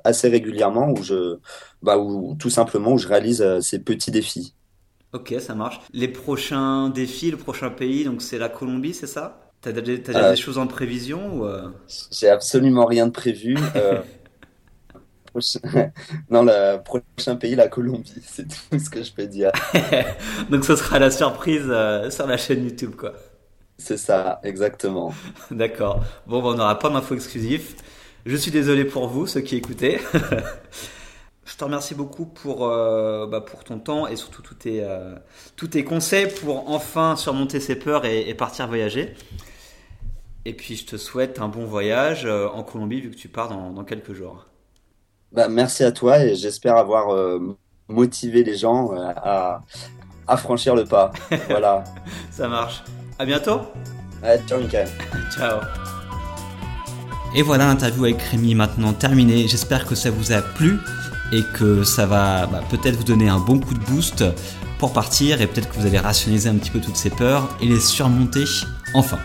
assez 0.04 0.30
régulièrement 0.30 0.92
où 0.92 1.02
je 1.02 1.40
bah 1.82 1.98
où 1.98 2.36
tout 2.36 2.52
simplement 2.52 2.92
où 2.92 2.98
je 3.00 3.08
réalise 3.08 3.44
ces 3.62 3.80
petits 3.80 4.12
défis. 4.12 4.54
Ok, 5.13 5.34
ça 5.39 5.56
marche. 5.56 5.80
Les 5.93 6.08
prochains 6.08 6.89
défis, 6.89 7.32
le 7.32 7.38
prochain 7.38 7.70
pays, 7.70 8.04
donc 8.04 8.22
c'est 8.22 8.38
la 8.38 8.50
Colombie, 8.50 8.93
c'est 8.93 9.08
ça? 9.08 9.52
T'as 9.62 9.72
déjà, 9.72 9.93
euh, 10.10 10.32
des 10.32 10.38
choses 10.38 10.58
en 10.58 10.67
prévision 10.67 11.36
ou 11.36 11.46
euh? 11.46 11.70
J'ai 12.12 12.30
absolument 12.30 12.86
rien 12.86 13.08
de 13.08 13.12
prévu. 13.12 13.58
Euh, 13.76 14.02
non, 16.30 16.43
le 16.43 16.78
prochain 16.84 17.36
pays, 17.36 17.56
la 17.56 17.67
Colombie, 17.67 18.13
c'est 18.24 18.48
tout 18.48 18.80
ce 18.80 18.89
que 18.89 19.04
je 19.04 19.12
peux 19.13 19.28
dire. 19.28 19.52
donc 20.50 20.65
ce 20.65 20.76
sera 20.76 21.00
la 21.00 21.12
surprise 21.12 21.72
sur 22.10 22.28
la 22.28 22.38
chaîne 22.38 22.65
YouTube, 22.65 22.96
quoi. 22.96 23.13
C'est 23.78 23.98
ça, 23.98 24.39
exactement. 24.43 25.13
D'accord. 25.52 26.04
Bon, 26.26 26.43
on 26.43 26.56
n'aura 26.56 26.80
pas 26.80 26.89
d'infos 26.89 27.13
exclusives. 27.13 27.76
Je 28.26 28.36
suis 28.36 28.52
désolé 28.52 28.84
pour 28.84 29.08
vous, 29.08 29.28
ceux 29.28 29.41
qui 29.41 29.56
écoutaient. 29.56 30.00
Je 31.48 31.56
te 31.56 31.64
remercie 31.64 31.96
beaucoup 31.96 32.26
pour, 32.26 32.68
euh, 32.68 33.26
bah, 33.26 33.40
pour 33.40 33.64
ton 33.64 33.80
temps 33.80 34.06
et 34.06 34.18
surtout 34.18 34.42
tous 34.42 34.54
tes, 34.54 34.84
euh, 34.84 35.16
tous 35.56 35.70
tes 35.70 35.86
conseils 35.86 36.28
pour 36.42 36.70
enfin 36.70 37.16
surmonter 37.16 37.62
ses 37.62 37.78
peurs 37.78 38.04
et, 38.04 38.34
partir 38.34 38.68
voyager. 38.68 39.16
Et 40.44 40.54
puis 40.54 40.76
je 40.76 40.86
te 40.86 40.98
souhaite 40.98 41.40
un 41.40 41.48
bon 41.48 41.66
voyage 41.66 42.26
euh, 42.26 42.50
en 42.50 42.64
Colombie 42.64 43.00
vu 43.00 43.12
que 43.12 43.16
tu 43.16 43.30
pars 43.30 43.48
dans, 43.48 43.72
dans 43.72 43.86
quelques 43.86 44.14
jours. 44.14 44.46
Bah, 45.32 45.48
merci 45.48 45.86
à 45.86 45.94
toi 45.94 46.20
et 46.20 46.36
j'espère 46.36 46.76
avoir 46.76 47.16
motivé 47.88 48.44
les 48.44 48.58
gens 48.58 48.92
à, 48.92 49.64
à, 50.28 50.38
franchir 50.38 50.76
le 50.76 50.84
pas. 50.84 51.14
voilà. 51.50 51.86
Ça 52.30 52.50
marche. 52.50 52.84
À 53.20 53.26
bientôt. 53.26 53.62
ciao 54.48 54.60
Michael. 54.60 54.90
ciao. 55.34 55.62
Et 57.36 57.42
voilà 57.42 57.68
l'interview 57.68 58.06
avec 58.06 58.22
Rémi 58.22 58.54
maintenant 58.54 58.92
terminée. 58.92 59.48
J'espère 59.48 59.86
que 59.86 59.96
ça 59.96 60.12
vous 60.12 60.34
a 60.34 60.42
plu 60.42 60.80
et 61.32 61.44
que 61.54 61.84
ça 61.84 62.06
va 62.06 62.48
bah, 62.48 62.62
peut-être 62.70 62.96
vous 62.96 63.04
donner 63.04 63.30
un 63.30 63.40
bon 63.40 63.60
coup 63.60 63.74
de 63.74 63.84
boost 63.86 64.24
pour 64.80 64.94
partir 64.94 65.42
et 65.42 65.48
peut-être 65.48 65.70
que 65.70 65.80
vous 65.80 65.86
allez 65.86 66.00
rationaliser 66.00 66.50
un 66.50 66.56
petit 66.56 66.72
peu 66.72 66.80
toutes 66.80 66.98
ces 66.98 67.10
peurs 67.10 67.50
et 67.62 67.66
les 67.66 67.80
surmonter 67.80 68.44
enfin. 68.94 69.18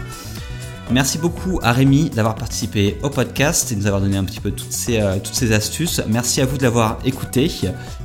Merci 0.91 1.19
beaucoup 1.19 1.61
à 1.63 1.71
Rémi 1.73 2.11
d'avoir 2.11 2.35
participé 2.35 2.99
au 3.03 3.09
podcast 3.09 3.73
et 3.73 3.77
de 3.77 3.81
nous 3.81 3.87
avoir 3.87 4.03
donné 4.03 4.19
un 4.19 4.25
petit 4.25 4.41
peu 4.41 4.51
toutes 4.51 4.73
ces, 4.73 5.01
euh, 5.01 5.17
astuces. 5.53 6.03
Merci 6.09 6.43
à 6.43 6.47
vous 6.47 6.59
de 6.59 6.65
l'avoir 6.65 6.99
écouté 7.05 7.49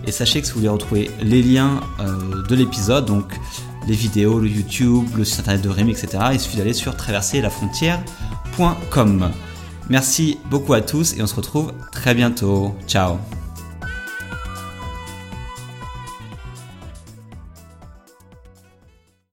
et 0.05 0.11
sachez 0.11 0.41
que 0.41 0.47
si 0.47 0.53
vous 0.53 0.59
voulez 0.59 0.69
retrouver 0.69 1.09
les 1.21 1.41
liens 1.41 1.81
euh, 1.99 2.43
de 2.47 2.55
l'épisode, 2.55 3.05
donc 3.05 3.33
les 3.87 3.95
vidéos, 3.95 4.39
le 4.39 4.47
YouTube, 4.47 5.05
le 5.17 5.25
site 5.25 5.39
internet 5.39 5.63
de 5.63 5.69
Rémi, 5.69 5.91
etc., 5.91 6.19
il 6.33 6.39
suffit 6.39 6.57
d'aller 6.57 6.73
sur 6.73 6.95
traverserlafrontière.com. 6.95 9.31
Merci 9.89 10.37
beaucoup 10.49 10.73
à 10.73 10.81
tous 10.81 11.15
et 11.17 11.21
on 11.21 11.27
se 11.27 11.35
retrouve 11.35 11.71
très 11.91 12.13
bientôt. 12.13 12.75
Ciao 12.87 13.17